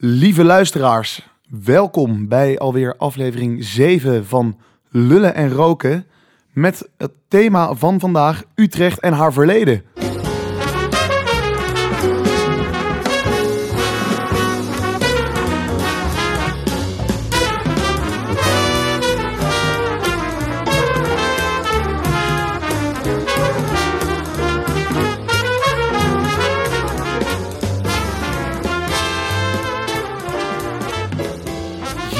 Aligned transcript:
Lieve 0.00 0.44
luisteraars, 0.44 1.28
welkom 1.48 2.28
bij 2.28 2.58
alweer 2.58 2.96
aflevering 2.96 3.64
7 3.64 4.26
van 4.26 4.58
Lullen 4.88 5.34
en 5.34 5.50
Roken. 5.50 6.06
Met 6.52 6.88
het 6.96 7.10
thema 7.28 7.74
van 7.74 8.00
vandaag 8.00 8.44
Utrecht 8.54 9.00
en 9.00 9.12
haar 9.12 9.32
verleden. 9.32 9.82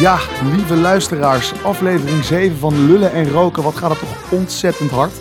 Ja, 0.01 0.19
lieve 0.55 0.77
luisteraars, 0.77 1.63
aflevering 1.63 2.25
7 2.25 2.57
van 2.57 2.87
Lullen 2.87 3.13
en 3.13 3.31
Roken. 3.31 3.63
Wat 3.63 3.77
gaat 3.77 3.91
het 3.91 3.99
toch 3.99 4.33
ontzettend 4.33 4.91
hard. 4.91 5.13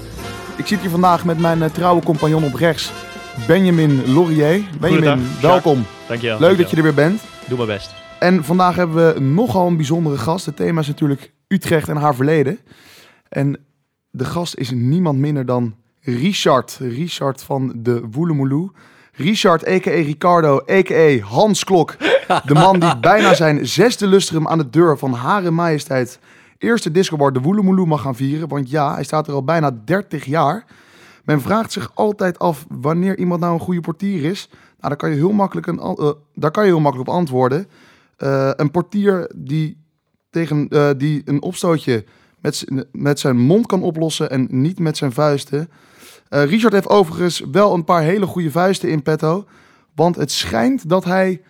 Ik 0.58 0.68
zit 0.68 0.80
hier 0.80 0.90
vandaag 0.90 1.26
met 1.26 1.40
mijn 1.40 1.62
eh, 1.62 1.70
trouwe 1.70 2.04
compagnon 2.04 2.44
op 2.44 2.54
rechts, 2.54 2.92
Benjamin 3.48 4.14
Laurier. 4.14 4.64
Benjamin, 4.80 5.08
Goedendag, 5.08 5.42
welkom. 5.42 5.86
Dankjewel. 6.08 6.40
Leuk 6.40 6.58
dat 6.58 6.70
je 6.70 6.78
er 6.78 6.84
weer 6.84 6.94
bent. 6.94 7.22
Doe 7.48 7.58
mijn 7.58 7.70
best. 7.70 7.94
En 8.20 8.44
vandaag 8.44 8.76
hebben 8.76 9.14
we 9.14 9.20
nogal 9.20 9.68
een 9.68 9.76
bijzondere 9.76 10.18
gast. 10.18 10.46
Het 10.46 10.56
thema 10.56 10.80
is 10.82 10.88
natuurlijk 10.88 11.34
Utrecht 11.48 11.90
en 11.90 11.98
haar 11.98 12.16
verleden. 12.16 12.60
En 13.30 13.60
de 14.10 14.26
gast 14.26 14.56
is 14.56 14.72
niemand 14.72 15.20
minder 15.20 15.46
dan 15.46 15.76
Richard. 16.02 16.78
Richard 16.80 17.44
van 17.44 17.74
de 17.76 18.02
Woelemoeloe. 18.12 18.72
Richard, 19.12 19.68
a.k.a. 19.68 19.92
Ricardo, 19.92 20.62
a.k.a. 20.70 21.20
Hans 21.20 21.64
Klok. 21.64 21.96
De 22.46 22.54
man 22.54 22.80
die 22.80 23.00
bijna 23.00 23.34
zijn 23.34 23.68
zesde 23.68 24.08
lustrum 24.08 24.48
aan 24.48 24.58
de 24.58 24.70
deur 24.70 24.98
van 24.98 25.14
Hare 25.14 25.52
Majesteit... 25.52 26.20
Eerste 26.58 26.92
discobar 26.92 27.34
de 27.34 27.42
Woelemoeloe 27.42 27.86
mag 27.86 28.02
gaan 28.02 28.16
vieren. 28.16 28.48
Want 28.48 28.70
ja, 28.70 28.94
hij 28.94 29.04
staat 29.04 29.28
er 29.28 29.34
al 29.34 29.44
bijna 29.44 29.72
30 29.86 30.26
jaar. 30.26 30.66
Men 31.24 31.42
vraagt 31.42 31.72
zich 31.72 31.92
altijd 31.94 32.40
af 32.40 32.66
wanneer 32.70 33.18
iemand 33.18 33.40
nou 33.40 33.54
een 33.54 33.60
goede 33.60 33.82
portier 33.82 34.24
is. 34.24 34.48
Nou, 34.52 34.60
daar 34.80 34.96
kan 34.96 35.10
je 35.10 35.16
heel 35.16 35.32
makkelijk, 35.32 35.68
een, 35.68 35.80
eh, 35.80 36.12
daar 36.34 36.52
kan 36.52 36.64
je 36.64 36.70
heel 36.70 36.80
makkelijk 36.80 37.10
op 37.10 37.16
antwoorden. 37.16 37.68
Eh, 38.18 38.52
een 38.56 38.72
portier 38.72 39.32
die, 39.36 39.78
tegen, 40.30 40.68
eh, 40.70 40.90
die 40.98 41.22
een 41.26 41.42
opstootje 41.42 42.06
met, 42.40 42.66
met 42.92 43.20
zijn 43.20 43.38
mond 43.38 43.66
kan 43.66 43.84
oplossen 43.84 44.30
en 44.30 44.48
niet 44.50 44.80
met 44.80 44.98
zijn 44.98 45.12
vuisten. 45.12 45.70
Richard 46.30 46.74
heeft 46.74 46.90
overigens 46.90 47.44
wel 47.52 47.74
een 47.74 47.84
paar 47.84 48.02
hele 48.02 48.26
goede 48.26 48.52
vuisten 48.52 48.90
in 48.90 49.04
petto. 49.04 49.46
Want 49.96 50.16
het 50.16 50.32
schijnt 50.32 50.90
dat 50.90 51.04
hij 51.04 51.42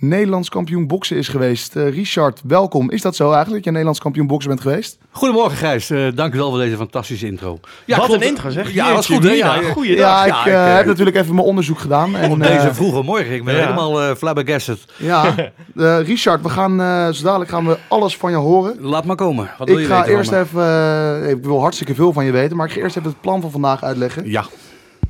Nederlands 0.00 0.48
kampioen 0.48 0.86
boksen 0.86 1.16
is 1.16 1.28
geweest. 1.28 1.76
Eh, 1.76 1.88
Richard, 1.88 2.40
welkom. 2.46 2.90
Is 2.90 3.02
dat 3.02 3.16
zo 3.16 3.24
eigenlijk, 3.24 3.54
dat 3.54 3.64
je 3.64 3.70
Nederlands 3.70 4.00
kampioen 4.00 4.26
boksen 4.26 4.48
bent 4.48 4.62
geweest? 4.62 4.98
Goedemorgen 5.10 5.56
Gijs, 5.56 5.90
Eh 5.90 6.06
dank 6.14 6.34
u 6.34 6.38
wel 6.38 6.50
voor 6.50 6.58
deze 6.58 6.76
fantastische 6.76 7.26
intro. 7.26 7.58
Wat 7.86 7.98
klopt. 7.98 8.22
een 8.22 8.28
intro 8.28 8.50
zeg. 8.50 8.72
Ja, 8.72 8.88
dat 8.90 8.98
is 8.98 9.06
goed. 9.06 9.22
hè? 9.22 9.30
Ja, 9.30 9.54
ja. 9.54 9.72
Goeiedag. 9.72 10.06
Ja, 10.06 10.24
ik 10.24 10.32
ja, 10.32 10.64
eh, 10.64 10.70
ik, 10.70 10.76
heb 10.76 10.86
natuurlijk 10.86 11.16
even 11.16 11.34
mijn 11.34 11.46
onderzoek 11.46 11.78
gedaan. 11.78 12.16
En, 12.20 12.30
Op 12.30 12.40
eh, 12.40 12.46
deze 12.46 12.74
vroege 12.74 13.02
morgen, 13.02 13.34
ik 13.34 13.44
ben 13.44 13.54
ja. 13.54 13.60
helemaal 13.60 14.02
eh 14.02 14.14
flabbergasted. 14.14 14.78
Ja, 14.96 15.34
eh, 15.76 16.00
Richard, 16.00 16.42
we 16.42 16.48
gaan, 16.48 16.80
eh 16.80 17.08
zo 17.08 17.24
dadelijk 17.24 17.50
gaan 17.50 17.66
we 17.66 17.78
alles 17.88 18.16
van 18.16 18.30
je 18.30 18.36
horen. 18.36 18.76
Laat 18.80 19.04
maar 19.04 19.16
komen. 19.16 19.50
Wat 19.58 19.68
wil 19.68 19.76
Ik 19.76 19.82
je 19.82 19.88
ga 19.88 19.98
weten 20.00 20.16
eerst 20.16 20.32
even, 20.32 21.28
ik 21.30 21.44
wil 21.44 21.60
hartstikke 21.60 21.94
veel 21.94 22.12
van 22.12 22.24
je 22.24 22.32
weten, 22.32 22.56
maar 22.56 22.66
ik 22.66 22.72
ga 22.72 22.80
eerst 22.80 22.96
even 22.96 23.10
het 23.10 23.20
plan 23.20 23.40
van 23.40 23.50
vandaag 23.50 23.82
uitleggen. 23.82 24.30
Ja, 24.30 24.44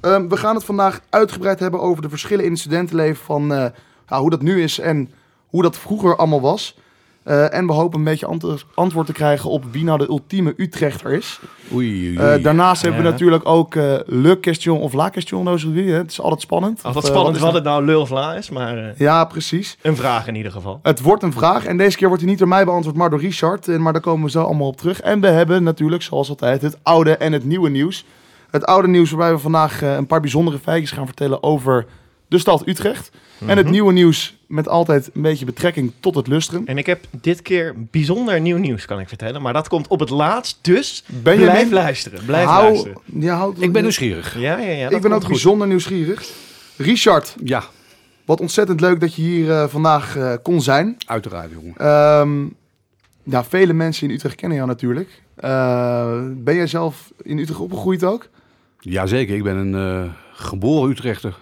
Ehm, 0.00 0.28
we 0.28 0.36
gaan 0.36 0.54
het 0.54 0.64
vandaag 0.64 1.00
uitgebreid 1.10 1.60
hebben 1.60 1.80
over 1.80 2.02
de 2.02 2.08
verschillen 2.08 2.44
in 2.44 2.50
het 2.50 2.60
studentenleven 2.60 3.24
van 3.24 3.52
eh, 3.52 3.64
ja, 4.10 4.20
hoe 4.20 4.30
dat 4.30 4.42
nu 4.42 4.62
is 4.62 4.78
en 4.78 5.10
hoe 5.46 5.62
dat 5.62 5.78
vroeger 5.78 6.16
allemaal 6.16 6.40
was. 6.40 6.78
Eh, 7.22 7.54
en 7.54 7.66
we 7.66 7.72
hopen 7.72 7.98
een 7.98 8.04
beetje 8.04 8.26
ant- 8.26 8.64
antwoord 8.74 9.06
te 9.06 9.12
krijgen 9.12 9.50
op 9.50 9.64
wie 9.70 9.84
nou 9.84 9.98
de 9.98 10.08
ultieme 10.08 10.54
Utrechter 10.56 11.12
is. 11.12 11.40
oei, 11.72 12.06
oei, 12.08 12.16
Eh, 12.16 12.42
daarnaast 12.42 12.82
hebben 12.82 13.02
we 13.02 13.08
natuurlijk 13.10 13.48
ook 13.48 13.74
eh 13.74 13.94
le 14.06 14.40
question 14.40 14.78
of 14.80 14.92
la 14.92 15.08
question 15.08 15.48
aujourd'hui. 15.48 15.90
hè. 15.90 15.96
Het 15.96 16.10
is 16.10 16.20
altijd 16.20 16.40
spannend. 16.40 16.80
Altijd 16.82 17.04
Of, 17.04 17.10
spannend 17.10 17.26
wat 17.26 17.36
is 17.36 17.42
wat 17.52 17.54
het 17.54 17.64
nou 17.64 17.84
lul 17.84 18.00
of 18.00 18.10
la 18.10 18.34
is, 18.34 18.50
maar 18.50 18.78
eh, 18.78 18.96
Ja, 18.98 19.24
precies. 19.24 19.76
een 19.82 19.96
vraag 19.96 20.26
in 20.26 20.34
ieder 20.34 20.52
geval. 20.52 20.78
Het 20.82 21.00
wordt 21.00 21.22
een 21.22 21.32
vraag 21.32 21.64
en 21.66 21.76
deze 21.76 21.96
keer 21.96 22.06
wordt 22.08 22.22
hij 22.22 22.30
niet 22.30 22.40
door 22.40 22.48
mij 22.48 22.64
beantwoord, 22.64 22.96
maar 22.96 23.10
door 23.10 23.20
Richard. 23.20 23.68
En, 23.68 23.82
maar 23.82 23.92
daar 23.92 24.02
komen 24.02 24.24
we 24.24 24.30
zo 24.30 24.42
allemaal 24.42 24.66
op 24.68 24.76
terug. 24.76 25.00
En 25.00 25.20
we 25.20 25.26
hebben 25.28 25.62
natuurlijk, 25.62 26.02
zoals 26.02 26.28
altijd, 26.28 26.62
het 26.62 26.78
oude 26.82 27.16
en 27.16 27.32
het 27.32 27.44
nieuwe 27.44 27.68
nieuws. 27.70 28.04
Het 28.50 28.64
oude 28.66 28.88
nieuws 28.88 29.10
waarbij 29.10 29.32
we 29.32 29.38
vandaag 29.38 29.82
eh, 29.82 29.94
een 29.94 30.06
paar 30.06 30.20
bijzondere 30.20 30.58
feitjes 30.58 30.90
gaan 30.90 31.06
vertellen 31.06 31.42
over 31.42 31.86
de 32.30 32.38
stad 32.38 32.66
Utrecht. 32.66 33.10
En 33.46 33.48
het 33.56 33.62
Mhm. 33.64 33.70
nieuwe 33.70 33.92
nieuws 33.92 34.36
met 34.46 34.68
altijd 34.68 35.10
een 35.14 35.22
beetje 35.22 35.44
betrekking 35.44 35.92
tot 36.00 36.14
het 36.14 36.26
lustrum. 36.26 36.62
En 36.66 36.78
ik 36.78 36.86
heb 36.86 37.04
dit 37.20 37.42
keer 37.42 37.74
bijzonder 37.90 38.40
nieuw 38.40 38.56
nieuws, 38.56 38.84
kan 38.84 39.00
ik 39.00 39.08
vertellen. 39.08 39.42
Maar 39.42 39.52
dat 39.52 39.68
komt 39.68 39.88
op 39.88 40.00
het 40.00 40.10
laatst, 40.10 40.58
dus 40.60 41.04
Ben 41.22 41.34
je 41.38 41.40
blijf 41.44 41.62
mee? 41.62 41.72
luisteren. 41.72 42.24
Blijf 42.24 42.46
Hou- 42.46 42.64
luisteren. 42.64 42.96
Ja, 43.04 43.48
ik 43.58 43.72
ben 43.72 43.82
nieuwsgierig. 43.82 44.38
Ja, 44.38 44.58
ja, 44.58 44.70
ja. 44.72 44.88
ik 44.90 45.00
ben 45.00 45.12
ook 45.12 45.20
goed. 45.20 45.28
bijzonder 45.28 45.66
nieuwsgierig. 45.66 46.28
Richard, 46.76 47.34
Ja, 47.44 47.64
wat 48.24 48.40
ontzettend 48.40 48.80
leuk 48.80 49.00
dat 49.00 49.14
je 49.14 49.22
hier 49.22 49.50
eh, 49.50 49.68
vandaag 49.68 50.16
eh, 50.16 50.32
kon 50.42 50.62
zijn. 50.62 50.96
uiteraard 51.06 51.50
jongen. 51.52 51.76
Ehm, 51.76 52.44
ja, 53.22 53.44
vele 53.44 53.72
mensen 53.72 54.08
in 54.08 54.14
Utrecht 54.14 54.34
kennen 54.34 54.56
jou 54.56 54.68
natuurlijk. 54.70 55.22
Eh, 55.34 56.18
ben 56.30 56.54
jij 56.54 56.66
zelf 56.66 57.12
in 57.22 57.38
Utrecht 57.38 57.60
opgegroeid 57.60 58.04
ook? 58.04 58.28
Jazeker, 58.80 59.36
ik 59.36 59.42
ben 59.42 59.56
een 59.56 60.12
geboren 60.32 60.90
Utrechter. 60.90 61.34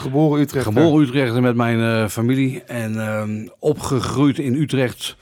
Geboren 0.00 0.40
Utrecht. 0.40 0.64
Geboren 0.64 1.06
Utrechter 1.06 1.42
met 1.42 1.54
mijn 1.56 1.80
eh, 1.80 2.08
familie 2.08 2.62
en 2.62 3.00
ehm, 3.00 3.48
opgegroeid 3.58 4.38
in 4.38 4.54
Utrecht 4.54 5.16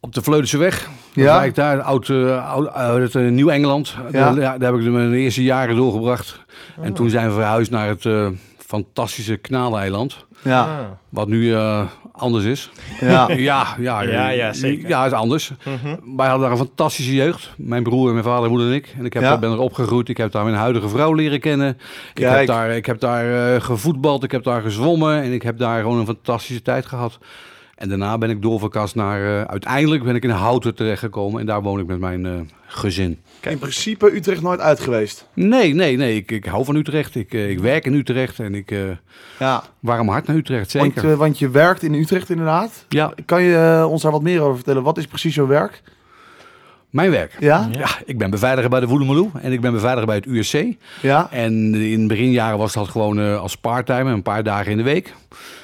op 0.00 0.14
de 0.14 0.22
Vleutense 0.22 0.58
weg. 0.58 0.88
Ja? 1.12 1.44
Ik 1.44 1.54
daar, 1.54 1.80
oud, 1.80 2.08
eh, 2.08 2.50
oud, 2.50 2.68
uit 2.68 3.14
eh, 3.14 3.28
Nieuw-Engeland. 3.28 3.94
Ja. 4.12 4.34
Daar, 4.34 4.72
heb 4.72 4.74
ik 4.80 4.90
mijn 4.90 5.12
eerste 5.12 5.42
jaren 5.42 5.76
doorgebracht. 5.76 6.40
En 6.80 6.92
toen 6.92 7.10
zijn 7.10 7.26
we 7.28 7.34
verhuisd 7.34 7.70
naar 7.70 7.88
het 7.88 8.06
eh, 8.06 8.28
fantastische 8.58 9.36
Knaleiland. 9.36 10.24
Ja, 10.42 10.60
Ah. 10.62 10.84
Wat 11.08 11.28
nu 11.28 11.54
eh, 11.54 11.84
anders 12.16 12.44
is. 12.44 12.70
ja. 13.00 13.28
Ja, 13.32 13.66
ja, 13.78 14.02
Ja, 14.02 14.30
eh, 14.30 14.36
ja, 14.36 14.52
zeker. 14.52 14.88
Ja, 14.88 15.06
is 15.06 15.12
anders. 15.12 15.50
Mhm. 15.64 16.16
Wij 16.16 16.26
hadden 16.26 16.40
daar 16.48 16.50
een 16.58 16.66
fantastische 16.66 17.14
jeugd. 17.14 17.50
Mijn 17.56 17.82
broer, 17.82 18.12
mijn 18.12 18.24
vader, 18.24 18.48
moeder 18.50 18.66
en 18.68 18.74
ik. 18.74 18.94
En 18.98 19.04
ik 19.04 19.12
heb 19.12 19.22
Ja. 19.22 19.28
daar, 19.28 19.38
ben 19.38 19.50
er 19.50 19.58
opgegroeid. 19.58 20.08
Ik 20.08 20.16
heb 20.16 20.32
daar 20.32 20.44
mijn 20.44 20.56
huidige 20.56 20.88
vrouw 20.88 21.12
leren 21.12 21.40
kennen. 21.40 21.68
Ik 21.68 21.78
Kijk. 22.14 22.36
heb 22.38 22.46
daar, 22.46 22.70
ik 22.70 22.86
heb 22.86 23.00
daar 23.00 23.54
eh, 23.54 23.60
gevoetbald. 23.60 24.24
Ik 24.24 24.30
heb 24.30 24.42
daar 24.44 24.62
gezwommen. 24.62 25.22
En 25.22 25.32
ik 25.32 25.42
heb 25.42 25.58
daar 25.58 25.80
gewoon 25.80 25.98
een 25.98 26.06
fantastische 26.06 26.62
tijd 26.62 26.86
gehad. 26.86 27.18
En 27.76 27.88
daarna 27.88 28.18
ben 28.18 28.30
ik 28.30 28.42
doorverkast 28.42 28.94
naar... 28.94 29.40
eh, 29.40 29.42
uiteindelijk 29.44 30.02
ben 30.04 30.14
ik 30.14 30.22
in 30.24 30.30
Houten 30.30 30.74
terechtgekomen. 30.74 31.40
En 31.40 31.46
daar 31.46 31.62
woon 31.62 31.80
ik 31.80 31.86
met 31.86 31.98
mijn 31.98 32.26
eh, 32.26 32.32
gezin. 32.66 33.18
In 33.40 33.58
principe 33.58 34.14
Utrecht 34.16 34.42
nooit 34.42 34.60
uit 34.60 34.80
geweest. 34.80 35.28
Nee, 35.34 35.74
nee, 35.74 35.96
nee. 35.96 36.16
Ik, 36.16 36.30
ik 36.30 36.44
hou 36.44 36.64
van 36.64 36.76
Utrecht. 36.76 37.14
Ik, 37.14 37.32
eh, 37.34 37.50
ik 37.50 37.58
werk 37.58 37.84
in 37.86 37.94
Utrecht. 37.94 38.38
En 38.38 38.54
ik... 38.54 38.74
Ja, 39.38 39.62
waarom 39.80 40.08
hard 40.08 40.26
naar 40.26 40.36
Utrecht? 40.36 40.72
want, 40.72 40.94
Zeker. 40.94 41.10
eh, 41.10 41.16
want 41.18 41.38
je 41.38 41.48
werkt 41.50 41.82
in 41.82 41.94
Utrecht 41.94 42.30
inderdaad. 42.30 42.84
ja, 42.88 43.12
Kan 43.24 43.42
je 43.42 43.86
ons 43.88 44.02
daar 44.02 44.12
wat 44.12 44.22
meer 44.22 44.40
over 44.40 44.54
vertellen? 44.54 44.82
Wat 44.82 44.98
is 44.98 45.06
precies 45.06 45.34
jouw 45.34 45.46
werk? 45.46 45.82
mijn 46.90 47.10
werk. 47.10 47.36
Ja? 47.38 47.68
Ja, 47.72 47.88
ik 48.04 48.18
ben 48.18 48.30
beveiliger 48.30 48.70
bij 48.70 48.80
de 48.80 48.86
Woelemeloe 48.86 49.30
en 49.42 49.52
ik 49.52 49.60
ben 49.60 49.72
beveiliger 49.72 50.06
bij 50.06 50.16
het 50.16 50.26
USC. 50.26 50.64
Ja. 51.02 51.28
En 51.30 51.74
in 51.74 52.06
beginjaren 52.08 52.58
was 52.58 52.72
dat 52.72 52.88
gewoon 52.88 53.38
als 53.38 53.56
parttime, 53.56 54.10
een 54.12 54.22
paar 54.22 54.42
dagen 54.42 54.70
in 54.70 54.76
de 54.76 54.82
week. 54.82 55.14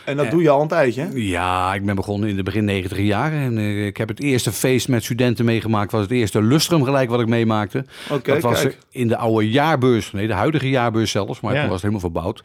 En 0.05 0.17
dat 0.17 0.25
Ja. 0.25 0.31
doe 0.31 0.43
je 0.43 0.49
al 0.51 0.63
een 0.63 0.69
tijdje, 0.69 1.01
hè? 1.03 1.09
Ja, 1.15 1.75
ik 1.75 1.85
ben 1.85 1.95
begonnen 1.95 2.29
in 2.29 2.37
de 2.37 2.43
begin 2.43 2.65
90 2.65 2.99
jaren. 2.99 3.39
En 3.41 3.59
eh, 3.59 3.87
ik 3.87 3.97
heb 3.97 4.09
het 4.09 4.21
eerste 4.21 4.53
feest 4.53 4.89
met 4.89 5.05
studenten 5.05 5.45
meegemaakt. 5.45 5.93
was 5.93 6.01
het 6.03 6.11
eerste 6.11 6.43
lustrum 6.43 6.85
gelijk 6.85 7.11
wat 7.11 7.21
ik 7.21 7.27
meemaakte. 7.27 7.85
Dat 8.23 8.41
was 8.43 8.61
kijk. 8.61 8.79
in 8.91 9.09
de 9.09 9.17
oude 9.17 9.51
jaarbeurs. 9.51 10.12
Nee, 10.12 10.27
de 10.27 10.33
huidige 10.33 10.69
jaarbeurs 10.69 11.11
zelfs. 11.11 11.41
Maar 11.41 11.53
Ja. 11.55 11.61
toen 11.61 11.71
was 11.71 11.83
het 11.83 11.91
helemaal 11.91 12.11
verbouwd. 12.12 12.45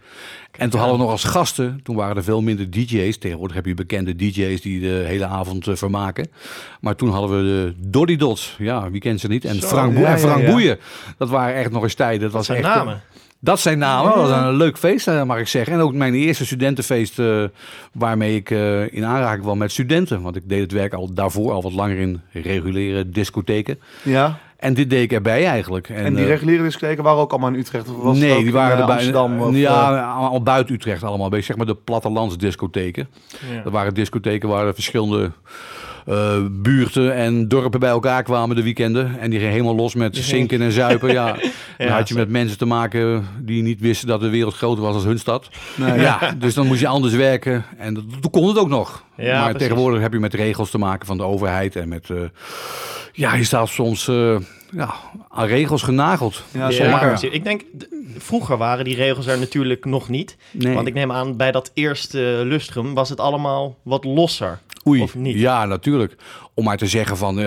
En 0.58 0.70
toen 0.70 0.80
hadden 0.80 0.98
we 0.98 1.04
nog 1.04 1.12
als 1.14 1.24
gasten, 1.24 1.80
toen 1.84 1.96
waren 1.96 2.16
er 2.16 2.24
veel 2.24 2.42
minder 2.42 2.72
DJ's. 2.72 3.18
Tegenwoordig 3.18 3.56
heb 3.56 3.66
je 3.66 3.74
bekende 3.74 4.16
DJ's 4.16 4.62
die 4.62 4.80
de 4.80 5.04
hele 5.06 5.26
avond 5.26 5.68
eh, 5.68 5.76
vermaken. 5.76 6.28
Maar 6.82 6.96
toen 6.96 7.10
hadden 7.10 7.38
we 7.38 7.44
de 7.44 7.74
Doddy 7.90 8.16
Dots. 8.16 8.56
Ja, 8.60 8.92
wie 8.92 9.02
kent 9.02 9.20
ze 9.20 9.28
niet? 9.28 9.46
En 9.46 9.56
Zo, 9.62 9.68
Frank, 9.68 9.94
Boe- 9.94 10.02
ja, 10.02 10.08
en 10.12 10.20
Frank 10.20 10.40
ja, 10.40 10.46
ja. 10.46 10.52
Boeien. 10.52 10.78
Dat 11.18 11.30
waren 11.30 11.56
echt 11.56 11.72
nog 11.72 11.84
eens 11.84 11.94
tijden. 11.94 12.22
Dat 12.22 12.32
was 12.32 12.46
zijn 12.46 12.58
echt, 12.64 12.76
namen. 12.76 13.02
Dat 13.40 13.60
zijn 13.60 13.78
namen. 13.78 14.14
Dat 14.14 14.30
was 14.30 14.42
een 14.42 14.56
leuk 14.56 14.78
feest, 14.78 15.08
eh, 15.08 15.24
mag 15.24 15.40
ik 15.40 15.48
zeggen. 15.48 15.74
En 15.74 15.80
ook 15.80 15.94
mijn 15.94 16.14
eerste 16.14 16.46
studentenfeest 16.46 17.20
eh, 17.20 17.44
waarmee 17.94 18.36
ik 18.36 18.52
eh, 18.52 18.94
in 18.94 19.06
aanraking 19.06 19.44
kwam 19.44 19.58
met 19.58 19.72
studenten. 19.72 20.22
Want 20.22 20.36
ik 20.36 20.50
deed 20.50 20.62
het 20.62 20.72
werk 20.72 20.94
al 20.94 21.14
daarvoor 21.14 21.52
al 21.52 21.62
wat 21.62 21.74
langer 21.74 21.98
in 21.98 22.22
reguliere 22.32 23.10
discotheken. 23.10 23.80
Ja. 24.04 24.40
En 24.58 24.74
dit 24.74 24.90
deed 24.90 25.04
ik 25.04 25.12
erbij 25.12 25.46
eigenlijk. 25.46 25.90
En, 25.90 26.14
die 26.14 26.24
eh, 26.24 26.30
reguliere 26.30 26.64
discotheken 26.64 27.04
waren 27.04 27.20
ook 27.20 27.32
allemaal 27.32 27.50
in 27.50 27.60
Utrecht? 27.60 27.90
Of 27.90 28.04
was 28.04 28.18
nee, 28.18 28.44
die 28.44 28.52
waren 28.52 28.78
in, 28.78 28.84
er 28.84 28.90
Amsterdam? 28.90 29.42
Of, 29.42 29.56
ja, 29.56 30.14
al 30.14 30.42
buiten 30.42 30.76
Utrecht 30.76 31.04
allemaal. 31.04 31.30
Zeg 31.42 31.58
maar 31.58 31.66
de 31.66 31.76
plattelandsdiscotheken. 31.76 33.08
Ja. 33.54 33.62
Dat 33.62 33.72
waren 33.72 33.94
discotheken 33.94 34.50
waar 34.50 34.74
verschillende 34.74 35.32
eh, 36.08 36.38
buurten 36.52 37.16
en 37.16 37.48
dorpen 37.48 37.80
bij 37.80 37.90
elkaar 37.90 38.24
kwamen 38.24 38.56
de 38.56 38.64
weekenden. 38.64 39.20
En 39.20 39.30
die 39.30 39.40
gingen 39.40 39.54
helemaal 39.54 39.76
los 39.76 39.96
met 39.96 40.16
zinken 40.18 40.62
en 40.62 40.72
zuipen. 40.72 41.12
Ja. 41.12 41.36
Dan 41.78 41.88
had 41.88 42.08
je 42.08 42.16
met 42.16 42.30
mensen 42.30 42.58
te 42.58 42.66
maken 42.66 43.28
die 43.42 43.64
niet 43.64 43.80
wisten 43.80 44.08
dat 44.08 44.20
de 44.20 44.30
wereld 44.30 44.54
groter 44.54 44.84
was 44.84 44.94
als 44.94 45.04
hun 45.04 45.20
stad. 45.20 45.50
nee. 45.76 46.00
Ja, 46.00 46.36
dus 46.38 46.54
dan 46.54 46.68
moest 46.68 46.80
je 46.80 46.88
anders 46.88 47.14
werken. 47.14 47.66
En 47.78 47.94
dat, 47.94 48.04
toen 48.22 48.32
kon 48.32 48.48
het 48.48 48.58
ook 48.58 48.70
nog. 48.70 49.04
Ja, 49.18 49.34
maar 49.34 49.50
precies. 49.50 49.68
tegenwoordig 49.68 50.02
heb 50.02 50.14
je 50.14 50.20
met 50.20 50.34
regels 50.34 50.70
te 50.70 50.78
maken 50.78 51.06
van 51.08 51.18
de 51.18 51.24
overheid. 51.24 51.76
En 51.76 51.88
met, 51.88 52.10
eh, 52.10 52.18
ja, 53.14 53.36
je 53.36 53.44
staat 53.44 53.70
soms 53.70 54.08
eh, 54.08 54.36
ja, 54.72 54.94
aan 55.30 55.48
regels 55.48 55.82
genageld. 55.82 56.44
Ja, 56.52 56.70
Ja. 56.70 57.18
Ik 57.22 57.44
denk, 57.44 57.62
vroeger 58.18 58.58
waren 58.58 58.86
die 58.86 58.96
regels 58.96 59.28
er 59.28 59.40
natuurlijk 59.40 59.86
nog 59.86 60.10
niet. 60.10 60.38
Nee. 60.52 60.74
Want 60.74 60.88
ik 60.88 60.94
neem 60.94 61.12
aan, 61.12 61.38
bij 61.38 61.52
dat 61.52 61.72
eerste 61.74 62.42
lustrum 62.46 62.94
was 62.94 63.10
het 63.10 63.20
allemaal 63.20 63.78
wat 63.84 64.04
losser. 64.04 64.60
Oei, 64.88 65.02
Of 65.02 65.16
niet? 65.16 65.36
ja, 65.40 65.66
natuurlijk. 65.66 66.16
Om 66.58 66.64
maar 66.64 66.78
te 66.78 66.86
zeggen 66.88 67.18
van 67.18 67.40
eh, 67.40 67.46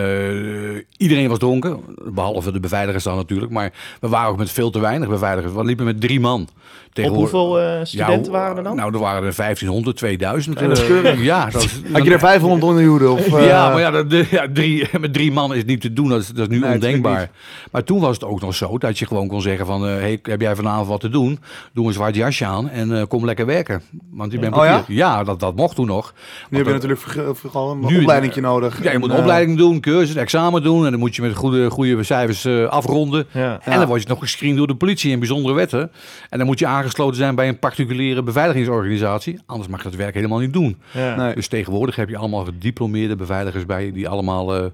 iedereen 0.96 1.28
was 1.28 1.38
dronken, 1.38 1.80
behalve 2.04 2.52
de 2.52 2.60
beveiligers 2.60 3.04
dan 3.04 3.16
natuurlijk. 3.16 3.52
Maar 3.52 3.72
we 4.00 4.08
waren 4.08 4.30
ook 4.30 4.36
met 4.36 4.50
veel 4.50 4.70
te 4.70 4.78
weinig 4.80 5.08
beveiligers. 5.08 5.54
We 5.54 5.64
liepen 5.64 5.84
met 5.84 6.00
drie 6.00 6.20
man. 6.20 6.40
Op 6.40 6.96
Tegenwoordig- 6.96 7.30
hoeveel 7.30 7.60
eh, 7.60 7.80
studenten 7.84 8.24
Ja, 8.24 8.30
waren 8.30 8.56
er 8.56 8.62
dan? 8.62 8.76
Nou, 8.76 8.92
er 8.94 8.98
waren 9.00 9.24
er 9.24 9.34
1500, 9.36 9.96
2000. 9.96 10.58
dat 10.58 10.70
is 10.70 10.80
Eh, 10.80 10.86
keurig. 10.86 11.22
ja, 11.22 11.50
dat 11.50 11.62
is, 11.62 11.80
Had 11.92 12.04
je 12.04 12.12
er 12.12 12.18
500 12.18 12.62
onder 12.62 12.82
Joden? 12.82 13.10
Of, 13.12 13.26
eh, 13.38 13.46
ja, 13.46 13.68
maar 13.70 13.80
ja, 13.80 13.90
dat- 13.90 14.10
de, 14.10 14.26
ja 14.30 14.46
drie, 14.52 14.88
met 15.00 15.12
drie 15.12 15.32
man 15.32 15.54
is 15.54 15.64
niet 15.64 15.80
te 15.80 15.92
doen. 15.92 16.08
Dat 16.08 16.20
is, 16.20 16.28
dat 16.28 16.50
is 16.50 16.56
nu 16.58 16.62
Nee, 16.64 16.72
ondenkbaar. 16.74 17.30
Maar 17.70 17.84
toen 17.84 18.00
was 18.00 18.14
het 18.14 18.24
ook 18.24 18.40
nog 18.40 18.54
zo 18.54 18.78
dat 18.78 18.98
je 18.98 19.06
gewoon 19.06 19.28
kon 19.28 19.42
zeggen 19.42 19.66
van... 19.66 19.86
eh, 19.86 19.92
hey, 19.94 20.18
heb 20.22 20.40
jij 20.40 20.54
vanavond 20.54 20.88
wat 20.88 21.00
te 21.00 21.08
doen? 21.08 21.38
Doe 21.72 21.86
een 21.86 21.92
zwart 21.92 22.14
jasje 22.14 22.44
aan 22.44 22.68
en 22.68 22.96
eh, 22.98 23.02
kom 23.08 23.24
lekker 23.24 23.46
werken. 23.46 23.82
Want 24.10 24.32
je 24.32 24.38
bent 24.38 24.56
Oh 24.56 24.64
ja? 24.64 24.78
papier. 24.78 24.96
ja? 24.96 25.24
dat, 25.24 25.40
dat 25.40 25.56
mocht 25.56 25.74
toen 25.74 25.86
nog. 25.86 26.14
Nu 26.50 26.56
heb 26.58 26.66
je 26.66 26.72
natuurlijk 26.72 27.00
vooral 27.32 27.70
een 27.70 27.84
opleidingje 27.98 28.40
nodig. 28.40 28.82
ja, 28.82 28.92
je 28.92 28.98
moet 29.00 29.10
En, 29.10 29.14
een 29.14 29.20
opleiding 29.20 29.58
doen, 29.58 29.80
cursus, 29.80 30.14
examen 30.14 30.62
doen. 30.62 30.84
En 30.84 30.90
dan 30.90 31.00
moet 31.00 31.16
je 31.16 31.22
met 31.22 31.34
goede, 31.34 31.70
goede 31.70 32.02
cijfers 32.02 32.44
eh, 32.44 32.64
afronden. 32.64 33.26
Ja. 33.32 33.60
En 33.62 33.78
dan 33.78 33.86
word 33.86 34.02
je 34.02 34.08
nog 34.08 34.18
gescreend 34.18 34.56
door 34.56 34.66
de 34.66 34.74
politie 34.74 35.10
in 35.10 35.18
bijzondere 35.18 35.54
wetten. 35.54 35.90
En 36.28 36.38
dan 36.38 36.46
moet 36.46 36.58
je 36.58 36.66
aangesloten 36.66 37.16
zijn 37.16 37.34
bij 37.34 37.48
een 37.48 37.58
particuliere 37.58 38.22
beveiligingsorganisatie. 38.22 39.38
Anders 39.46 39.68
mag 39.68 39.82
je 39.82 39.88
dat 39.88 39.98
werk 39.98 40.14
helemaal 40.14 40.38
niet 40.38 40.52
doen. 40.52 40.78
Ja. 40.90 41.16
Nee. 41.16 41.34
Dus 41.34 41.48
tegenwoordig 41.48 41.96
heb 41.96 42.08
je 42.08 42.16
allemaal 42.16 42.44
gediplomeerde 42.44 43.16
beveiligers 43.16 43.66
bij 43.66 43.92
die 43.92 44.08
allemaal 44.08 44.56
eh, 44.56 44.64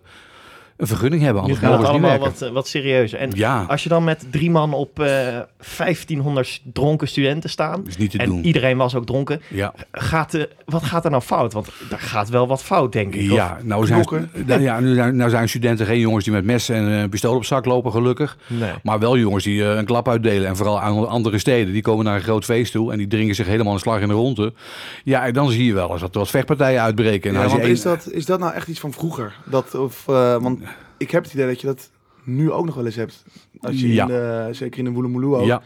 een 0.77 0.87
vergunning 0.87 1.23
hebben. 1.23 1.43
Anders 1.43 1.61
gaat 1.61 1.79
het 1.79 1.87
allemaal 1.89 2.19
wat, 2.19 2.43
eh, 2.43 2.51
wat 2.51 2.69
serieuzer. 2.69 3.19
En 3.19 3.31
Ja, 3.35 3.65
als 3.69 3.83
je 3.83 3.89
dan 3.89 4.05
met 4.05 4.27
drie 4.31 4.51
man 4.51 4.73
op 4.75 5.01
eh 5.01 5.39
1500 5.77 6.61
dronken 6.73 7.09
studenten 7.09 7.51
staan... 7.51 7.83
is 7.87 7.97
niet 7.97 8.11
te 8.11 8.19
En 8.19 8.27
doen. 8.29 8.45
iedereen 8.45 8.77
was 8.77 8.95
ook 8.95 9.07
dronken. 9.07 9.41
Ja, 9.51 9.75
Gaat 9.93 10.31
de, 10.31 10.49
wat 10.65 10.83
gaat 10.83 11.05
er 11.05 11.11
nou 11.11 11.23
fout? 11.23 11.53
Want 11.53 11.69
daar 11.89 11.99
gaat 11.99 12.29
wel 12.29 12.47
wat 12.47 12.63
fout, 12.63 12.93
denk 12.93 13.15
ik. 13.15 13.31
ja, 13.31 13.59
nou 13.63 13.87
zijn, 13.87 14.05
nou 14.47 14.61
ja 14.61 14.81
nu, 14.81 14.95
zijn, 14.95 15.17
nou 15.17 15.31
zijn 15.31 15.49
studenten 15.49 15.87
geen 15.87 16.01
jongens 16.01 16.25
die 16.25 16.33
met 16.33 16.45
mes 16.45 16.69
en 16.69 17.03
eh, 17.03 17.09
pistool 17.09 17.35
op 17.37 17.45
zak 17.45 17.65
lopen, 17.65 17.93
gelukkig. 17.93 18.37
Nee. 18.47 18.71
Maar 18.83 18.99
wel 18.99 19.19
jongens 19.19 19.45
die 19.45 19.65
eh, 19.71 19.77
een 19.77 19.85
klap 19.85 20.09
uitdelen. 20.09 20.49
En 20.49 20.57
vooral 20.57 20.81
aan 20.81 21.09
andere 21.09 21.39
steden. 21.39 21.73
Die 21.73 21.83
komen 21.83 22.05
naar 22.05 22.15
een 22.17 22.23
groot 22.23 22.45
feest 22.45 22.73
toe. 22.73 22.93
En 22.93 22.99
die 22.99 23.07
dringen 23.07 23.35
zich 23.35 23.47
helemaal 23.47 23.73
een 23.73 23.79
slag 23.79 24.01
in 24.01 24.09
de 24.09 24.15
ronde. 24.15 24.53
Ja, 25.05 25.27
en 25.27 25.33
dan 25.33 25.51
zie 25.51 25.65
je 25.65 25.75
wel 25.75 25.91
eens 25.93 26.01
dat 26.01 26.13
er 26.15 26.19
wat 26.21 26.31
vechtpartijen 26.31 26.81
uitbreken. 26.83 27.35
En 27.35 27.41
Ja, 27.41 27.49
want 27.49 27.61
één- 27.61 27.71
is, 27.71 27.83
dat, 27.83 28.09
is 28.11 28.27
dat 28.27 28.39
nou 28.39 28.55
echt 28.55 28.69
iets 28.69 28.81
van 28.81 28.93
vroeger? 28.93 29.35
Dat, 29.45 29.75
of, 29.75 30.09
eh, 30.09 30.37
want 30.37 30.59
ik 30.99 31.11
heb 31.11 31.23
het 31.25 31.33
idee 31.33 31.47
dat 31.47 31.61
je 31.61 31.67
dat 31.67 31.91
nu 32.25 32.53
ook 32.53 32.65
nog 32.67 32.75
wel 32.75 32.85
eens 32.87 32.95
hebt. 32.97 33.25
Als 33.61 33.81
je 33.81 33.93
Ja. 33.93 34.03
in 34.03 34.09
de, 34.09 34.49
zeker 34.51 34.79
in 34.79 34.85
de 34.85 34.91
Woelemoeloe 34.91 35.37
ook. 35.37 35.47
Ja, 35.47 35.63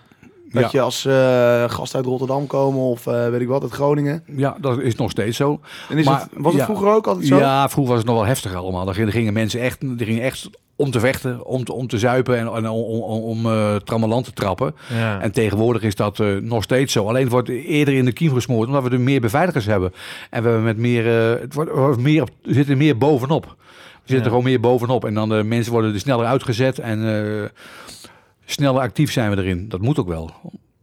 Dat 0.53 0.63
ja. 0.63 0.69
je 0.73 0.81
als 0.81 1.05
eh, 1.05 1.71
gast 1.71 1.95
uit 1.95 2.05
Rotterdam 2.05 2.47
komen 2.47 2.81
of 2.81 3.07
eh, 3.07 3.29
weet 3.29 3.41
ik 3.41 3.49
wat, 3.49 3.63
uit 3.63 3.73
Groningen. 3.73 4.23
ja, 4.37 4.57
dat 4.61 4.79
is 4.81 4.95
nog 4.95 5.11
steeds 5.11 5.37
zo. 5.37 5.61
En 5.89 5.99
is 5.99 6.05
Maar, 6.05 6.21
het, 6.21 6.29
was 6.35 6.55
het 6.55 6.63
vroeger 6.63 6.89
ook 6.89 7.07
altijd 7.07 7.27
zo? 7.27 7.39
Ja, 7.39 7.69
vroeger 7.69 7.93
was 7.93 8.03
het 8.03 8.11
nog 8.11 8.19
wel 8.21 8.29
heftiger 8.29 8.59
allemaal. 8.59 8.85
Dan 8.85 8.95
gingen- 8.95 9.33
mensen 9.33 9.61
echt, 9.61 9.81
die 9.81 10.07
gingen 10.07 10.23
echt 10.23 10.51
om 10.77 10.91
te 10.91 11.01
vechten, 11.01 11.45
om 11.47 11.65
te, 11.65 11.73
om 11.73 11.87
te 11.87 11.99
zuipen 11.99 12.39
en, 12.39 12.47
en 12.47 12.69
om, 12.69 12.83
om, 13.03 13.23
om 13.23 13.47
eh, 13.47 13.75
trammeland 13.77 14.25
te 14.25 14.33
trappen. 14.33 14.75
Ja. 14.93 15.21
En 15.21 15.33
tegenwoordig 15.33 15.83
is 15.83 15.95
dat 15.95 16.21
eh, 16.21 16.37
nog 16.37 16.63
steeds 16.63 16.93
zo. 16.93 17.07
Alleen 17.09 17.23
het 17.23 17.33
wordt 17.33 17.49
eerder 17.49 17.95
in 17.95 18.05
de 18.05 18.13
kiem 18.13 18.33
gesmoord, 18.35 18.67
omdat 18.69 18.83
we 18.83 18.91
er 18.91 19.01
meer 19.01 19.21
beveiligers 19.21 19.67
hebben. 19.67 19.93
En 20.31 20.43
we 20.43 20.49
hebben 20.49 20.67
met 20.67 20.77
meer, 20.77 21.33
eh, 21.35 21.41
het 21.41 21.55
wordt, 21.55 21.97
meer 22.01 22.23
op, 22.23 22.31
we 22.43 22.53
zitten 22.55 22.77
meer 22.79 22.99
bovenop. 22.99 23.57
Zitten 24.11 24.19
Ja. 24.31 24.37
gewoon 24.37 24.45
meer 24.51 24.61
bovenop. 24.61 25.05
En 25.05 25.15
dan 25.15 25.29
de 25.29 25.43
mensen 25.45 25.73
worden 25.73 25.95
er 25.95 26.01
sneller 26.01 26.27
uitgezet 26.27 26.79
en 26.79 27.25
eh, 27.43 27.49
sneller 28.45 28.81
actief 28.83 29.13
zijn 29.13 29.31
we 29.31 29.37
erin. 29.43 29.69
Dat 29.69 29.81
moet 29.81 29.99
ook 29.99 30.09
wel. 30.09 30.31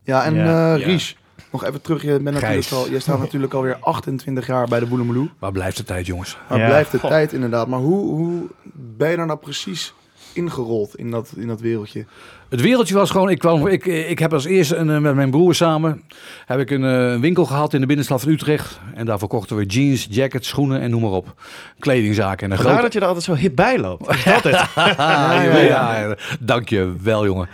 Ja, 0.04 0.24
en 0.26 0.36
Ja, 0.36 0.74
eh 0.74 0.80
ja. 0.80 0.86
Ries, 0.86 1.18
nog 1.52 1.64
even 1.66 1.82
terug. 1.82 2.02
Je, 2.02 2.20
bent 2.20 2.40
natuurlijk 2.40 2.72
al, 2.72 2.90
je 2.90 3.00
staat 3.00 3.20
natuurlijk 3.20 3.54
alweer 3.54 3.78
28 3.80 4.48
jaar 4.48 4.68
bij 4.68 4.80
de 4.80 4.88
Woelemoeloe. 4.88 5.30
Waar 5.40 5.52
blijft 5.52 5.78
de 5.78 5.84
tijd, 5.84 6.06
jongens? 6.06 6.38
Maar 6.50 6.60
Ja, 6.60 6.66
blijft 6.68 6.92
de 6.92 7.00
tijd 7.00 7.34
inderdaad. 7.34 7.68
Maar 7.68 7.80
hoe, 7.80 8.10
hoe 8.16 8.48
ben 8.74 9.10
je 9.10 9.16
daar 9.18 9.26
nou 9.26 9.40
precies 9.40 9.94
ingerold 10.34 10.96
in 10.96 11.12
dat, 11.12 11.32
in 11.36 11.48
dat 11.48 11.62
wereldje? 11.62 12.06
Het 12.50 12.62
wereldje 12.62 12.94
was 12.94 13.12
gewoon, 13.12 13.30
ik, 13.30 13.40
kwam, 13.40 13.68
ik, 13.68 13.86
ik 13.86 14.20
heb 14.20 14.34
als 14.34 14.46
eerste 14.46 14.76
een, 14.76 14.90
eh, 14.90 14.98
met 14.98 15.16
mijn 15.16 15.30
broer 15.30 15.56
samen 15.56 16.02
heb 16.46 16.60
ik 16.60 16.70
een 16.70 16.86
eh, 16.86 17.20
winkel 17.20 17.46
gehad 17.46 17.74
in 17.74 17.80
de 17.80 17.86
binnenstad 17.86 18.22
van 18.22 18.32
Utrecht. 18.32 18.80
En 18.94 19.06
daar 19.06 19.20
verkochten 19.20 19.56
we 19.56 19.66
jeans, 19.66 20.08
jackets, 20.10 20.48
schoenen 20.48 20.82
en 20.82 20.90
noem 20.90 21.02
maar 21.02 21.12
op. 21.12 21.34
Kledingzaken. 21.80 22.46
En 22.46 22.52
een 22.52 22.58
grote... 22.64 22.82
dat 22.82 22.94
je 22.94 23.00
er 23.00 23.06
altijd 23.06 23.24
zo 23.24 23.34
hip 23.34 23.56
bij 23.56 23.80
loopt. 23.80 24.10
Is 24.10 24.24
dat 24.42 24.44
het? 24.44 24.56
Ah, 24.76 24.96
ja, 25.44 25.58
ja. 25.58 26.16
Dank 26.40 26.70
je 26.70 26.94
wel, 27.02 27.26
jongen. 27.26 27.50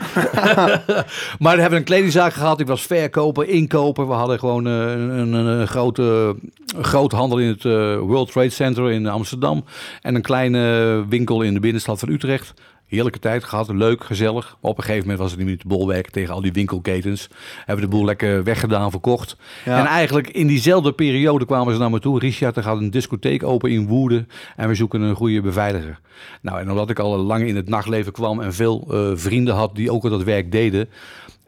maar 1.40 1.56
we 1.56 1.62
hebben 1.62 1.80
een 1.80 1.86
kledingzaak 1.86 2.34
gehad. 2.34 2.60
Ik 2.60 2.68
was 2.68 2.81
verkoper, 2.81 3.48
inkoper. 3.48 4.07
We 4.07 4.13
hadden 4.13 4.40
gewoon 4.40 4.68
eh, 4.68 4.74
een, 4.74 5.10
een, 5.10 5.34
een 5.34 5.68
grote, 5.68 6.36
een 6.75 7.12
handel 7.16 7.38
in 7.38 7.48
het 7.48 7.63
World 8.00 8.31
Trade 8.31 8.50
Center 8.50 8.92
in 8.92 9.07
Amsterdam. 9.07 9.63
En 10.01 10.16
een 10.16 10.22
kleine 10.22 11.06
winkel 11.10 11.42
in 11.42 11.54
de 11.54 11.60
binnenstad 11.60 12.00
van 12.00 12.10
Utrecht. 12.10 12.54
Heerlijke 12.94 13.19
tijd 13.19 13.44
gehad, 13.44 13.69
leuk, 13.72 14.04
gezellig. 14.04 14.57
Maar 14.62 14.72
op 14.72 14.78
een 14.78 14.84
gegeven 14.84 15.01
moment 15.01 15.19
was 15.19 15.30
het 15.30 15.40
niet 15.40 15.48
meer 15.48 15.57
te 15.57 15.68
bolwerken 15.68 16.12
tegen 16.12 16.34
al 16.34 16.42
die 16.42 16.51
winkelketens. 16.51 17.30
Hebben 17.66 17.86
de 17.86 17.92
boel 17.92 18.06
lekker 18.06 18.44
weggedaan, 18.44 18.92
verkocht. 18.92 19.36
Ja. 19.66 19.80
En 19.80 19.86
eigenlijk 19.86 20.30
in 20.30 20.48
diezelfde 20.48 20.94
periode 20.94 21.45
kwamen 21.45 21.74
ze 21.74 21.80
naar 21.80 21.90
me 21.90 22.00
toe. 22.00 22.19
Richard, 22.19 22.57
er 22.57 22.63
gaat 22.63 22.78
een 22.78 22.92
discotheek 22.92 23.44
open 23.44 23.72
in 23.72 23.88
Woerden 23.88 24.30
en 24.56 24.68
we 24.68 24.75
zoeken 24.75 25.01
een 25.01 25.16
goede 25.16 25.42
beveiliger. 25.42 26.00
Nou, 26.42 26.60
en 26.60 26.69
omdat 26.69 26.90
ik 26.90 27.00
al 27.00 27.18
lang 27.18 27.48
in 27.48 27.56
het 27.56 27.69
nachtleven 27.69 28.12
kwam 28.12 28.42
en 28.42 28.54
veel 28.54 28.88
eh, 28.92 29.12
vrienden 29.13 29.56
had 29.56 29.75
die 29.75 29.92
ook 29.92 30.04
al 30.04 30.10
dat 30.10 30.24
werk 30.24 30.51
deden. 30.51 30.90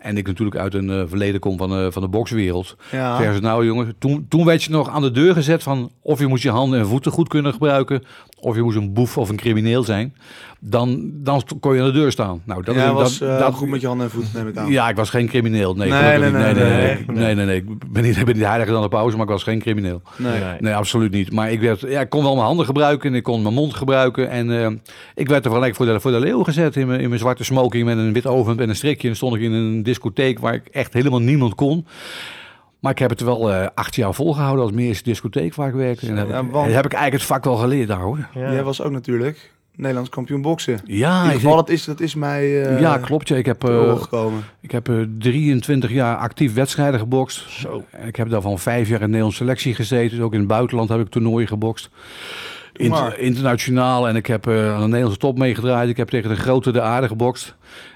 En 0.05 0.17
ik 0.17 0.27
natuurlijk 0.27 0.57
uit 0.57 0.73
een 0.73 0.89
eh, 0.89 1.01
verleden 1.07 1.39
kom 1.39 1.57
van, 1.57 1.71
eh, 1.77 1.87
van 1.89 2.01
de 2.01 2.07
bokswereld. 2.07 2.75
Ja. 2.91 3.15
Zeggen 3.17 3.35
ze, 3.35 3.41
nou 3.41 3.65
jongen, 3.65 3.95
toen, 3.99 4.25
toen 4.29 4.45
werd 4.45 4.63
je 4.63 4.71
nog 4.71 4.89
aan 4.89 5.01
de 5.01 5.11
deur 5.11 5.33
gezet 5.33 5.63
van 5.63 5.91
of 6.01 6.19
je 6.19 6.27
moest 6.27 6.43
je 6.43 6.49
handen 6.49 6.79
en 6.79 6.87
voeten 6.87 7.11
goed 7.11 7.27
kunnen 7.27 7.51
gebruiken. 7.53 8.03
Of 8.39 8.55
je 8.55 8.61
moest 8.61 8.77
een 8.77 8.93
boef 8.93 9.17
of 9.17 9.29
een 9.29 9.35
crimineel 9.35 9.83
zijn. 9.83 10.15
Dan, 10.59 11.09
dan 11.13 11.41
kon 11.59 11.73
je 11.75 11.79
aan 11.81 11.85
de 11.87 11.93
deur 11.93 12.11
staan. 12.11 12.41
Nou, 12.45 12.63
dat 12.63 12.75
is- 12.75 12.89
was 12.91 13.17
dat, 13.19 13.29
eh, 13.29 13.39
dat, 13.39 13.53
goed 13.53 13.69
met 13.69 13.81
je 13.81 13.87
handen 13.87 14.05
en 14.05 14.11
voeten, 14.11 14.31
neem 14.33 14.47
ik 14.47 14.57
aan. 14.57 14.71
ja, 14.71 14.89
ik 14.89 14.95
was 14.95 15.09
geen 15.09 15.27
crimineel. 15.27 15.73
Nee, 15.75 15.89
Nee, 15.89 16.01
nee, 16.01 16.31
nee, 16.31 16.31
nee, 16.31 16.53
nee, 16.53 16.53
nee, 16.53 17.05
nee, 17.07 17.15
nee, 17.15 17.35
nee, 17.35 17.45
nee. 17.45 17.55
Ik 17.57 17.91
ben 17.91 18.03
niet, 18.03 18.17
ik 18.17 18.25
ben 18.25 18.35
niet 18.35 18.45
heiliger 18.45 18.73
dan 18.73 18.81
de 18.81 18.87
pauze, 18.87 19.15
maar 19.15 19.25
ik 19.25 19.31
was 19.31 19.43
geen 19.43 19.59
crimineel. 19.59 20.01
Nee. 20.17 20.39
Nee. 20.39 20.55
Nee, 20.59 20.75
absoluut 20.75 21.11
niet. 21.11 21.31
Maar 21.31 21.51
ik, 21.51 21.59
werd, 21.59 21.79
ja, 21.79 22.01
ik 22.01 22.09
kon 22.09 22.23
wel 22.23 22.33
mijn 22.33 22.45
handen 22.45 22.65
gebruiken 22.65 23.09
en 23.09 23.15
ik 23.15 23.23
kon 23.23 23.41
mijn 23.41 23.53
mond 23.53 23.73
gebruiken. 23.73 24.29
En 24.29 24.59
eh, 24.61 24.71
ik 25.15 25.27
werd 25.27 25.45
er 25.45 25.51
van 25.51 25.73
voor 25.75 25.85
de, 25.85 25.99
voor 25.99 26.11
de 26.11 26.19
leeuw 26.19 26.43
gezet 26.43 26.75
in 26.75 26.87
mijn, 26.87 26.99
in 26.99 27.07
mijn 27.07 27.19
zwarte 27.19 27.43
smoking 27.43 27.85
met 27.85 27.97
een 27.97 28.13
wit 28.13 28.25
overhemd 28.25 28.61
en 28.61 28.69
een 28.69 28.75
strikje. 28.75 29.09
En 29.09 29.15
stond 29.15 29.35
ik 29.35 29.41
in 29.41 29.51
een 29.51 29.83
discotheek 29.99 30.39
waar 30.39 30.53
ik 30.53 30.67
echt 30.71 30.93
helemaal 30.93 31.19
niemand 31.21 31.55
kon. 31.55 31.85
Maar 32.79 32.91
ik 32.91 32.99
heb 32.99 33.09
het 33.09 33.21
wel 33.21 33.51
eh, 33.51 33.67
acht 33.75 33.95
jaar 33.95 34.13
volgehouden 34.13 34.63
als 34.63 34.71
meer 34.73 34.99
discotheek 35.03 35.55
waar 35.55 35.67
ik 35.67 35.73
werkte. 35.73 36.07
En 36.07 36.15
heb, 36.17 36.29
Ja, 36.29 36.45
want- 36.45 36.73
heb 36.73 36.85
ik 36.85 36.93
eigenlijk 36.93 37.13
het 37.13 37.31
vak 37.31 37.43
wel 37.43 37.55
geleerd 37.55 37.87
daar 37.87 37.99
hoor. 37.99 38.27
Ja. 38.33 38.51
Jij 38.51 38.63
was 38.63 38.81
ook 38.81 38.91
natuurlijk 38.91 39.53
Nederlands 39.75 40.09
kampioen 40.09 40.41
boksen. 40.41 40.73
In 40.85 40.95
Ja, 40.97 41.17
ieder 41.21 41.33
ik- 41.35 41.39
geval, 41.41 41.55
dat 41.55 41.69
is, 41.69 41.85
dat 41.85 41.99
is 41.99 42.15
mij 42.15 42.63
eh 42.65 42.79
ja 42.79 42.97
klopt. 42.97 43.27
Ja. 43.27 43.35
Ik 43.35 43.45
heb, 43.45 43.63
gekomen. 43.99 44.43
ik 44.61 44.71
heb 44.71 44.89
eh, 44.89 44.95
23 45.19 45.91
jaar 45.91 46.17
actief 46.17 46.53
wedstrijden 46.53 46.99
gebokst. 46.99 47.49
Zo. 47.49 47.83
Ik 48.05 48.15
heb 48.15 48.29
daarvan 48.29 48.59
vijf 48.59 48.83
jaar 48.87 48.95
in 48.95 48.99
de 48.99 49.05
Nederlandse 49.05 49.37
selectie 49.43 49.75
gezeten. 49.75 50.15
Dus 50.17 50.25
ook 50.25 50.33
in 50.33 50.39
het 50.39 50.47
buitenland 50.47 50.89
heb 50.89 50.99
ik 50.99 51.09
toernooien 51.09 51.47
gebokst. 51.47 51.89
Inter- 52.73 53.19
internationaal. 53.19 54.07
En 54.07 54.15
ik 54.15 54.25
heb 54.27 54.47
aan 54.47 54.79
de 54.79 54.85
Nederlandse 54.85 55.19
top 55.19 55.37
meegedraaid. 55.37 55.89
Ik 55.89 55.97
heb 55.97 56.09
tegen 56.09 56.29
de 56.29 56.35
grote 56.35 56.71
de 56.71 56.81
aarde 56.81 57.07
gebokst. 57.07 57.55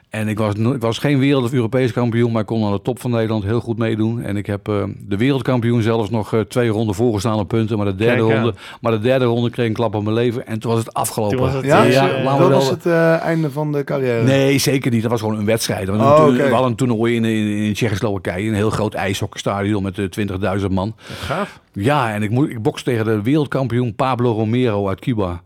En 0.10 0.28
ik 0.28 0.38
was, 0.38 0.54
ik 0.54 0.82
was 0.82 0.98
geen 0.98 1.20
wereld- 1.20 1.44
of 1.44 1.54
Europees 1.54 1.92
kampioen, 1.92 2.32
maar 2.32 2.42
ik 2.42 2.48
kon 2.48 2.66
aan 2.66 2.72
de 2.72 2.82
top 2.82 3.00
van 3.00 3.12
Nederland 3.12 3.44
heel 3.44 3.60
goed 3.60 3.78
meedoen. 3.78 4.22
En 4.22 4.38
ik 4.38 4.46
heb 4.46 4.68
eh, 4.68 4.84
de 5.00 5.18
wereldkampioen 5.18 5.82
zelfs 5.82 6.10
nog 6.10 6.34
eh, 6.34 6.40
twee 6.40 6.70
ronden 6.70 6.96
voorgestaan 6.96 7.40
op 7.40 7.48
punten. 7.48 7.78
Maar 7.78 7.86
de, 7.86 7.96
derde 7.96 8.26
Kijk 8.26 8.36
ronde, 8.38 8.54
maar 8.82 8.92
de 8.92 9.00
derde 9.00 9.26
ronde 9.26 9.50
kreeg 9.50 9.64
ik 9.66 9.70
een 9.72 9.78
klap 9.78 9.96
op 9.96 10.04
mijn 10.04 10.16
leven. 10.16 10.48
En 10.48 10.60
toen 10.60 10.72
was 10.72 10.80
het 10.80 10.94
afgelopen. 10.94 11.38
Toen 11.38 11.46
was 11.46 11.56
het, 11.56 11.66
Ja, 11.66 11.84
ja, 11.84 12.24
laten 12.24 12.46
we 12.46 12.52
dat 12.52 12.62
was 12.62 12.70
het 12.70 12.86
eh, 12.86 13.20
einde 13.22 13.52
van 13.52 13.72
de 13.72 13.84
carrière. 13.84 14.24
Nee, 14.24 14.58
zeker 14.58 14.92
niet. 14.92 15.02
Dat 15.02 15.12
was 15.12 15.20
gewoon 15.20 15.38
een 15.38 15.46
wedstrijd. 15.46 15.86
We 15.90 15.92
hadden, 15.96 16.26
Oh, 16.28 16.34
oké. 16.34 16.44
we 16.48 16.52
hadden 16.54 16.70
een 16.70 16.76
toernooi 16.76 17.16
in, 17.16 17.26
in, 17.26 17.48
in 17.48 17.74
Tsjechoslowakije. 17.74 18.48
Een 18.48 18.54
heel 18.56 18.70
groot 18.70 18.94
ijshockeystadion 18.94 19.84
met 19.84 19.98
eh, 20.00 20.60
20.000 20.62 20.66
man. 20.72 20.96
Gaaf. 21.20 21.60
Ja, 21.74 22.14
en 22.14 22.24
ik, 22.24 22.32
ik 22.32 22.62
bokste 22.62 22.90
tegen 22.92 23.06
de 23.06 23.22
wereldkampioen 23.22 23.96
Pablo 23.96 24.32
Romero 24.32 24.88
uit 24.88 25.00
Cuba. 25.00 25.42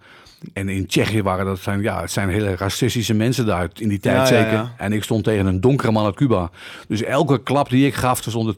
En 0.53 0.69
in 0.69 0.87
Tsjechië 0.87 1.21
waren 1.23 1.45
dat 1.45 1.59
zijn, 1.59 1.81
ja, 1.81 2.01
het 2.01 2.11
zijn 2.11 2.29
hele 2.29 2.55
racistische 2.55 3.13
mensen 3.13 3.45
daar 3.45 3.67
in 3.73 3.89
die 3.89 3.99
tijd 3.99 4.15
Ja, 4.15 4.25
zeker. 4.25 4.51
ja. 4.51 4.73
En 4.77 4.93
ik 4.93 5.03
stond 5.03 5.23
tegen 5.23 5.45
een 5.45 5.61
donkere 5.61 5.91
man 5.91 6.05
uit 6.05 6.15
Cuba. 6.15 6.49
Dus 6.87 7.03
elke 7.03 7.43
klap 7.43 7.69
die 7.69 7.85
ik 7.85 7.93
gaf, 7.93 8.25
er 8.25 8.31
stonden 8.31 8.55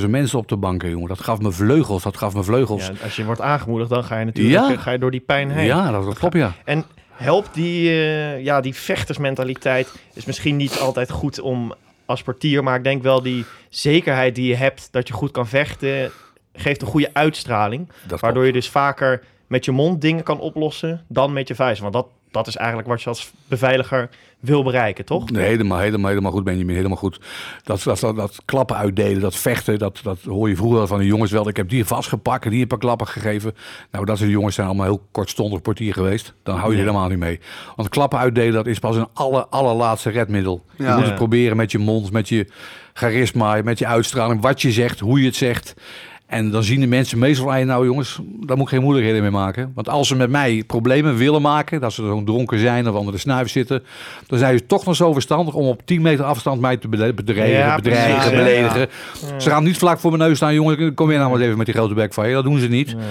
20.000 0.00 0.08
mensen 0.10 0.38
op 0.38 0.48
de 0.48 0.56
banken, 0.56 0.90
jongen. 0.90 1.08
Dat 1.08 1.20
gaf 1.20 1.40
me 1.40 1.52
vleugels, 1.52 2.02
dat 2.02 2.16
gaf 2.16 2.34
me 2.34 2.42
vleugels. 2.42 2.86
Ja, 2.86 2.92
als 3.02 3.16
je 3.16 3.24
wordt 3.24 3.40
aangemoedigd, 3.40 3.90
dan 3.90 4.04
ga 4.04 4.18
je 4.18 4.24
natuurlijk 4.24 4.70
eh, 4.70 4.78
ga 4.78 4.90
je 4.90 4.98
door 4.98 5.10
die 5.10 5.20
pijn 5.20 5.50
heen. 5.50 5.64
Ja, 5.66 5.90
dat, 5.90 6.04
dat 6.04 6.18
klopt, 6.18 6.34
ja. 6.34 6.52
En 6.64 6.84
helpt 7.10 7.54
die, 7.54 7.88
eh, 7.90 8.44
ja, 8.44 8.60
die 8.60 8.74
vechtersmentaliteit 8.74 9.92
is 10.14 10.24
misschien 10.24 10.56
niet 10.56 10.78
altijd 10.78 11.10
goed 11.10 11.40
om 11.40 11.74
als 12.04 12.22
portier, 12.22 12.62
maar 12.62 12.76
ik 12.76 12.84
denk 12.84 13.02
wel 13.02 13.22
die 13.22 13.44
zekerheid 13.68 14.34
die 14.34 14.48
je 14.48 14.56
hebt 14.56 14.88
dat 14.90 15.08
je 15.08 15.14
goed 15.14 15.30
kan 15.30 15.46
vechten, 15.46 16.10
geeft 16.54 16.80
een 16.82 16.88
goede 16.88 17.10
uitstraling. 17.12 17.88
Dat 18.06 18.20
Waardoor 18.20 18.46
je 18.46 18.52
dus 18.52 18.68
vaker 18.68 19.22
met 19.46 19.64
je 19.64 19.72
mond 19.72 20.00
dingen 20.00 20.22
kan 20.22 20.40
oplossen 20.40 21.04
dan 21.08 21.32
met 21.32 21.48
je 21.48 21.54
vuist. 21.54 21.80
Want 21.80 21.92
dat, 21.92 22.06
dat 22.30 22.46
is 22.46 22.56
eigenlijk 22.56 22.88
wat 22.88 23.02
je 23.02 23.08
als 23.08 23.30
beveiliger 23.48 24.08
wil 24.40 24.62
bereiken, 24.62 25.04
toch? 25.04 25.30
Nee, 25.30 25.46
helemaal, 25.46 25.78
helemaal, 25.78 26.08
helemaal 26.08 26.32
goed, 26.32 26.44
Benjamin. 26.44 26.76
Helemaal 26.76 26.96
goed. 26.96 27.20
Dat, 27.62 27.82
dat, 27.82 28.00
dat, 28.00 28.16
dat 28.16 28.38
klappen 28.44 28.76
uitdelen, 28.76 29.20
dat 29.20 29.36
vechten, 29.36 29.78
dat, 29.78 30.00
dat 30.02 30.18
hoor 30.22 30.48
je 30.48 30.56
vroeger 30.56 30.86
van 30.86 30.98
de 30.98 31.06
jongens 31.06 31.30
wel. 31.30 31.48
Ik 31.48 31.56
heb 31.56 31.68
die 31.68 31.84
vastgepakt 31.84 32.44
en 32.44 32.50
die 32.50 32.60
heb 32.60 32.72
ik 32.72 32.78
klappen 32.78 33.06
gegeven. 33.06 33.54
Nou, 33.90 34.04
dat 34.04 34.18
soort 34.18 34.30
jongens 34.30 34.54
zijn 34.54 34.66
allemaal 34.66 34.86
heel 34.86 35.02
kortstondig 35.10 35.62
portier 35.62 35.92
geweest. 35.92 36.34
Dan 36.42 36.56
hou 36.56 36.70
je 36.70 36.76
Ja. 36.78 36.82
helemaal 36.84 37.08
niet 37.08 37.18
mee. 37.18 37.40
Want 37.76 37.88
klappen 37.88 38.18
uitdelen, 38.18 38.52
dat 38.52 38.66
is 38.66 38.78
pas 38.78 38.96
een 38.96 39.08
aller, 39.12 39.46
allerlaatste 39.46 40.10
redmiddel. 40.10 40.64
Ja. 40.76 40.84
Je 40.88 40.92
moet 40.92 41.00
Ja. 41.02 41.06
het 41.06 41.14
proberen 41.14 41.56
met 41.56 41.70
je 41.72 41.78
mond, 41.78 42.10
met 42.12 42.28
je 42.28 42.46
charisma, 42.92 43.62
met 43.62 43.78
je 43.78 43.86
uitstraling, 43.86 44.40
wat 44.42 44.62
je 44.62 44.72
zegt, 44.72 45.00
hoe 45.00 45.20
je 45.20 45.26
het 45.26 45.36
zegt. 45.36 45.74
En 46.26 46.50
dan 46.50 46.62
zien 46.62 46.80
de 46.80 46.86
mensen 46.86 47.18
meestal 47.18 47.50
aan 47.52 47.58
je, 47.58 47.64
nou 47.64 47.84
jongens, 47.84 48.20
daar 48.40 48.56
moet 48.56 48.66
ik 48.66 48.72
geen 48.72 48.82
moeilijkheden 48.82 49.22
mee 49.22 49.30
maken. 49.30 49.72
Want 49.74 49.88
als 49.88 50.08
ze 50.08 50.16
met 50.16 50.30
mij 50.30 50.64
problemen 50.66 51.16
willen 51.16 51.42
maken, 51.42 51.80
dat 51.80 51.92
ze 51.92 52.02
zo'n 52.02 52.24
dronken 52.24 52.58
zijn 52.58 52.88
of 52.88 52.94
onder 52.94 53.12
de 53.12 53.18
snuif 53.18 53.50
zitten, 53.50 53.82
dan 54.26 54.38
zijn 54.38 54.58
ze 54.58 54.66
toch 54.66 54.84
nog 54.84 54.96
zo 54.96 55.12
verstandig 55.12 55.54
om 55.54 55.66
op 55.66 55.82
10 55.84 56.02
meter 56.02 56.24
afstand 56.24 56.60
mij 56.60 56.76
te 56.76 56.88
bedreigen, 56.88 57.48
Ja, 57.48 57.76
bedreigen, 57.76 58.14
precies, 58.14 58.30
ja, 58.30 58.36
beledigen. 58.36 58.88
Ze 59.38 59.50
gaan 59.50 59.64
niet 59.64 59.78
vlak 59.78 59.98
voor 59.98 60.10
mijn 60.10 60.22
neus 60.22 60.36
staan, 60.36 60.54
jongen, 60.54 60.94
kom 60.94 61.10
je 61.10 61.16
nou 61.16 61.28
maar 61.28 61.36
eens 61.36 61.46
even 61.46 61.56
met 61.56 61.66
die 61.66 61.74
grote 61.74 61.94
bek 61.94 62.14
van 62.14 62.28
je. 62.28 62.34
Dat 62.34 62.44
doen 62.44 62.58
ze 62.58 62.68
niet. 62.68 62.94
Nee. 62.94 63.04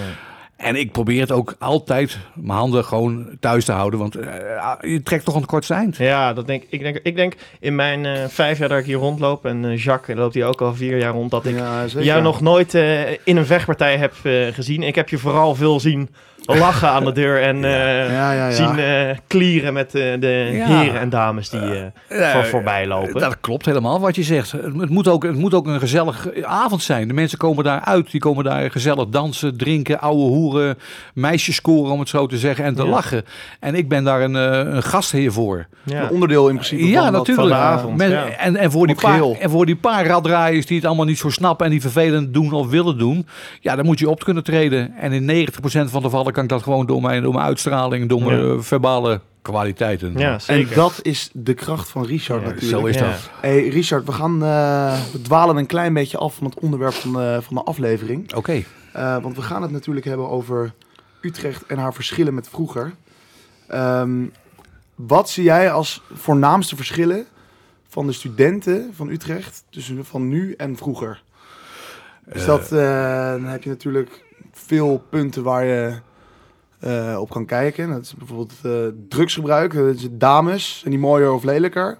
En 0.57 0.75
ik 0.75 0.91
probeer 0.91 1.21
het 1.21 1.31
ook 1.31 1.55
altijd, 1.59 2.17
mijn 2.33 2.57
handen 2.57 2.85
gewoon 2.85 3.27
thuis 3.39 3.65
te 3.65 3.71
houden, 3.71 3.99
want 3.99 4.15
eh, 4.15 4.71
je 4.81 5.03
trekt 5.03 5.25
toch 5.25 5.33
aan 5.33 5.41
het 5.41 5.49
kortste 5.49 5.73
eind. 5.73 5.97
Ja, 5.97 6.33
dat 6.33 6.47
denk, 6.47 6.63
ik, 6.69 6.79
denk, 6.81 6.99
ik 7.03 7.15
denk 7.15 7.33
in 7.59 7.75
mijn 7.75 8.05
eh, 8.05 8.23
vijf 8.27 8.57
jaar 8.57 8.69
dat 8.69 8.77
ik 8.77 8.85
hier 8.85 8.97
rondloop, 8.97 9.45
en 9.45 9.65
eh, 9.65 9.83
Jacques 9.83 10.17
loopt 10.17 10.33
hier 10.33 10.45
ook 10.45 10.61
al 10.61 10.75
vier 10.75 10.97
jaar 10.97 11.13
rond, 11.13 11.31
dat 11.31 11.45
ik 11.45 11.55
Ja, 11.55 11.85
jou 12.01 12.21
nog 12.21 12.41
nooit 12.41 12.73
eh, 12.73 13.11
in 13.11 13.37
een 13.37 13.45
vechtpartij 13.45 13.97
heb 13.97 14.13
gezien. 14.53 14.83
Ik 14.83 14.95
heb 14.95 15.09
je 15.09 15.17
vooral 15.17 15.55
veel 15.55 15.79
zien 15.79 16.09
lachen 16.47 16.89
aan 16.89 17.05
de 17.05 17.11
deur 17.11 17.41
en 17.41 17.55
eh, 17.63 17.71
Ja, 18.11 18.31
ja, 18.31 18.47
ja. 18.47 18.51
zien 18.51 19.19
klieren 19.27 19.73
met 19.73 19.91
de 19.91 20.49
Ja. 20.51 20.81
heren 20.81 20.99
en 20.99 21.09
dames 21.09 21.49
die 21.49 21.91
eh 22.07 22.31
voor 22.31 22.45
voorbij 22.45 22.87
lopen. 22.87 23.19
Dat 23.19 23.39
klopt 23.39 23.65
helemaal 23.65 23.99
wat 23.99 24.15
je 24.15 24.23
zegt. 24.23 24.51
Het, 24.51 24.61
het 24.79 24.89
moet 24.89 25.07
ook, 25.07 25.23
het 25.23 25.35
moet 25.35 25.53
ook 25.53 25.67
een 25.67 25.79
gezellig 25.79 26.27
avond 26.43 26.81
zijn. 26.83 27.07
De 27.07 27.13
mensen 27.13 27.37
komen 27.37 27.63
daar 27.63 27.79
uit, 27.79 28.11
die 28.11 28.19
komen 28.19 28.43
daar 28.43 28.71
gezellig 28.71 29.07
dansen, 29.07 29.57
drinken, 29.57 29.99
ouwe 29.99 30.21
hoeren, 30.21 30.44
meisjes 31.13 31.55
scoren 31.55 31.91
om 31.91 31.99
het 31.99 32.09
zo 32.09 32.27
te 32.27 32.37
zeggen 32.37 32.65
en 32.65 32.75
te 32.75 32.83
Ja. 32.83 32.89
lachen. 32.89 33.25
En 33.59 33.75
ik 33.75 33.89
ben 33.89 34.03
daar 34.03 34.21
een, 34.21 34.35
eh, 34.35 34.73
een 34.73 34.83
gastheer 34.83 35.31
voor. 35.33 35.67
ja. 35.83 36.03
Een 36.03 36.09
onderdeel 36.09 36.49
in 36.49 36.55
principe 36.55 36.87
Ja, 36.87 37.03
van 37.03 37.11
natuurlijk. 37.11 37.47
van 37.49 37.57
de 37.57 37.63
avond. 37.63 37.97
Men- 37.97 38.09
ja. 38.09 38.25
en, 38.27 38.55
en, 38.55 38.71
voor 38.71 38.87
die 38.87 38.95
paar, 38.95 39.21
en 39.39 39.49
voor 39.49 39.65
die 39.65 39.75
paar 39.75 40.05
raddraaiers 40.05 40.65
die 40.65 40.77
het 40.77 40.85
allemaal 40.85 41.05
niet 41.05 41.17
zo 41.17 41.29
snappen 41.29 41.65
en 41.65 41.71
die 41.71 41.81
vervelend 41.81 42.33
doen 42.33 42.51
of 42.53 42.69
willen 42.69 42.97
doen, 42.97 43.27
ja, 43.61 43.75
dan 43.75 43.85
moet 43.85 43.99
je 43.99 44.09
op 44.09 44.23
kunnen 44.23 44.43
treden. 44.43 44.93
En 44.97 45.11
in 45.11 45.25
90% 45.25 45.89
van 45.91 46.01
de 46.01 46.07
gevallen 46.09 46.33
kan 46.33 46.43
ik 46.43 46.49
dat 46.49 46.63
gewoon 46.63 46.85
door 46.85 47.01
mijn, 47.01 47.23
door 47.23 47.33
mijn 47.33 47.45
uitstraling, 47.45 48.09
door 48.09 48.23
mijn 48.23 48.45
Ja. 48.45 48.53
eh, 48.53 48.59
verbale 48.59 49.19
kwaliteiten. 49.41 50.13
ja, 50.17 50.39
En 50.47 50.67
dat 50.75 50.99
is 51.01 51.29
de 51.33 51.53
kracht 51.53 51.89
van 51.89 52.05
Richard 52.05 52.41
Ja, 52.41 52.47
natuurlijk. 52.47 52.79
Zo 52.81 52.85
is 52.85 52.95
Ja. 52.95 53.01
dat. 53.05 53.29
Hey 53.41 53.67
Richard, 53.67 54.05
we 54.05 54.11
gaan 54.11 54.43
eh, 54.43 54.93
we 55.11 55.21
dwalen 55.21 55.57
een 55.57 55.65
klein 55.65 55.93
beetje 55.93 56.17
af 56.17 56.35
van 56.35 56.45
het 56.45 56.59
onderwerp 56.59 56.93
van 56.93 57.13
de, 57.13 57.39
van 57.41 57.55
de 57.55 57.63
aflevering. 57.63 58.33
Oké. 58.35 58.63
Eh, 58.95 59.21
want 59.21 59.35
we 59.35 59.41
gaan 59.41 59.61
het 59.61 59.71
natuurlijk 59.71 60.05
hebben 60.05 60.29
over 60.29 60.73
Utrecht 61.21 61.65
en 61.65 61.77
haar 61.77 61.93
verschillen 61.93 62.33
met 62.33 62.49
vroeger. 62.49 62.93
Ehm, 63.67 64.25
wat 64.95 65.29
zie 65.29 65.43
jij 65.43 65.71
als 65.71 66.03
voornaamste 66.13 66.75
verschillen 66.75 67.25
van 67.87 68.07
de 68.07 68.13
studenten 68.13 68.93
van 68.93 69.09
Utrecht 69.09 69.63
tussen 69.69 70.05
van 70.05 70.27
nu 70.27 70.53
en 70.53 70.77
vroeger? 70.77 71.23
Dus 72.25 72.45
dat, 72.45 72.71
eh, 72.71 73.31
dan 73.31 73.45
heb 73.45 73.63
je 73.63 73.69
natuurlijk 73.69 74.23
veel 74.51 75.03
punten 75.09 75.43
waar 75.43 75.65
je 75.65 75.99
eh, 76.79 77.17
op 77.19 77.29
kan 77.29 77.45
kijken. 77.45 77.89
Dat 77.89 78.01
is 78.01 78.15
bijvoorbeeld 78.15 78.53
eh, 78.63 78.71
drugsgebruik. 79.09 79.73
Eh, 79.73 79.81
dames, 80.11 80.79
zijn 80.79 80.91
die 80.91 80.99
mooier 80.99 81.31
of 81.31 81.43
lelijker? 81.43 81.97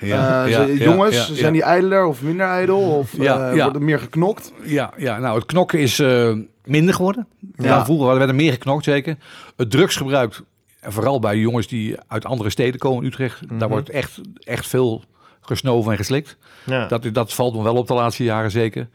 Ja, 0.00 0.44
Eh, 0.44 0.50
ja, 0.50 0.66
jongens, 0.84 1.32
zijn 1.34 1.52
die 1.52 1.62
ijdeler 1.62 2.04
of 2.06 2.22
minder 2.22 2.46
ijdel? 2.46 2.78
Of 2.80 3.16
ja. 3.16 3.54
wordt 3.54 3.76
er 3.76 3.82
meer 3.82 3.98
geknokt? 3.98 4.52
Ja, 4.62 4.92
ja, 4.96 5.18
nou, 5.18 5.36
het 5.36 5.46
knokken 5.46 5.78
is 5.78 5.98
eh, 5.98 6.32
minder 6.64 6.94
geworden. 6.94 7.26
Ja. 7.56 7.84
Vroeger 7.84 8.16
werd 8.18 8.28
er 8.28 8.34
meer 8.34 8.52
geknokt, 8.52 8.84
zeker. 8.84 9.16
Het 9.56 9.70
drugsgebruik, 9.70 10.40
vooral 10.82 11.18
bij 11.20 11.36
jongens 11.38 11.66
die 11.68 11.96
uit 12.08 12.24
andere 12.24 12.50
steden 12.50 12.80
komen, 12.80 13.04
Utrecht, 13.04 13.40
Mhm. 13.48 13.58
daar 13.58 13.68
wordt 13.68 13.90
echt, 13.90 14.20
echt 14.40 14.66
veel 14.66 15.04
gesnoven 15.40 15.90
en 15.92 15.96
geslikt. 15.98 16.36
ja. 16.64 16.86
Dat, 16.86 17.08
dat 17.12 17.32
valt 17.34 17.54
me 17.54 17.62
wel 17.62 17.74
op 17.76 17.86
de 17.86 17.94
laatste 17.94 18.24
jaren 18.24 18.50
zeker. 18.50 18.88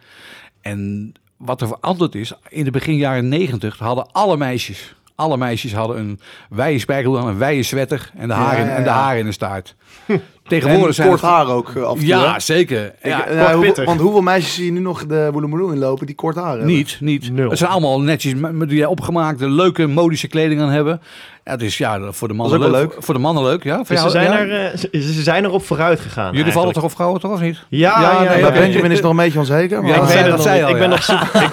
En 0.61 1.13
wat 1.37 1.61
er 1.61 1.67
veranderd 1.67 2.15
is, 2.15 2.33
in 2.49 2.63
de 2.63 2.71
begin 2.71 2.95
jaren 2.95 3.27
negentig 3.27 3.77
hadden 3.77 4.11
alle 4.11 4.37
meisjes, 4.37 4.95
alle 5.15 5.37
meisjes 5.37 5.73
hadden 5.73 5.97
een 5.97 6.19
wijde 6.49 6.79
spijkerbroek 6.79 7.21
aan, 7.23 7.27
een 7.29 7.37
wijde 7.37 7.63
sweater 7.63 8.11
en 8.17 8.27
de 8.27 8.33
Ja, 8.33 8.53
ja, 8.55 8.75
en 8.75 9.13
de 9.13 9.19
in 9.19 9.25
de 9.25 9.31
staart. 9.31 9.75
Tegenwoordig 10.59 10.87
En 10.87 10.93
zijn 10.93 11.07
kort 11.07 11.21
het- 11.21 11.29
haar 11.29 11.47
ook 11.47 11.69
eh, 11.75 11.83
af 11.83 11.93
en 11.93 11.97
toe. 11.99 12.07
Ja, 12.07 12.33
hè? 12.33 12.39
zeker. 12.39 12.85
Ik- 12.85 12.93
Ja, 13.03 13.25
eh, 13.25 13.45
hoe- 13.53 13.65
pittig. 13.65 13.85
want 13.85 13.99
hoeveel 13.99 14.21
meisjes 14.21 14.53
zie 14.53 14.65
je 14.65 14.71
nu 14.71 14.79
nog 14.79 15.05
de 15.05 15.29
Woelemoeloe 15.31 15.73
inlopen 15.73 16.05
die 16.05 16.15
kort 16.15 16.35
haar 16.35 16.49
hebben? 16.49 16.65
Niet, 16.67 16.97
niet. 16.99 17.31
Nul. 17.31 17.49
Het 17.49 17.57
zijn 17.57 17.71
allemaal 17.71 18.01
netjes 18.01 18.33
die 18.67 18.89
opgemaakte, 18.89 19.49
leuke, 19.49 19.87
modische 19.87 20.27
kleding 20.27 20.61
aan 20.61 20.69
hebben. 20.69 21.01
Ja, 21.43 21.51
het 21.51 21.61
is 21.61 21.77
ja, 21.77 22.11
voor 22.11 22.27
de 22.27 22.33
mannen 22.33 22.59
wel 22.59 22.69
leuk. 22.71 22.95
Voor 22.99 23.13
de 23.13 23.19
mannen 23.19 23.43
leuk, 23.43 23.63
ja. 23.63 23.75
Voor 23.75 23.85
Dus 23.85 23.97
ze, 23.97 24.09
jou, 24.09 24.11
zijn 24.11 24.47
ja? 24.47 24.55
er, 24.55 24.71
eh, 24.71 24.77
ze, 24.77 24.87
ze 25.13 25.21
zijn 25.21 25.43
erop 25.45 25.65
vooruit 25.65 25.99
gegaan. 25.99 26.33
Jullie 26.35 26.51
vallen 26.51 26.73
toch 26.73 26.83
op 26.83 26.91
vrouwen, 26.91 27.19
toch 27.21 27.31
of 27.31 27.41
niet? 27.41 27.57
Ja, 27.69 28.01
Ja, 28.01 28.11
ja, 28.11 28.17
nee, 28.19 28.23
ja, 28.27 28.33
Bij 28.33 28.43
oké. 28.49 28.59
Benjamin 28.59 28.85
is 28.85 28.91
het 28.97 29.01
nog 29.01 29.11
een 29.11 29.17
beetje 29.17 29.39
onzeker. 29.39 29.77
Maar 29.81 29.89
Ja, 29.89 29.95
ik 29.95 30.01
het 30.01 30.27
nog 30.27 30.47
al, 30.47 30.73
ben 30.73 30.89
nog 30.89 31.03
zoek, 31.03 31.21
ik, 31.21 31.49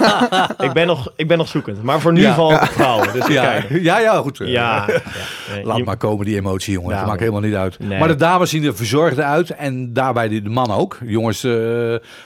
ik 0.68 0.72
ben 0.72 0.86
nog, 0.86 1.12
ik 1.16 1.28
ben 1.28 1.38
nog 1.38 1.48
zoekend. 1.48 1.82
Maar 1.82 2.00
voor 2.00 2.12
nu 2.12 2.20
Ja. 2.20 2.34
val 2.34 2.52
ik 2.52 2.60
op 2.62 2.68
vrouwen. 2.68 3.12
Dus 3.12 3.26
Ja, 3.26 3.54
ja, 3.68 3.98
ja, 3.98 4.16
goed. 4.16 4.40
Ja, 4.44 4.86
Laat 5.62 5.84
maar 5.84 5.96
komen, 5.96 6.24
die 6.24 6.36
emotie, 6.36 6.72
jongen. 6.72 6.90
Ja, 6.90 6.96
dat 6.98 7.06
maakt 7.06 7.20
helemaal 7.20 7.40
niet 7.40 7.54
uit. 7.54 7.78
Nee. 7.78 7.98
Maar 7.98 8.08
de 8.08 8.14
dames 8.16 8.50
zien 8.50 8.64
er 8.64 8.74
verzorgd 8.88 9.21
uit. 9.21 9.50
En 9.50 9.92
daarbij 9.92 10.28
de, 10.28 10.42
de 10.42 10.49
mannen 10.49 10.76
ook. 10.76 10.99
Jongens, 11.04 11.45
eh, 11.45 11.52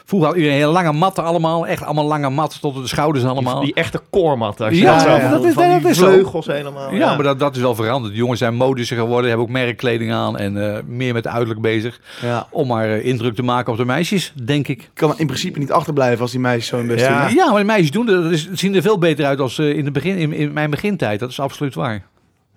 vroeger 0.05 0.29
had 0.29 0.37
iedereen 0.37 0.57
hele 0.59 0.73
lange 0.73 0.93
matten 0.93 1.25
allemaal. 1.25 1.67
Echt 1.67 1.83
allemaal 1.85 2.05
lange 2.07 2.31
matten 2.31 2.61
tot 2.61 2.75
de 2.75 2.87
schouders 2.89 3.25
allemaal. 3.25 3.61
Die 3.61 3.75
echte 3.75 4.01
koormat. 4.11 4.61
Als 4.61 4.75
je 4.75 4.81
Ja, 4.81 4.97
dat 4.97 5.07
ja, 5.07 5.31
dat 5.31 5.45
is- 5.45 5.53
van 5.53 5.69
dat 5.69 5.81
die 5.81 5.91
is 5.91 5.97
zo. 5.97 6.05
vleugels 6.07 6.47
helemaal. 6.47 6.95
ja, 6.95 7.15
maar 7.15 7.23
dat, 7.25 7.39
dat 7.39 7.57
is 7.57 7.63
wel 7.63 7.75
veranderd. 7.75 8.13
De 8.13 8.19
jongens 8.19 8.39
zijn 8.39 8.55
modischer 8.55 8.97
geworden. 8.97 9.29
Hebben 9.29 9.47
ook 9.47 9.53
merkkleding 9.53 10.13
aan. 10.13 10.39
En 10.39 10.75
eh, 10.77 10.83
meer 10.87 11.13
met 11.15 11.27
uiterlijk 11.27 11.61
bezig. 11.61 12.01
Ja. 12.23 12.47
Om 12.51 12.67
maar 12.67 12.89
eh, 12.91 13.05
indruk 13.07 13.35
te 13.35 13.43
maken 13.43 13.73
op 13.73 13.79
de 13.79 13.85
meisjes, 13.85 14.33
denk 14.45 14.69
ik. 14.69 14.81
Ik 14.83 14.91
kan 14.95 15.15
in 15.19 15.27
principe 15.27 15.59
niet 15.59 15.73
achterblijven 15.73 16.21
als 16.21 16.31
die 16.31 16.41
meisjes 16.41 16.67
zo 16.67 16.77
hun 16.77 16.87
best 16.87 17.05
Ja. 17.05 17.27
doen. 17.27 17.35
Ja, 17.37 17.51
maar 17.51 17.59
de 17.61 17.65
meisjes 17.67 17.91
doen 17.91 18.07
dat. 18.07 18.31
Is- 18.33 18.49
zien 18.53 18.75
er 18.75 18.83
veel 18.83 18.99
beter 18.99 19.25
uit 19.25 19.41
als 19.41 19.59
eh, 19.59 19.77
in, 19.77 19.85
de 19.85 19.91
begin, 19.91 20.17
in, 20.17 20.33
in 20.33 20.53
mijn 20.53 20.71
begintijd. 20.71 21.21
Dat 21.21 21.31
is 21.31 21.41
absoluut 21.41 21.75
waar. 21.75 22.03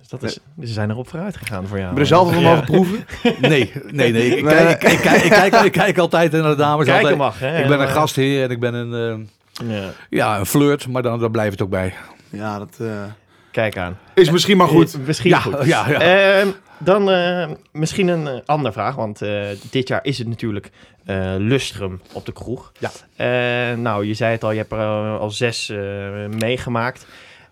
Dus 0.10 0.20
dat 0.20 0.24
is, 0.30 0.40
ze 0.68 0.74
zijn 0.74 0.90
erop 0.90 1.10
vooruit 1.10 1.38
gegaan 1.38 1.68
voor 1.68 1.80
jou. 1.80 1.94
Je 1.94 2.00
er 2.00 2.06
zelf 2.06 2.32
van 2.34 2.42
Ja. 2.42 2.50
mogen 2.50 2.66
proeven? 2.66 3.06
Nee, 3.50 3.72
nee, 3.92 4.12
nee. 4.12 4.38
Ik, 4.38 4.44
Nee. 4.54 4.54
kijk, 4.78 4.84
ik, 4.84 4.92
ik, 4.92 5.00
kijk, 5.02 5.24
ik, 5.24 5.32
kijk, 5.32 5.54
ik 5.66 5.72
kijk 5.72 5.98
altijd 5.98 6.32
naar 6.32 6.42
de 6.44 6.56
dames. 6.56 6.86
Kijken 6.86 7.02
altijd. 7.02 7.18
mag, 7.18 7.40
hè? 7.40 7.58
Ik 7.58 7.64
ben 7.64 7.72
een 7.72 7.78
Maar- 7.78 7.88
gastheer 7.88 8.44
en 8.44 8.50
ik 8.50 8.60
ben 8.60 8.74
een, 8.74 9.28
eh, 9.62 9.68
Ja, 9.70 9.90
ja, 10.10 10.40
een 10.40 10.46
flirt, 10.46 10.88
maar 10.88 11.02
dan, 11.02 11.20
dan 11.20 11.32
blijft 11.32 11.52
het 11.52 11.62
ook 11.62 11.70
bij. 11.70 11.94
Ja, 12.30 12.58
dat 12.60 12.76
eh, 12.82 12.88
kijk 13.52 13.78
aan. 13.78 13.98
is 14.14 14.30
misschien 14.32 14.58
maar 14.58 14.68
goed. 14.68 14.94
Eh, 14.94 15.00
Misschien 15.06 15.30
Ja, 15.30 15.40
goed. 15.40 15.66
ja, 15.66 15.90
ja. 15.90 16.00
Ehm, 16.40 16.48
dan 16.78 17.12
eh, 17.12 17.50
misschien 17.72 18.08
een 18.08 18.42
andere 18.46 18.72
vraag, 18.74 18.96
want 18.96 19.22
eh, 19.22 19.42
dit 19.72 19.88
jaar 19.88 20.00
is 20.04 20.18
het 20.18 20.28
natuurlijk 20.28 20.72
eh, 21.06 21.34
Lustrum 21.38 22.02
op 22.14 22.26
de 22.26 22.32
kroeg. 22.34 22.72
Ja. 22.80 22.92
Eh, 23.16 23.78
nou, 23.78 24.06
je 24.06 24.14
zei 24.14 24.32
het 24.32 24.44
al, 24.44 24.52
je 24.52 24.58
hebt 24.58 24.72
er 24.72 25.18
al 25.18 25.32
zes 25.32 25.70
eh, 25.70 25.78
meegemaakt. 26.40 27.06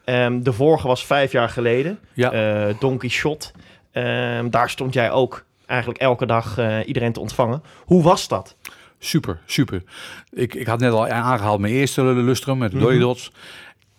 Ehm, 0.05 0.41
de 0.41 0.53
vorige 0.53 0.87
was 0.87 1.05
vijf 1.05 1.31
jaar 1.31 1.49
geleden, 1.49 1.99
Ja. 2.13 2.31
eh 2.31 2.75
Donkey 2.79 3.09
Shot. 3.09 3.51
Ehm, 3.91 4.49
daar 4.49 4.69
stond 4.69 4.93
jij 4.93 5.11
ook 5.11 5.45
eigenlijk 5.65 5.99
elke 5.99 6.25
dag 6.25 6.57
eh, 6.57 6.77
iedereen 6.87 7.13
te 7.13 7.19
ontvangen. 7.19 7.63
Hoe 7.85 8.03
was 8.03 8.27
dat? 8.27 8.55
Super, 8.99 9.39
super. 9.45 9.83
Ik, 10.31 10.53
ik 10.55 10.67
had 10.67 10.79
net 10.79 10.91
al 10.91 11.07
aangehaald 11.07 11.59
mijn 11.59 11.73
eerste 11.73 12.03
lustrum 12.03 12.57
met 12.57 12.71
de 12.71 12.77
Mhm. 12.77 13.15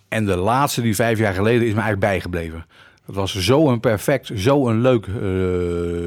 En 0.09 0.25
de 0.25 0.37
laatste, 0.37 0.83
die 0.83 0.95
vijf 0.95 1.19
jaar 1.19 1.35
geleden, 1.35 1.61
is 1.67 1.75
me 1.75 1.81
eigenlijk 1.81 2.01
bijgebleven. 2.01 2.67
Het 3.07 3.15
was 3.15 3.35
zo 3.37 3.69
een 3.69 3.81
perfect, 3.81 4.31
zo 4.37 4.69
een 4.69 4.81
leuk 4.81 5.07
eh 5.07 5.13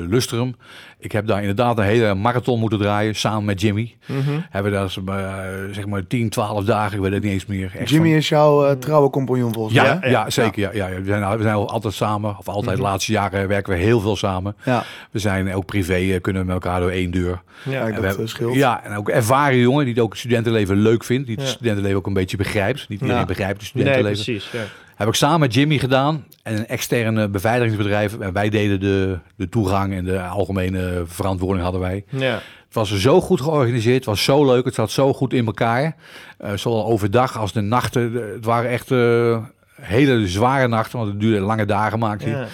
lustrum. 0.09 0.55
Ik 0.99 1.11
heb 1.11 1.27
daar 1.27 1.39
inderdaad 1.39 1.77
een 1.77 1.83
hele 1.83 2.13
marathon 2.15 2.59
moeten 2.59 2.79
draaien, 2.79 3.15
samen 3.15 3.45
met 3.45 3.61
Jimmy. 3.61 3.95
Mhm. 4.05 4.39
Hebben 4.49 4.71
we 4.71 4.77
daar 4.77 5.17
eh, 5.17 5.73
zeg 5.73 5.85
maar 5.85 6.07
10, 6.07 6.29
12 6.29 6.65
dagen, 6.65 6.95
ik 6.97 7.03
weet 7.03 7.11
het 7.13 7.23
niet 7.23 7.31
eens 7.31 7.45
meer. 7.45 7.71
Echt 7.77 7.89
Jimmy 7.89 8.07
van- 8.09 8.17
is 8.17 8.29
jouw 8.29 8.65
eh, 8.65 8.75
trouwe 8.75 9.09
compagnon 9.09 9.53
volgens 9.53 9.75
mij. 9.75 9.85
ja? 9.85 9.99
Ja, 10.09 10.29
zeker. 10.29 10.61
Ja. 10.75 10.87
Ja, 10.89 10.95
We, 10.99 11.05
zijn, 11.05 11.37
we 11.37 11.43
zijn 11.43 11.55
altijd 11.55 11.93
samen, 11.93 12.35
of 12.39 12.47
altijd 12.47 12.75
de 12.77 12.81
laatste 12.81 13.11
jaren 13.11 13.47
werken 13.47 13.73
we 13.73 13.79
heel 13.79 13.99
veel 13.99 14.15
samen. 14.15 14.55
Ja, 14.65 14.83
We 15.11 15.19
zijn 15.19 15.53
ook 15.53 15.65
privé, 15.65 16.19
kunnen 16.19 16.41
we 16.41 16.47
met 16.53 16.63
elkaar 16.63 16.79
door 16.79 16.89
één 16.91 17.11
deur. 17.11 17.41
Ja. 17.63 17.79
En 17.79 17.85
we 17.85 17.91
dat 17.93 18.03
hebben- 18.03 18.21
eh, 18.23 18.29
scheelt. 18.29 18.55
Ja, 18.55 18.83
en 18.83 18.95
ook 18.97 19.09
ervaren 19.09 19.57
jongen 19.57 19.85
die 19.85 20.01
ook 20.01 20.09
het 20.09 20.19
studentenleven 20.19 20.75
leuk 20.77 21.03
vindt. 21.03 21.27
Die 21.27 21.35
het 21.35 21.45
Ja. 21.45 21.51
studentenleven 21.51 21.97
ook 21.97 22.07
een 22.07 22.13
beetje 22.13 22.37
begrijpt. 22.37 22.79
Niet 22.89 22.99
iedereen 23.01 23.21
Ja. 23.21 23.25
begrijpt 23.27 23.61
het 23.61 23.73
Nee, 23.73 23.83
studentenleven. 23.83 24.23
precies. 24.23 24.49
Heb 24.97 25.07
ik 25.07 25.13
samen 25.13 25.39
met 25.39 25.53
Jimmy 25.53 25.77
gedaan. 25.77 26.25
En 26.43 26.57
een 26.57 26.67
externe 26.67 27.29
beveiligingsbedrijf. 27.29 28.19
En 28.19 28.33
wij 28.33 28.49
deden 28.49 28.79
de, 28.79 29.19
de 29.35 29.49
toegang 29.49 29.93
en 29.93 30.03
de 30.03 30.21
algemene 30.21 31.03
verantwoording 31.05 31.63
hadden 31.63 31.81
wij. 31.81 32.05
Ja. 32.09 32.33
Het 32.65 32.73
was 32.73 32.95
zo 32.95 33.21
goed 33.21 33.41
georganiseerd. 33.41 33.95
Het 33.95 34.05
was 34.05 34.23
zo 34.23 34.45
leuk. 34.45 34.65
Het 34.65 34.73
zat 34.73 34.91
zo 34.91 35.13
goed 35.13 35.33
in 35.33 35.45
elkaar. 35.45 35.95
Eh, 36.37 36.51
zowel 36.55 36.85
overdag 36.85 37.37
als 37.37 37.53
de 37.53 37.61
nachten. 37.61 38.13
Het 38.13 38.45
waren 38.45 38.69
echt 38.69 38.91
eh, 38.91 39.43
hele 39.81 40.27
zware 40.27 40.67
nachten. 40.67 40.97
Want 40.97 41.11
het 41.11 41.19
duurde 41.19 41.39
lange 41.39 41.65
dagen 41.65 41.99
maakte 41.99 42.29
hij. 42.29 42.39
Ja. 42.39 42.47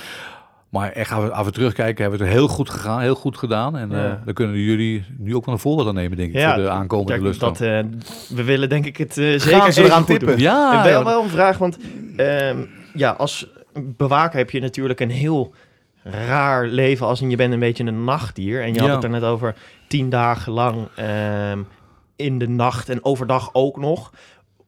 Maar 0.73 0.91
echt 0.91 1.11
af 1.11 1.45
en 1.45 1.53
terugkijken 1.53 2.01
hebben 2.01 2.19
we 2.19 2.25
het 2.25 2.35
heel 2.35 2.47
goed 2.47 2.69
gegaan. 2.69 3.01
Heel 3.01 3.15
goed 3.15 3.37
gedaan. 3.37 3.77
En 3.77 3.91
eh 3.91 4.13
dan 4.25 4.33
kunnen 4.33 4.57
jullie 4.57 5.05
nu 5.17 5.35
ook 5.35 5.45
wel 5.45 5.53
een 5.53 5.59
voorbeeld 5.59 5.87
aan 5.87 5.93
nemen 5.93 6.17
denk 6.17 6.29
ik. 6.29 6.39
Ja, 6.39 6.53
voor 6.53 6.63
de 6.63 6.69
aankomende 6.69 7.21
lust. 7.21 7.39
dat, 7.39 7.61
eh, 7.61 7.79
we 8.29 8.43
willen 8.43 8.69
denk 8.69 8.85
ik 8.85 8.97
het 8.97 9.17
eh, 9.17 9.39
zeker 9.39 9.71
ze 9.71 9.83
eraan 9.83 10.05
tippen? 10.05 10.39
Ja, 10.39 10.77
En 10.77 10.83
wel, 10.83 10.99
ja. 10.99 11.05
wel 11.05 11.23
een 11.23 11.29
vraag, 11.29 11.57
want 11.57 11.77
ehm, 12.15 12.57
ja, 12.93 13.09
als 13.09 13.47
bewaker 13.73 14.37
heb 14.37 14.49
je 14.49 14.59
natuurlijk 14.59 14.99
een 14.99 15.09
heel 15.09 15.53
raar 16.03 16.67
leven 16.67 17.05
als 17.07 17.21
in 17.21 17.29
je 17.29 17.35
bent 17.35 17.53
een 17.53 17.59
beetje 17.59 17.83
een 17.83 18.03
nachtdier. 18.03 18.61
En 18.61 18.73
je 18.73 18.79
had 18.79 18.89
het 18.89 19.03
er 19.03 19.09
net 19.09 19.23
over 19.23 19.55
tien 19.87 20.09
dagen 20.09 20.51
lang 20.51 20.87
ehm, 20.95 21.59
in 22.15 22.39
de 22.39 22.47
nacht 22.47 22.89
en 22.89 23.05
overdag 23.05 23.49
ook 23.53 23.77
nog. 23.77 24.11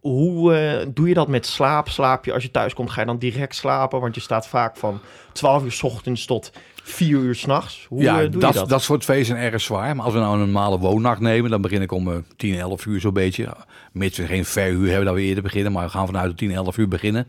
Hoe 0.06 0.56
eh, 0.56 0.88
doe 0.94 1.08
je 1.08 1.14
dat 1.14 1.28
met 1.28 1.46
slaap? 1.46 1.90
Slaap 1.90 2.26
je 2.26 2.34
als 2.34 2.44
je 2.44 2.52
thuis 2.52 2.74
komt, 2.74 2.90
ga 2.90 3.00
je 3.00 3.06
dan 3.06 3.18
direct 3.18 3.56
slapen? 3.56 4.00
Want 4.00 4.16
je 4.16 4.22
staat 4.22 4.48
vaak 4.48 4.78
van 4.78 5.00
12 5.32 5.64
uur 5.64 5.72
's 5.72 5.84
ochtends 5.84 6.26
tot 6.26 6.52
4 6.84 7.10
uur 7.10 7.36
s'nachts. 7.36 7.86
Hoe 7.90 8.02
ja, 8.02 8.22
doe 8.22 8.42
dat, 8.42 8.54
je 8.54 8.60
dat? 8.60 8.70
dat 8.70 8.82
soort 8.82 9.04
feesten 9.04 9.26
zijn 9.26 9.52
erg 9.52 9.62
zwaar. 9.62 9.96
Maar 9.96 10.06
als 10.06 10.14
we 10.14 10.20
nou 10.20 10.34
een 10.34 10.40
normale 10.40 10.80
woonnacht 10.80 11.20
nemen, 11.20 11.50
dan 11.50 11.62
begin 11.62 11.82
ik 11.82 11.92
om 11.92 12.12
eh 12.12 12.18
10, 12.38 12.60
11 12.60 12.86
uur 12.86 13.00
zo'n 13.00 13.14
beetje. 13.14 13.48
Mits 13.92 14.18
we 14.18 14.26
geen 14.26 14.46
verhuur 14.46 14.88
hebben 14.88 15.06
dat 15.06 15.16
we 15.16 15.22
eerder 15.22 15.44
beginnen, 15.44 15.72
maar 15.72 15.86
we 15.86 15.92
gaan 15.92 16.06
vanuit 16.06 16.30
de 16.30 16.36
10, 16.36 16.52
11 16.52 16.78
uur 16.78 16.88
beginnen. 16.88 17.28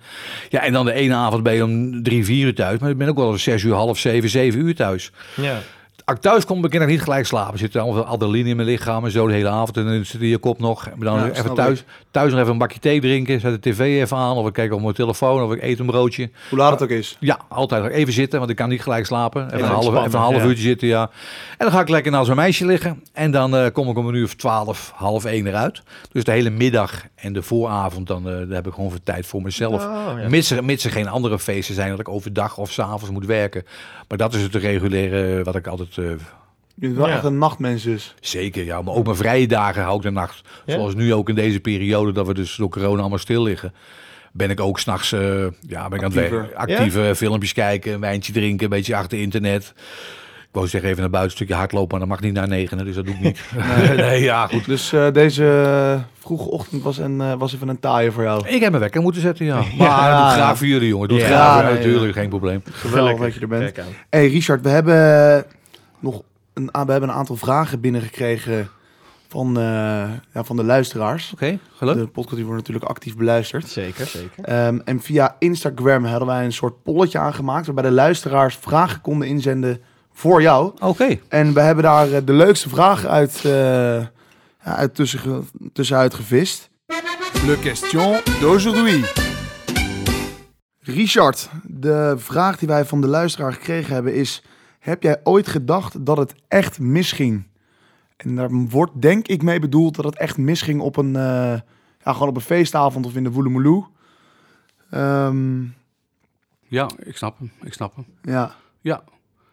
Ja, 0.49 0.61
en 0.61 0.73
dan 0.73 0.85
de 0.85 0.93
ene 0.93 1.15
avond 1.15 1.43
ben 1.43 1.55
je 1.55 1.65
om 1.65 2.03
3, 2.03 2.25
4 2.25 2.47
uur 2.47 2.55
thuis. 2.55 2.79
Maar 2.79 2.91
ik 2.91 2.99
ben 2.99 3.09
ook 3.09 3.17
wel 3.17 3.29
om 3.29 3.39
6 3.39 3.63
uur, 3.63 3.75
half 3.75 3.99
7, 3.99 4.29
7 4.29 4.61
uur 4.61 4.75
thuis. 4.75 5.13
Ja. 5.35 5.59
Als 6.07 6.17
ik 6.17 6.23
thuis 6.23 6.45
kom, 6.45 6.61
begin 6.61 6.83
ik 6.83 6.89
niet 6.89 7.03
gelijk 7.03 7.27
slapen. 7.27 7.53
Er 7.53 7.59
zit 7.59 7.77
allemaal 7.77 8.05
adrenaline 8.05 8.49
in 8.49 8.57
mijn 8.57 8.69
lichaam 8.69 9.05
en 9.05 9.11
zo 9.11 9.27
de 9.27 9.33
hele 9.33 9.49
avond. 9.49 9.77
En 9.77 9.85
dan 9.85 10.05
zit 10.05 10.21
je 10.21 10.39
kop 10.39 10.59
nog. 10.59 10.87
En 10.87 11.01
dan 11.01 11.19
Ja, 11.19 11.31
even 11.31 11.55
thuis, 11.55 11.85
thuis 12.11 12.31
nog 12.31 12.41
even 12.41 12.53
een 12.53 12.59
bakje 12.59 12.79
thee 12.79 13.01
drinken. 13.01 13.41
Zet 13.41 13.63
de 13.63 13.71
tv 13.71 13.79
even 13.79 14.17
aan. 14.17 14.37
Of 14.37 14.47
ik 14.47 14.53
kijk 14.53 14.73
op 14.73 14.81
mijn 14.81 14.95
telefoon. 14.95 15.43
Of 15.43 15.53
ik 15.53 15.63
eet 15.63 15.79
een 15.79 15.87
broodje. 15.87 16.31
Hoe 16.49 16.59
laat 16.59 16.71
het 16.71 16.83
ook 16.83 16.89
is. 16.89 17.17
Ja, 17.21 17.39
altijd 17.49 17.83
nog 17.83 17.93
even 17.93 18.13
zitten, 18.13 18.39
want 18.39 18.51
ik 18.51 18.57
kan 18.57 18.69
niet 18.69 18.83
gelijk 18.83 19.07
slapen. 19.07 19.45
Even, 19.45 19.57
Even 19.57 19.69
een, 19.69 19.75
half, 19.75 19.87
even 19.87 20.03
een 20.03 20.11
half 20.11 20.37
ja. 20.37 20.45
uurtje 20.45 20.63
zitten, 20.63 20.89
ja. 20.89 21.03
En 21.51 21.67
dan 21.67 21.71
ga 21.71 21.81
ik 21.81 21.89
lekker 21.89 22.13
naast 22.13 22.27
mijn 22.27 22.39
meisje 22.39 22.67
liggen. 22.67 23.03
En 23.13 23.31
dan 23.31 23.57
eh, 23.57 23.73
kom 23.73 23.89
ik 23.89 23.97
om 23.97 24.07
een 24.09 24.15
uur 24.15 24.25
of 24.25 24.35
twaalf, 24.35 24.93
half 24.95 25.25
één 25.25 25.47
eruit. 25.47 25.83
Dus 26.13 26.25
de 26.25 26.33
hele 26.33 26.51
middag 26.51 27.05
en 27.15 27.33
de 27.33 27.43
vooravond, 27.43 28.07
dan, 28.07 28.31
eh, 28.31 28.55
heb 28.55 28.67
ik 28.67 28.75
gewoon 28.75 28.91
veel 28.91 29.01
tijd 29.05 29.27
voor 29.27 29.43
mezelf. 29.43 29.85
Oh, 29.85 30.21
ja. 30.21 30.29
Mits, 30.29 30.51
er, 30.51 30.65
mits 30.65 30.85
er 30.85 30.91
geen 30.91 31.09
andere 31.09 31.39
feesten 31.39 31.75
zijn 31.75 31.91
dat 31.91 32.01
ik 32.01 32.09
overdag 32.09 32.59
of 32.59 32.71
s'avonds 32.71 33.11
moet 33.11 33.27
werken. 33.27 33.65
Maar 34.09 34.19
dat 34.19 34.35
is 34.35 34.43
het 34.43 34.55
reguliere 34.55 35.43
wat 35.43 35.57
ik 35.57 35.67
altijd... 35.67 35.96
Je 36.03 36.17
bent 36.75 36.97
wel 36.97 37.09
Ja. 37.09 37.15
echt 37.15 37.25
een 37.25 37.39
nachtmens 37.39 37.83
dus. 37.83 38.15
zeker, 38.21 38.65
ja. 38.65 38.83
Maar 38.83 38.95
ook 38.95 39.05
mijn 39.05 39.17
vrije 39.17 39.47
dagen 39.47 39.83
hou 39.83 39.97
ik 39.97 40.03
de 40.03 40.11
nacht. 40.11 40.41
Ja? 40.67 40.75
Zoals 40.75 40.95
nu 40.95 41.15
ook 41.15 41.29
in 41.29 41.35
deze 41.35 41.61
periode 41.61 42.13
dat 42.13 42.27
we 42.27 42.35
dus 42.35 42.57
door 42.57 42.69
corona 42.69 43.01
allemaal 43.01 43.19
stil 43.19 43.43
liggen. 43.43 43.73
Ben 44.33 44.51
ik 44.51 44.61
ook 44.61 44.79
s'nachts 44.79 45.13
eh 45.13 45.47
ja, 45.61 45.89
ben 45.89 45.99
ik 45.99 46.05
aan 46.05 46.13
het 46.13 46.55
actieve 46.55 47.13
filmpjes 47.17 47.53
kijken, 47.53 47.93
een 47.93 48.01
wijntje 48.01 48.33
drinken, 48.33 48.65
een 48.65 48.71
beetje 48.71 48.97
achter 48.97 49.19
internet. 49.21 49.73
Ik 50.41 50.63
wou 50.63 50.69
zeggen 50.69 50.89
even 50.91 51.01
naar 51.03 51.11
buiten 51.11 51.31
een 51.31 51.37
stukje 51.45 51.61
hardlopen, 51.61 51.91
maar 51.99 52.09
dat 52.09 52.09
mag 52.09 52.21
niet 52.27 52.35
naar 52.35 52.49
negenen, 52.49 52.85
dus 52.85 52.95
dat 52.95 53.05
doe 53.05 53.15
ik 53.15 53.21
niet. 53.21 53.41
nee, 53.79 53.97
nee, 54.07 54.23
ja, 54.23 54.47
goed. 54.47 54.65
Dus 54.65 54.93
eh, 54.93 55.13
deze 55.13 55.63
eh, 55.95 56.01
vroege 56.19 56.51
ochtend 56.51 56.83
was, 56.83 56.99
een, 56.99 57.21
eh, 57.21 57.33
was 57.39 57.55
even 57.55 57.69
een 57.69 57.81
taaie 57.81 58.11
voor 58.13 58.23
jou. 58.23 58.49
Ik 58.49 58.61
heb 58.61 58.71
mijn 58.71 58.83
wekker 58.83 59.03
moeten 59.03 59.21
zetten, 59.21 59.47
ja. 59.47 59.55
Maar 59.79 59.87
Ja, 59.87 60.23
doe 60.29 60.35
graag 60.41 60.59
voor 60.59 60.67
jullie, 60.67 60.89
jongen. 60.89 61.09
Doe 61.09 61.19
het 61.19 61.29
Ja, 61.29 61.59
graag 61.59 61.73
natuurlijk, 61.75 62.13
geen 62.13 62.29
probleem. 62.29 62.63
Geweldig 62.71 63.19
dat 63.19 63.35
je 63.35 63.41
er 63.41 63.49
bent. 63.49 63.77
Hey 64.11 64.29
Richard, 64.29 64.63
we 64.63 64.69
hebben 64.69 65.45
nog 65.99 66.23
een, 66.53 66.67
we 66.67 66.93
hebben 66.93 67.09
een 67.09 67.15
aantal 67.15 67.37
vragen 67.37 67.81
binnengekregen 67.81 68.69
van, 69.29 69.57
eh, 69.57 69.63
ja, 70.33 70.45
van 70.45 70.57
de 70.57 70.65
luisteraars. 70.65 71.33
Oké, 71.33 71.59
gelukkig. 71.77 72.05
De 72.05 72.11
podcast 72.11 72.37
die 72.37 72.45
wordt 72.45 72.61
natuurlijk 72.61 72.87
actief 72.87 73.17
beluisterd. 73.17 73.69
Zeker, 73.69 74.07
zeker. 74.07 74.45
Ehm, 74.45 74.79
en 74.85 75.01
via 75.01 75.37
Instagram 75.39 76.05
hadden 76.05 76.29
wij 76.29 76.45
een 76.45 76.53
soort 76.53 76.83
polletje 76.83 77.19
aangemaakt... 77.19 77.67
waarbij 77.67 77.85
de 77.85 77.91
luisteraars 77.91 78.57
vragen 78.57 79.01
konden 79.01 79.29
inzenden 79.29 79.81
voor 80.13 80.43
jou. 80.43 80.73
Oké. 80.79 81.19
En 81.29 81.55
we 81.55 81.61
hebben 81.61 81.85
daar 81.85 82.13
eh, 82.13 82.21
de 82.25 82.33
leukste 82.33 82.69
vragen 82.69 83.11
uit, 83.11 83.41
eh, 83.45 84.01
ja, 84.65 84.77
uit 84.77 84.95
tussen, 84.95 85.49
tussenuit 85.73 86.15
gevist. 86.15 86.71
Le 87.47 87.59
question 87.61 88.21
d'aujourd'hui. 88.41 89.05
Richard, 90.81 91.49
de 91.63 92.15
vraag 92.17 92.59
die 92.59 92.69
wij 92.69 92.85
van 92.85 93.01
de 93.01 93.07
luisteraar 93.07 93.53
gekregen 93.53 93.95
hebben 93.95 94.15
is... 94.15 94.43
Heb 94.87 95.03
jij 95.03 95.21
ooit 95.23 95.49
gedacht 95.49 96.07
dat 96.07 96.17
het 96.17 96.35
echt 96.49 96.79
misging? 96.79 97.47
En 98.17 98.37
daar 98.37 98.51
wordt 98.51 98.93
denk 99.01 99.29
ik 99.29 99.43
mee 99.43 99.61
bedoeld 99.61 99.95
dat 99.95 100.05
het 100.05 100.17
echt 100.17 100.37
misging 100.37 100.81
op 100.81 100.97
een, 100.97 101.17
eh, 101.17 101.59
ja, 102.05 102.13
gewoon 102.13 102.29
op 102.29 102.37
een 102.37 102.41
feestavond 102.41 103.07
of 103.07 103.15
in 103.17 103.25
de 103.25 103.31
Woelemoeloe. 103.31 103.87
Ehm 104.91 105.63
Ja, 106.69 106.91
ik 106.99 107.17
snap 107.17 107.39
hem. 107.39 107.53
Ik 107.63 107.73
snap 107.73 107.95
hem. 107.95 108.07
ja. 108.23 108.55
Ja. 108.81 109.03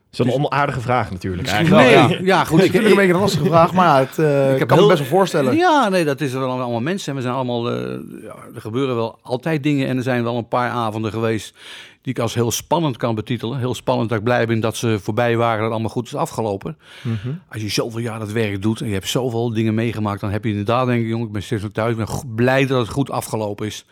Zo'n 0.10 0.32
onaardige 0.32 0.82
vraag 0.82 1.12
natuurlijk 1.12 1.48
eigenlijk. 1.48 1.86
Nee, 1.86 1.94
ja. 1.94 2.18
ja, 2.24 2.44
goed. 2.44 2.64
Ik 2.64 2.72
vind 2.72 2.84
het 2.84 2.92
een 2.92 2.98
beetje 2.98 3.14
een 3.14 3.20
lastige 3.20 3.46
vraag, 3.46 3.74
maar 3.74 3.86
ja, 3.86 4.00
het, 4.00 4.20
eh, 4.20 4.52
ik 4.54 4.60
heb 4.60 4.68
kan 4.68 4.80
me 4.80 4.88
best 4.88 5.00
wel 5.00 5.08
voorstellen. 5.08 5.56
Ja, 5.56 5.90
nee, 5.90 6.06
dat 6.06 6.22
is 6.22 6.34
wel 6.34 6.50
allemaal 6.50 6.82
mensen. 6.82 7.10
En 7.10 7.16
we 7.16 7.22
zijn 7.22 7.34
allemaal, 7.34 7.72
eh, 7.72 8.00
ja, 8.22 8.36
er 8.56 8.62
gebeuren 8.62 8.96
wel 8.96 9.20
altijd 9.22 9.64
dingen. 9.64 9.88
En 9.88 9.98
er 9.98 10.04
zijn 10.04 10.24
wel 10.24 10.38
een 10.38 10.48
paar 10.48 10.70
avonden 10.70 11.12
geweest 11.12 11.58
die 12.04 12.14
ik 12.14 12.20
als 12.20 12.34
heel 12.34 12.52
spannend 12.52 12.98
kan 12.98 13.16
betitelen. 13.16 13.60
Heel 13.60 13.74
spannend 13.76 14.10
dat 14.10 14.18
ik 14.18 14.24
blij 14.24 14.48
ben 14.48 14.60
dat 14.60 14.76
ze 14.78 15.00
voorbij 15.02 15.38
waren, 15.38 15.62
dat 15.62 15.72
allemaal 15.72 15.90
goed 15.90 16.06
is 16.06 16.16
afgelopen. 16.16 16.78
Mhm. 17.02 17.34
Als 17.50 17.62
je 17.62 17.70
zoveel 17.70 18.00
jaar 18.00 18.20
dat 18.20 18.32
werk 18.32 18.62
doet 18.62 18.82
en 18.82 18.88
je 18.88 18.94
hebt 18.94 19.08
zoveel 19.08 19.54
dingen 19.54 19.74
meegemaakt, 19.74 20.22
dan 20.22 20.30
heb 20.32 20.44
je 20.44 20.50
inderdaad, 20.50 20.86
denk 20.88 21.02
ik, 21.04 21.08
jongen, 21.10 21.26
ik 21.28 21.32
ben 21.34 21.44
steeds 21.44 21.62
nog 21.62 21.72
thuis, 21.72 21.92
ik 21.92 21.98
ben 22.06 22.36
blij 22.36 22.66
dat 22.66 22.80
het 22.80 22.90
goed 22.90 23.10
afgelopen 23.12 23.66
is. 23.66 23.86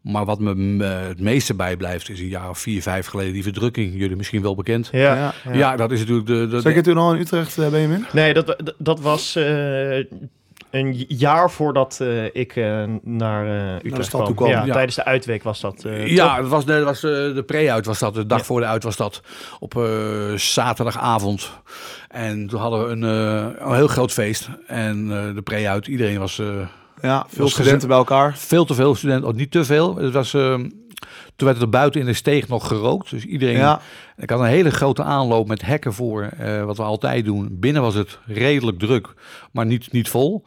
Maar 0.00 0.24
wat 0.24 0.38
me 0.40 0.84
het 0.84 1.20
meeste 1.20 1.54
bijblijft, 1.54 2.08
is 2.08 2.20
een 2.20 2.28
jaar 2.28 2.48
of 2.50 2.58
vier, 2.58 2.82
vijf 2.82 3.06
geleden 3.06 3.32
die 3.32 3.42
verdrukking. 3.42 3.92
Jullie 3.94 4.16
misschien 4.16 4.42
wel 4.42 4.54
bekend. 4.54 4.88
Ja. 4.92 5.14
Ja. 5.44 5.52
Ja, 5.52 5.76
dat 5.76 5.90
is 5.92 5.98
natuurlijk 5.98 6.26
de... 6.26 6.46
de, 6.46 6.60
Zeg 6.60 6.74
je 6.74 6.80
toen 6.80 6.96
al 6.98 7.14
in 7.14 7.20
Utrecht, 7.20 7.58
eh, 7.58 7.68
Benjamin? 7.68 8.04
Nee, 8.12 8.34
dat, 8.34 8.46
dat- 8.46 8.74
dat 8.78 9.00
was 9.00 9.36
eh, 9.36 10.04
een 10.70 11.04
jaar 11.08 11.50
voordat 11.50 11.98
eh, 12.00 12.24
ik 12.24 12.56
eh, 12.56 12.84
naar 13.02 13.46
eh, 13.46 13.84
Utrecht 13.90 14.08
kwam. 14.08 14.34
kwam. 14.34 14.48
Ja, 14.50 14.64
Ja. 14.64 14.72
Tijdens 14.72 14.94
de 14.96 15.04
uitweek 15.04 15.42
was 15.42 15.60
dat. 15.60 15.84
Ja, 16.04 16.40
dat 16.40 16.48
was 16.50 16.64
de, 16.64 16.82
was 16.82 17.00
de, 17.00 17.32
de 17.34 17.42
pre-uit 17.42 17.86
was 17.86 17.98
dat. 17.98 18.14
De 18.14 18.26
dag 18.26 18.38
Ja. 18.38 18.44
voor 18.44 18.60
de 18.60 18.66
uit 18.66 18.82
was 18.82 18.96
dat. 18.96 19.20
Op 19.60 19.76
eh, 19.76 20.32
zaterdagavond. 20.34 21.50
En 22.08 22.46
toen 22.46 22.60
hadden 22.60 22.84
we 22.86 22.90
een, 22.92 23.04
eh, 23.04 23.66
een 23.68 23.74
heel 23.74 23.86
groot 23.88 24.12
feest. 24.12 24.48
En 24.66 25.08
eh, 25.12 25.34
de 25.34 25.42
pre-uit, 25.42 25.86
iedereen 25.86 26.18
was... 26.18 26.38
eh, 26.38 26.46
Ja, 27.02 27.24
veel 27.28 27.42
was 27.42 27.52
studenten 27.52 27.88
bij 27.88 27.96
elkaar. 27.96 28.36
veel 28.36 28.64
te 28.64 28.74
veel 28.74 28.94
studenten, 28.94 29.28
of 29.28 29.34
niet 29.34 29.50
te 29.50 29.64
veel. 29.64 29.96
Het 29.96 30.12
was, 30.12 30.34
eh, 30.34 30.58
toen 31.36 31.46
werd 31.46 31.54
het 31.58 31.66
er 31.66 31.68
buiten 31.78 32.00
in 32.00 32.06
de 32.06 32.12
steeg 32.12 32.48
nog 32.48 32.66
gerookt. 32.66 33.10
Dus 33.10 33.24
iedereen... 33.24 33.56
Ja, 33.56 33.80
Ik 34.16 34.30
had 34.30 34.40
een 34.40 34.46
hele 34.46 34.70
grote 34.70 35.02
aanloop 35.02 35.48
met 35.48 35.62
hekken 35.62 35.92
voor, 35.92 36.22
eh, 36.22 36.64
wat 36.64 36.76
we 36.76 36.82
altijd 36.82 37.24
doen. 37.24 37.48
Binnen 37.50 37.82
was 37.82 37.94
het 37.94 38.18
redelijk 38.26 38.78
druk, 38.78 39.14
maar 39.52 39.66
niet, 39.66 39.92
niet 39.92 40.08
vol. 40.08 40.44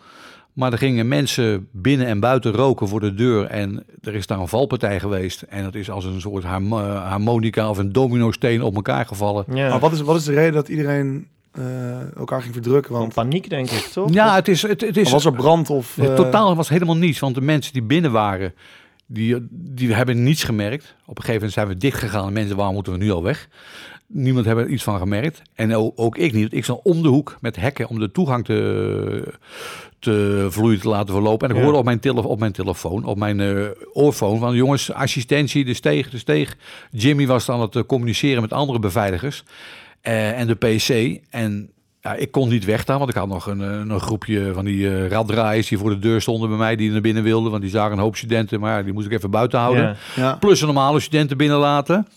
Maar 0.54 0.72
er 0.72 0.78
gingen 0.78 1.08
mensen 1.08 1.68
binnen 1.72 2.08
en 2.08 2.20
buiten 2.20 2.52
roken 2.52 2.88
voor 2.88 3.00
de 3.00 3.14
deur. 3.14 3.46
En 3.46 3.84
er 4.02 4.16
is 4.16 4.28
daar 4.28 4.40
een 4.40 4.48
valpartij 4.48 5.00
geweest. 5.00 5.42
En 5.42 5.64
dat 5.64 5.76
is 5.76 5.90
als 5.90 6.06
een 6.06 6.22
soort 6.22 6.44
harmo- 6.44 6.96
harmonica 6.96 7.70
of 7.70 7.78
een 7.78 7.92
dominosteen 7.92 8.62
op 8.64 8.76
elkaar 8.76 9.06
gevallen. 9.06 9.46
Ja. 9.54 9.70
maar 9.70 9.80
wat 9.80 9.92
is, 9.92 10.02
wat 10.02 10.16
is 10.16 10.24
de 10.24 10.34
reden 10.34 10.54
dat 10.54 10.68
iedereen 10.68 11.28
eh, 11.52 12.16
elkaar 12.18 12.42
ging 12.42 12.54
verdrukken? 12.54 12.92
Van 12.92 13.00
Want 13.02 13.14
paniek, 13.14 13.50
denk 13.50 13.70
ik, 13.70 13.80
toch? 13.94 14.14
Ja, 14.14 14.36
het 14.36 14.48
is... 14.48 14.62
Het, 14.62 14.82
het 14.82 14.98
is 14.98 15.06
of 15.06 15.12
was 15.12 15.26
er 15.26 15.34
brand 15.34 15.70
of... 15.70 15.98
Eh, 15.98 16.14
totaal 16.16 16.56
was 16.56 16.70
helemaal 16.70 16.98
niets. 16.98 17.20
Want 17.20 17.36
de 17.36 17.42
mensen 17.42 17.74
die 17.74 17.84
binnen 17.84 18.12
waren, 18.12 18.54
die, 19.14 19.48
die 19.52 19.94
hebben 19.94 20.24
niets 20.24 20.44
gemerkt. 20.44 20.96
Op 21.06 21.18
een 21.18 21.24
gegeven 21.24 21.34
moment 21.34 21.54
zijn 21.54 21.68
we 21.68 21.78
dicht 21.78 22.00
gegaan. 22.00 22.28
En 22.28 22.34
mensen, 22.34 22.56
waar 22.56 22.72
moeten 22.72 22.94
we 22.94 23.00
nu 23.00 23.12
al 23.12 23.24
weg? 23.24 23.48
niemand 24.14 24.46
heeft 24.46 24.58
er 24.58 24.68
iets 24.68 24.84
van 24.84 24.98
gemerkt. 24.98 25.42
En 25.56 25.76
ook, 25.76 25.94
ook 25.96 26.18
ik 26.18 26.34
niet. 26.34 26.54
Ik 26.54 26.64
stond 26.64 26.80
om 26.84 27.02
de 27.04 27.08
hoek 27.08 27.38
met 27.42 27.56
hekken 27.56 27.88
om 27.88 28.00
de 28.00 28.12
toegang 28.12 28.46
te, 28.46 29.34
te 30.00 30.48
vloeien 30.50 30.80
te 30.80 30.88
laten 30.90 31.14
verlopen. 31.14 31.48
En 31.48 31.54
ik 31.54 31.58
Ja. 31.60 31.64
hoorde 31.64 31.80
op 31.80 31.86
mijn, 31.86 32.00
tele, 32.00 32.28
op 32.28 32.40
mijn 32.40 32.52
telefoon, 32.52 33.06
op 33.06 33.18
mijn 33.18 33.40
eh 33.40 33.66
oorfoon 33.94 34.40
van 34.40 34.56
jongens, 34.56 34.92
assistentie, 34.94 35.66
de 35.66 35.74
steeg, 35.74 36.10
de 36.10 36.18
steeg. 36.18 36.58
Jimmy 36.92 37.28
was 37.28 37.50
aan 37.50 37.62
het 37.62 37.76
eh, 37.76 37.84
communiceren 37.84 38.42
met 38.42 38.54
andere 38.54 38.80
beveiligers 38.80 39.44
eh, 40.02 40.40
en 40.40 40.48
de 40.48 40.56
PC. 40.56 41.20
En 41.30 41.70
ja, 42.02 42.14
ik 42.14 42.32
kon 42.32 42.50
niet 42.50 42.66
weg 42.66 42.84
daar, 42.84 42.98
want 42.98 43.10
ik 43.10 43.16
had 43.16 43.28
nog 43.28 43.46
een, 43.46 43.62
eh, 43.62 43.68
een 43.70 44.00
groepje 44.00 44.54
van 44.54 44.66
die 44.66 44.90
eh 44.90 45.08
raddraaiers 45.08 45.68
die 45.68 45.78
voor 45.78 45.90
de 45.90 46.00
deur 46.00 46.22
stonden 46.22 46.50
bij 46.50 46.58
mij, 46.58 46.76
die 46.76 46.92
naar 46.92 47.02
binnen 47.02 47.24
wilden. 47.24 47.52
Want 47.52 47.64
die 47.64 47.72
zagen 47.72 47.92
een 47.92 48.04
hoop 48.04 48.16
studenten, 48.16 48.60
maar 48.60 48.78
ja, 48.78 48.84
die 48.84 48.94
moest 48.94 49.06
ik 49.06 49.14
even 49.14 49.32
buiten 49.32 49.60
houden. 49.60 49.84
Ja. 49.84 49.96
Ja. 50.16 50.36
Plus 50.36 50.60
een 50.62 50.66
normale 50.66 51.00
studenten 51.00 51.38
binnenlaten. 51.38 52.08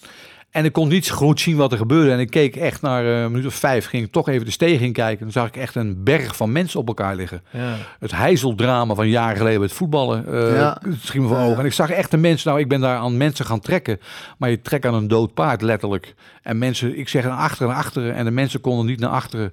En 0.55 0.65
ik 0.65 0.73
kon 0.73 0.89
niet 0.89 1.11
goed 1.11 1.41
zien 1.41 1.57
wat 1.57 1.73
er 1.73 1.79
gebeurde. 1.79 2.11
En 2.11 2.19
ik 2.19 2.31
keek 2.31 2.57
echt 2.57 2.83
naar 2.83 3.05
eh, 3.05 3.23
een 3.23 3.31
minuut 3.31 3.47
of 3.47 3.55
vijf. 3.55 3.87
Ging 3.87 4.05
ik 4.05 4.13
toch 4.13 4.29
even 4.29 4.45
de 4.45 4.51
steeg 4.51 4.81
in 4.81 4.93
kijken. 4.93 5.19
En 5.19 5.25
dan 5.25 5.33
zag 5.33 5.47
ik 5.47 5.57
echt 5.57 5.75
een 5.75 6.05
berg 6.05 6.37
van 6.37 6.53
mensen 6.53 6.81
op 6.81 6.89
elkaar 6.89 7.17
liggen. 7.17 7.43
Ja. 7.51 7.75
Het 7.99 8.11
heizeldrama 8.17 8.95
van 8.95 9.09
jaren 9.09 9.37
geleden 9.37 9.61
met 9.61 9.73
voetballen. 9.73 10.27
eh 10.27 10.57
Ja. 10.57 10.79
Het 10.89 10.97
schiet 11.03 11.21
me 11.23 11.29
voor 11.29 11.37
Ja. 11.37 11.45
ogen. 11.45 11.59
En 11.59 11.65
ik 11.65 11.73
zag 11.73 11.91
echt 11.91 12.11
de 12.11 12.17
mensen. 12.17 12.49
Nou, 12.49 12.61
ik 12.61 12.69
ben 12.69 12.81
daar 12.81 12.97
aan 12.99 13.17
mensen 13.17 13.45
gaan 13.47 13.61
trekken. 13.61 14.01
Maar 14.39 14.51
je 14.51 14.61
trekt 14.63 14.87
aan 14.87 14.95
een 14.95 15.09
dood 15.09 15.35
paard, 15.35 15.63
letterlijk. 15.63 16.15
En 16.43 16.59
mensen, 16.59 16.99
ik 16.99 17.09
zeg 17.09 17.25
naar 17.25 17.33
achteren, 17.39 17.69
naar 17.69 17.77
achteren. 17.77 18.15
En 18.15 18.25
de 18.25 18.31
mensen 18.31 18.61
konden 18.61 18.87
niet 18.87 19.01
naar 19.01 19.11
achteren. 19.11 19.53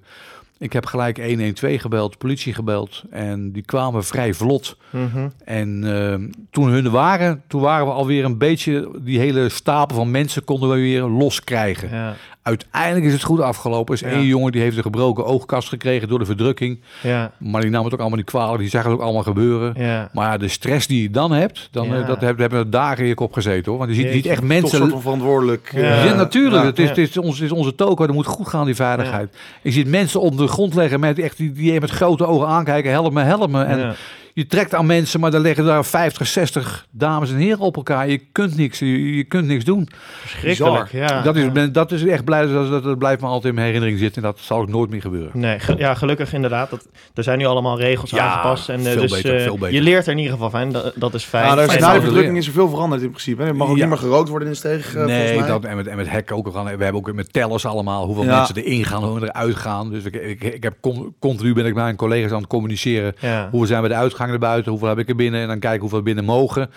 Ik 0.62 0.74
heb 0.74 0.86
gelijk 0.86 1.18
112 1.26 1.82
gebeld, 1.82 2.18
politie 2.18 2.54
gebeld. 2.54 3.04
En 3.10 3.52
die 3.52 3.64
kwamen 3.66 4.04
vrij 4.04 4.34
vlot. 4.34 4.78
Mhm. 4.90 5.28
En 5.46 5.84
eh, 5.84 6.40
toen 6.52 6.68
hun 6.70 6.86
er 6.86 6.92
waren, 6.92 7.42
toen 7.48 7.62
waren 7.62 7.86
we 7.86 7.92
alweer 7.92 8.26
een 8.26 8.38
beetje, 8.38 8.92
die 9.02 9.20
hele 9.20 9.50
stapel 9.50 9.96
van 9.96 10.12
mensen 10.12 10.44
konden 10.44 10.70
we 10.70 10.76
weer 10.76 11.02
loskrijgen. 11.04 11.90
ja. 11.90 12.16
Uiteindelijk 12.44 13.06
is 13.06 13.14
het 13.14 13.24
goed 13.24 13.40
afgelopen. 13.40 13.96
Er 13.98 14.04
is 14.06 14.10
Ja. 14.12 14.16
één 14.18 14.26
jongen 14.26 14.52
die 14.52 14.62
heeft 14.62 14.78
een 14.78 14.82
gebroken 14.84 15.26
oogkast 15.26 15.70
gekregen 15.70 16.08
door 16.08 16.20
de 16.20 16.26
verdrukking. 16.26 16.80
Ja. 17.04 17.32
Maar 17.40 17.62
die 17.62 17.70
nam 17.70 17.84
het 17.84 17.94
ook 17.94 18.00
allemaal 18.00 18.18
niet 18.18 18.28
kwalijk, 18.28 18.60
die 18.60 18.70
zag 18.70 18.84
het 18.84 18.94
ook 18.94 19.02
allemaal 19.02 19.24
gebeuren. 19.24 19.74
Ja. 19.86 20.10
Maar 20.14 20.40
de 20.40 20.48
stress 20.48 20.88
die 20.88 21.02
je 21.02 21.10
dan 21.10 21.32
hebt, 21.32 21.68
dan, 21.72 21.94
eh, 21.94 22.08
dat 22.08 22.22
heb- 22.22 22.38
hebben 22.38 22.64
we 22.64 22.70
dagen 22.70 23.06
je 23.06 23.14
kop 23.14 23.34
gezeten 23.34 23.72
hoor. 23.72 23.78
Want 23.80 23.90
je 23.96 23.96
ziet, 24.02 24.14
Jeetje, 24.14 24.30
echt 24.30 24.40
Toch 24.40 24.48
mensen... 24.48 24.78
soort 24.78 24.92
van 24.92 25.02
verantwoordelijk. 25.02 25.72
Eh, 25.76 26.06
Ja, 26.06 26.14
natuurlijk. 26.14 26.64
het, 26.64 26.80
is, 26.80 26.90
het, 26.90 26.98
is 26.98 27.18
ons, 27.18 27.36
het 27.40 27.46
is 27.46 27.52
onze 27.58 27.76
toko. 27.76 28.06
Dat 28.06 28.16
moet 28.16 28.26
goed 28.26 28.48
gaan, 28.48 28.66
die 28.66 28.76
veiligheid. 28.76 29.36
Je 29.62 29.72
ziet 29.72 29.88
mensen 29.88 30.22
op 30.22 30.38
de 30.38 30.48
grond 30.52 30.74
leggen 30.74 31.00
met 31.00 31.20
echt 31.20 31.38
die, 31.38 31.52
die 31.52 31.80
met 31.80 31.90
grote 31.90 32.26
ogen 32.26 32.48
aankijken. 32.48 32.92
Help 32.92 33.14
me, 33.14 33.22
help 33.22 33.50
me. 33.50 33.64
En. 33.64 33.96
Je 34.34 34.48
trekt 34.48 34.74
aan 34.76 34.86
mensen, 34.86 35.20
maar 35.20 35.32
dan 35.32 35.42
liggen 35.42 35.66
daar 35.66 35.86
50, 35.86 36.28
60 36.28 36.88
dames 36.92 37.30
en 37.32 37.36
heren 37.36 37.60
op 37.60 37.76
elkaar. 37.76 38.10
Je 38.10 38.18
kunt 38.32 38.58
niks, 38.58 38.80
je, 38.80 39.16
je 39.16 39.24
kunt 39.24 39.48
niks 39.48 39.64
doen. 39.64 39.88
Verschrikkelijk. 40.22 40.92
Ja. 40.92 41.22
dat, 41.22 41.36
is, 41.36 41.52
ben- 41.52 41.72
dat 41.74 41.92
is 41.92 42.06
echt 42.06 42.24
blij. 42.26 42.46
Dat, 42.48 42.70
dat, 42.70 42.84
dat 42.84 42.98
blijft 42.98 43.22
me 43.22 43.28
altijd 43.28 43.46
in 43.46 43.54
mijn 43.54 43.66
herinnering 43.66 44.00
zitten. 44.00 44.24
En 44.24 44.30
dat 44.30 44.40
zal 44.40 44.60
ook 44.60 44.70
nooit 44.70 44.90
meer 44.90 45.02
gebeuren. 45.02 45.32
Nee, 45.34 45.60
ge- 45.60 45.76
ja, 45.78 45.94
gelukkig 45.94 46.34
inderdaad. 46.34 46.70
Dat, 46.70 46.88
er 47.14 47.24
zijn 47.24 47.38
nu 47.38 47.46
allemaal 47.46 47.80
regels 47.80 48.10
Ja, 48.10 48.26
aangepast. 48.30 48.70
En, 48.70 48.80
eh, 48.80 48.92
veel 48.92 49.02
dus, 49.02 49.12
beter, 49.12 49.36
eh, 49.38 49.44
veel 49.44 49.58
beter. 49.58 49.74
Je 49.76 49.82
leert 49.82 50.06
er 50.06 50.12
in 50.12 50.18
ieder 50.18 50.34
geval 50.34 50.50
van. 50.50 50.72
Dat, 50.72 50.94
dat 50.96 51.14
is 51.14 51.24
fijn. 51.24 51.46
Ja, 51.46 51.56
na 51.80 51.94
de 51.94 52.02
verdrukking 52.02 52.38
is 52.38 52.48
er 52.48 52.54
veel 52.54 52.70
veranderd 52.70 53.02
in 53.02 53.10
principe. 53.10 53.42
hè. 53.42 53.48
Er 53.48 53.56
mag 53.56 53.68
ook 53.70 53.76
Ja. 53.76 53.80
niet 53.82 53.90
meer 53.94 54.02
gerookt 54.02 54.30
worden 54.30 54.48
in 54.48 54.54
de 54.54 54.60
steeg, 54.60 54.96
eh, 54.96 55.06
nee, 55.06 55.38
mij. 55.40 55.48
dat, 55.48 55.64
en, 55.64 55.76
met, 55.76 55.88
en 55.88 55.96
met 55.98 56.10
hekken 56.10 56.36
ook. 56.36 56.50
Gaan, 56.54 56.64
we 56.64 56.70
hebben 56.84 56.94
ook 56.96 57.14
met 57.14 57.34
tellers 57.34 57.66
allemaal. 57.66 58.06
Hoeveel 58.06 58.24
Ja. 58.24 58.36
mensen 58.38 58.56
erin 58.56 58.86
gaan, 58.86 59.04
hoe 59.04 59.22
eruit 59.22 59.56
gaan. 59.56 59.90
Dus 59.90 60.04
ik, 60.04 60.16
ik, 60.16 60.44
ik 60.44 60.64
heb 60.64 60.74
con- 60.82 61.16
continu 61.20 61.54
ben 61.54 61.66
ik 61.66 61.74
met 61.74 61.84
mijn 61.84 61.96
collega's 61.96 62.32
aan 62.32 62.38
het 62.38 62.48
communiceren. 62.48 63.14
Ja. 63.20 63.48
Hoe 63.52 63.68
zijn 63.68 63.82
we 63.82 63.88
de 63.88 63.94
uitgang 64.22 64.30
naar 64.30 64.50
buiten? 64.50 64.72
Hoeveel 64.72 64.90
heb 64.90 65.00
ik 65.00 65.10
er 65.10 65.16
binnen? 65.16 65.42
En 65.42 65.48
dan 65.48 65.60
kijken 65.60 65.80
hoeveel 65.82 66.02
binnen 66.02 66.26
mogen. 66.26 66.70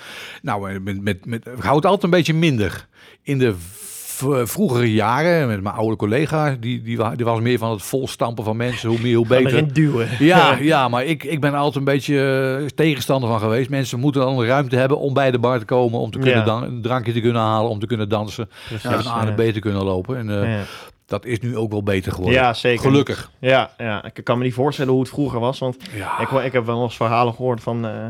Nou, 0.42 0.70
eh, 0.70 0.76
met, 0.82 1.02
met, 1.02 1.26
met, 1.26 1.46
ik 1.56 1.62
hou 1.62 1.76
het 1.76 1.84
altijd 1.86 2.02
een 2.02 2.10
beetje 2.10 2.34
minder. 2.34 2.86
In 3.22 3.38
de 3.38 3.54
v- 3.56 4.48
vroegere 4.50 4.92
jaren, 4.92 5.48
met 5.48 5.62
mijn 5.62 5.74
oude 5.74 5.96
collega, 5.96 6.56
die, 6.60 6.82
die, 6.82 6.98
die 7.16 7.24
was 7.24 7.40
meer 7.40 7.58
van 7.58 7.70
het 7.70 7.82
volstampen 7.82 8.44
van 8.44 8.56
mensen. 8.56 8.88
Hoe 8.88 9.00
meer, 9.00 9.16
hoe 9.16 9.26
beter. 9.36 9.72
duwen. 9.72 10.08
Ja, 10.18 10.56
ja, 10.60 10.88
maar 10.88 11.04
ik, 11.04 11.24
ik 11.24 11.40
ben 11.40 11.54
altijd 11.54 11.76
een 11.76 11.84
beetje 11.84 12.56
eh, 12.60 12.66
tegenstander 12.74 13.28
van 13.30 13.38
geweest. 13.38 13.70
Mensen 13.70 14.00
moeten 14.00 14.20
dan 14.20 14.44
ruimte 14.44 14.76
hebben 14.76 14.98
om 14.98 15.14
bij 15.14 15.30
de 15.30 15.38
bar 15.38 15.58
te 15.58 15.64
komen, 15.64 15.98
om 16.00 16.10
te 16.10 16.18
kunnen 16.18 16.38
Ja. 16.38 16.44
dan, 16.44 16.62
een 16.62 16.82
drankje 16.82 17.12
te 17.12 17.20
kunnen 17.20 17.42
halen, 17.42 17.70
om 17.70 17.78
te 17.78 17.86
kunnen 17.86 18.08
dansen, 18.08 18.48
Precies, 18.68 18.84
en 18.90 19.02
van 19.02 19.12
A 19.12 19.24
naar. 19.24 19.34
B 19.34 19.40
te 19.52 19.58
kunnen 19.60 19.84
lopen. 19.84 20.16
En 20.18 20.42
eh, 20.42 20.52
Ja. 20.56 20.62
Dat 21.06 21.24
is 21.24 21.40
nu 21.40 21.56
ook 21.56 21.70
wel 21.70 21.82
beter 21.82 22.12
geworden. 22.12 22.40
Ja, 22.40 22.52
zeker. 22.54 22.82
Gelukkig. 22.84 23.30
Ja, 23.38 23.70
ja, 23.78 24.04
ik 24.04 24.24
kan 24.24 24.38
me 24.38 24.44
niet 24.44 24.54
voorstellen 24.54 24.92
hoe 24.92 25.00
het 25.00 25.10
vroeger 25.10 25.40
was. 25.40 25.58
Want 25.58 25.76
Ja. 25.94 26.18
ik, 26.20 26.28
hoor- 26.28 26.42
ik 26.42 26.52
heb 26.52 26.66
wel 26.66 26.82
eens 26.82 26.96
verhalen 26.96 27.34
gehoord 27.34 27.60
van 27.62 27.86
eh, 27.86 28.06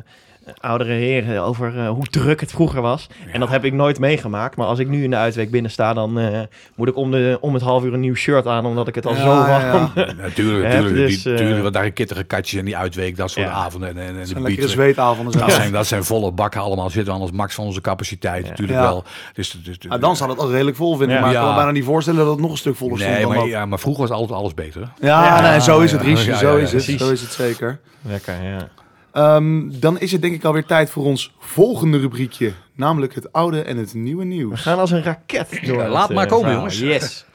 oudere 0.61 0.93
heren 0.93 1.43
over 1.43 1.79
eh, 1.79 1.89
hoe 1.89 2.07
druk 2.07 2.41
het 2.41 2.51
vroeger 2.51 2.81
was. 2.83 3.07
En 3.33 3.41
dat 3.41 3.49
heb 3.49 3.65
ik 3.65 3.73
nooit 3.73 3.99
meegemaakt. 3.99 4.57
Maar 4.57 4.67
als 4.67 4.79
ik 4.79 4.89
nu 4.89 5.05
in 5.05 5.11
de 5.11 5.17
uitweek 5.17 5.51
binnen 5.51 5.71
sta, 5.71 5.95
dan 5.95 6.19
eh, 6.19 6.41
moet 6.75 6.89
ik 6.89 6.97
om, 6.97 7.11
de, 7.11 7.39
om 7.41 7.55
het 7.55 7.63
half 7.63 7.85
uur 7.85 7.93
een 7.95 8.01
nieuw 8.01 8.15
shirt 8.15 8.47
aan. 8.47 8.67
Omdat 8.67 8.89
ik 8.89 8.95
het 8.95 9.07
al 9.07 9.15
Ja, 9.15 9.21
zo 9.21 9.27
warm... 9.27 9.49
ja. 9.49 9.91
Ja, 9.95 10.13
Natuurlijk, 10.17 10.69
natuurlijk. 10.75 10.97
dus, 10.97 11.23
die, 11.23 11.33
eh, 11.33 11.39
natuurlijk, 11.39 11.63
want 11.63 11.75
daar 11.75 11.91
kittige 11.91 12.25
katjes 12.25 12.59
en 12.59 12.65
die 12.65 12.77
uitweek, 12.77 13.17
dat 13.17 13.31
soort 13.31 13.47
Ja. 13.47 13.53
avonden. 13.53 13.89
En, 13.89 14.19
en, 14.19 14.25
de 14.35 14.41
lekkere 14.41 14.69
zweetavonden. 14.69 15.33
Dat 15.33 15.43
zijn. 15.51 15.61
zijn, 15.61 15.73
dat 15.73 15.87
zijn 15.87 16.05
volle 16.05 16.33
bakken 16.33 16.61
allemaal. 16.61 16.91
Zitten 16.91 17.13
we 17.13 17.19
aan 17.19 17.25
ons 17.25 17.37
max 17.37 17.55
van 17.55 17.65
onze 17.65 17.81
capaciteit. 17.81 18.43
Ja. 18.45 18.49
Natuurlijk 18.51 18.79
Ja. 18.79 18.85
wel. 18.85 19.05
Dus, 19.35 19.51
dus, 19.65 19.77
Ja, 19.79 19.99
dan 19.99 20.17
zou 20.17 20.31
het 20.31 20.39
al 20.39 20.51
redelijk 20.51 20.77
vol 20.77 20.97
vinden. 20.97 21.17
Ja. 21.17 21.23
Maar 21.23 21.31
ik 21.33 21.37
kan 21.37 21.49
me 21.49 21.55
bijna 21.55 21.71
niet 21.71 21.85
voorstellen 21.85 22.21
dat 22.21 22.29
het 22.31 22.41
nog 22.41 22.51
een 22.51 22.57
stuk 22.57 22.77
voller 22.77 22.97
stond 22.99 23.11
Nee, 23.13 23.21
dan 23.21 23.31
maar, 23.31 23.39
dat. 23.39 23.49
ja, 23.49 23.67
maar 23.67 23.79
vroeger 23.79 24.03
was 24.09 24.11
altijd 24.19 24.39
alles 24.39 24.55
beter. 24.55 24.81
Ja, 25.01 25.25
Ja, 25.25 25.51
nee, 25.51 25.61
zo 25.61 25.81
is 25.81 25.93
het, 25.93 26.01
ja, 26.01 26.07
Riesje. 26.07 26.31
ja, 26.31 26.37
zo 26.37 26.57
ja, 26.57 26.63
is 26.63 26.73
het. 26.73 27.01
Zo 27.01 27.11
is 27.11 27.21
het 27.21 27.33
zeker. 27.33 27.79
Lekker, 28.03 28.35
ja. 28.43 28.69
Ehm, 29.15 29.71
dan 29.81 29.99
is 29.99 30.13
het 30.13 30.23
denk 30.23 30.35
ik 30.35 30.45
alweer 30.45 30.65
tijd 30.65 30.91
voor 30.91 31.05
ons 31.05 31.35
volgende 31.39 31.99
rubriekje. 31.99 32.53
Namelijk 32.73 33.15
het 33.15 33.33
oude 33.33 33.63
en 33.63 33.77
het 33.77 33.95
nieuwe 33.95 34.23
We 34.23 34.29
nieuws. 34.29 34.61
gaan 34.61 34.79
als 34.79 34.91
een 34.91 35.03
raket 35.03 35.61
door. 35.67 35.83
Ja, 35.83 35.89
laat 35.89 36.09
eh, 36.09 36.17
maar 36.17 36.27
komen, 36.27 36.45
verhaal. 36.45 36.71
jongens. 36.71 36.79
Yes. 36.79 37.27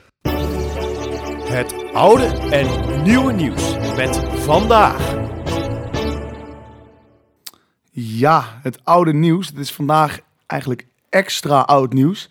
Het 1.52 1.94
oude 1.94 2.26
en 2.26 2.68
nieuwe 3.04 3.34
nieuws 3.34 3.76
met 3.96 4.16
vandaag. 4.34 5.16
Ja, 7.92 8.60
het 8.62 8.80
oude 8.84 9.14
nieuws. 9.14 9.48
Het 9.48 9.58
is 9.58 9.74
vandaag 9.74 10.20
eigenlijk 10.48 10.88
extra 11.10 11.60
oud 11.60 11.94
nieuws. 11.94 12.28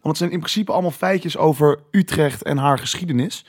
Want 0.00 0.02
het 0.02 0.16
zijn 0.16 0.30
in 0.30 0.38
principe 0.38 0.72
allemaal 0.72 0.90
feitjes 0.90 1.36
over 1.36 1.78
Utrecht 1.90 2.42
en 2.42 2.56
haar 2.58 2.78
geschiedenis. 2.78 3.44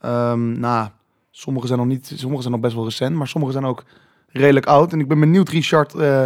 Ehm 0.00 0.60
nou, 0.60 0.88
sommige 1.30 1.66
zijn 1.66 1.78
nog 1.78 1.88
niet, 1.88 2.12
sommige 2.14 2.40
zijn 2.42 2.52
nog 2.52 2.62
best 2.62 2.74
wel 2.74 2.84
recent, 2.84 3.16
maar 3.16 3.28
sommige 3.28 3.52
zijn 3.52 3.64
ook 3.64 3.84
redelijk 4.32 4.66
oud. 4.66 4.92
En 4.92 5.00
ik 5.00 5.08
ben 5.08 5.20
benieuwd, 5.20 5.48
Richard, 5.48 5.94
eh, 5.94 6.22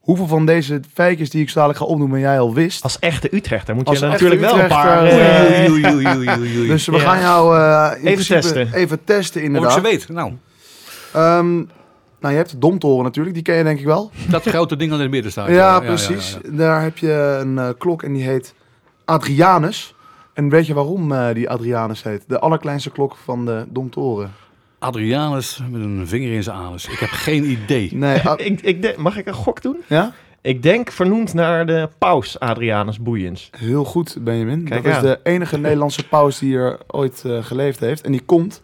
hoeveel 0.00 0.26
van 0.26 0.46
deze 0.46 0.80
feitjes 0.94 1.30
die 1.30 1.42
ik 1.42 1.48
zo 1.48 1.54
dadelijk 1.54 1.78
ga 1.78 1.84
opnoemen 1.84 2.20
jij 2.20 2.40
al 2.40 2.54
wist. 2.54 2.82
Als 2.82 2.98
echte 2.98 3.34
Utrechter 3.36 3.74
moet 3.74 3.88
je 3.88 3.94
er 4.04 4.10
natuurlijk 4.10 4.40
wel 4.40 4.58
een 4.60 4.68
paar... 4.68 5.04
Eh, 5.04 5.64
eh, 5.64 5.70
Oei, 5.72 5.84
oei, 5.86 6.06
oei, 6.06 6.16
oei, 6.16 6.58
oei. 6.58 6.66
Dus 6.66 6.86
we 6.86 6.92
Ja. 6.96 6.98
gaan 6.98 7.20
jou 7.20 7.58
eh, 7.58 7.90
in 8.00 8.06
Even 8.06 8.12
principe 8.12 8.40
testen. 8.40 8.72
even 8.74 9.04
testen 9.04 9.40
Of 9.40 9.46
ik 9.46 9.46
inderdaad. 9.54 9.72
ze 9.72 9.80
weet. 9.80 10.08
Nou, 10.08 10.32
Ehm, 11.12 11.54
nou, 12.20 12.32
je 12.32 12.36
hebt 12.36 12.50
de 12.50 12.58
Domtoren 12.58 13.04
natuurlijk, 13.04 13.34
die 13.34 13.44
ken 13.44 13.54
je 13.56 13.62
denk 13.64 13.78
ik 13.78 13.84
wel. 13.84 14.10
dat 14.30 14.42
grote 14.42 14.76
ding 14.76 14.92
aan 14.92 15.00
het 15.00 15.10
midden 15.10 15.30
staat. 15.30 15.48
Ja, 15.48 15.80
precies. 15.80 16.36
Daar 16.46 16.82
heb 16.82 16.98
je 16.98 17.38
een 17.40 17.74
klok 17.78 18.02
en 18.02 18.12
die 18.12 18.22
heet 18.22 18.54
Adrianus. 19.04 19.94
En 20.34 20.48
weet 20.48 20.66
je 20.66 20.74
waarom 20.74 21.12
die 21.34 21.50
Adrianus 21.50 22.02
heet? 22.02 22.24
De 22.26 22.38
allerkleinste 22.38 22.90
klok 22.90 23.16
van 23.24 23.44
de 23.46 23.64
Domtoren. 23.68 24.32
Adrianus 24.78 25.60
met 25.70 25.80
een 25.80 26.06
vinger 26.08 26.32
in 26.32 26.42
zijn 26.42 26.56
anus. 26.56 26.86
Ik 26.88 26.98
heb 26.98 27.08
geen 27.10 27.44
idee. 27.50 27.90
Nee, 27.96 28.20
ik, 28.36 28.60
ik 28.60 28.96
mag 28.96 29.16
ik 29.16 29.26
een 29.26 29.34
gok 29.34 29.62
doen? 29.62 29.76
ja? 29.86 30.12
Ik 30.40 30.62
denk 30.62 30.90
vernoemd 30.92 31.34
naar 31.34 31.66
de 31.66 31.88
paus 31.98 32.40
Adrianus 32.40 32.98
Boeiens. 33.00 33.50
Heel 33.56 33.84
goed, 33.84 34.16
Benjamin. 34.20 34.64
Kijk 34.64 34.84
dat 34.84 34.94
is 34.94 35.00
de 35.02 35.20
enige 35.22 35.58
Nederlandse 35.68 36.08
paus 36.08 36.38
die 36.38 36.56
er 36.56 36.78
ooit 36.86 37.22
eh, 37.26 37.44
geleefd 37.44 37.80
heeft. 37.80 38.02
En 38.02 38.12
die 38.12 38.20
komt 38.20 38.62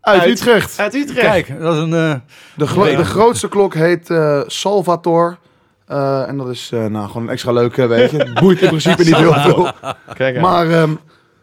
uit, 0.00 0.20
Uit- 0.20 0.30
Utrecht. 0.30 0.78
Uit 0.78 0.94
Utrecht. 0.94 1.26
Kijk, 1.26 1.60
dat 1.60 1.74
is 1.74 1.80
een... 1.80 1.94
eh, 1.94 2.14
De, 2.56 2.66
gro- 2.66 2.96
de 2.96 3.04
grootste 3.04 3.48
klok 3.48 3.74
heet 3.74 4.10
eh, 4.10 4.42
Salvator. 4.46 5.38
Eh, 5.86 6.28
en 6.28 6.36
dat 6.36 6.48
is 6.48 6.70
eh, 6.72 6.86
nou, 6.86 7.06
gewoon 7.06 7.22
een 7.22 7.28
extra 7.32 7.52
leuke, 7.52 7.86
weet 7.86 8.10
je. 8.10 8.16
Het 8.24 8.40
boeit 8.40 8.60
in 8.60 8.68
principe 8.68 9.04
niet 9.04 9.16
heel 9.16 9.32
veel. 9.34 9.68
Kijk 10.14 10.36
aan. 10.36 10.42
Maar 10.42 10.70
ehm, 10.70 10.94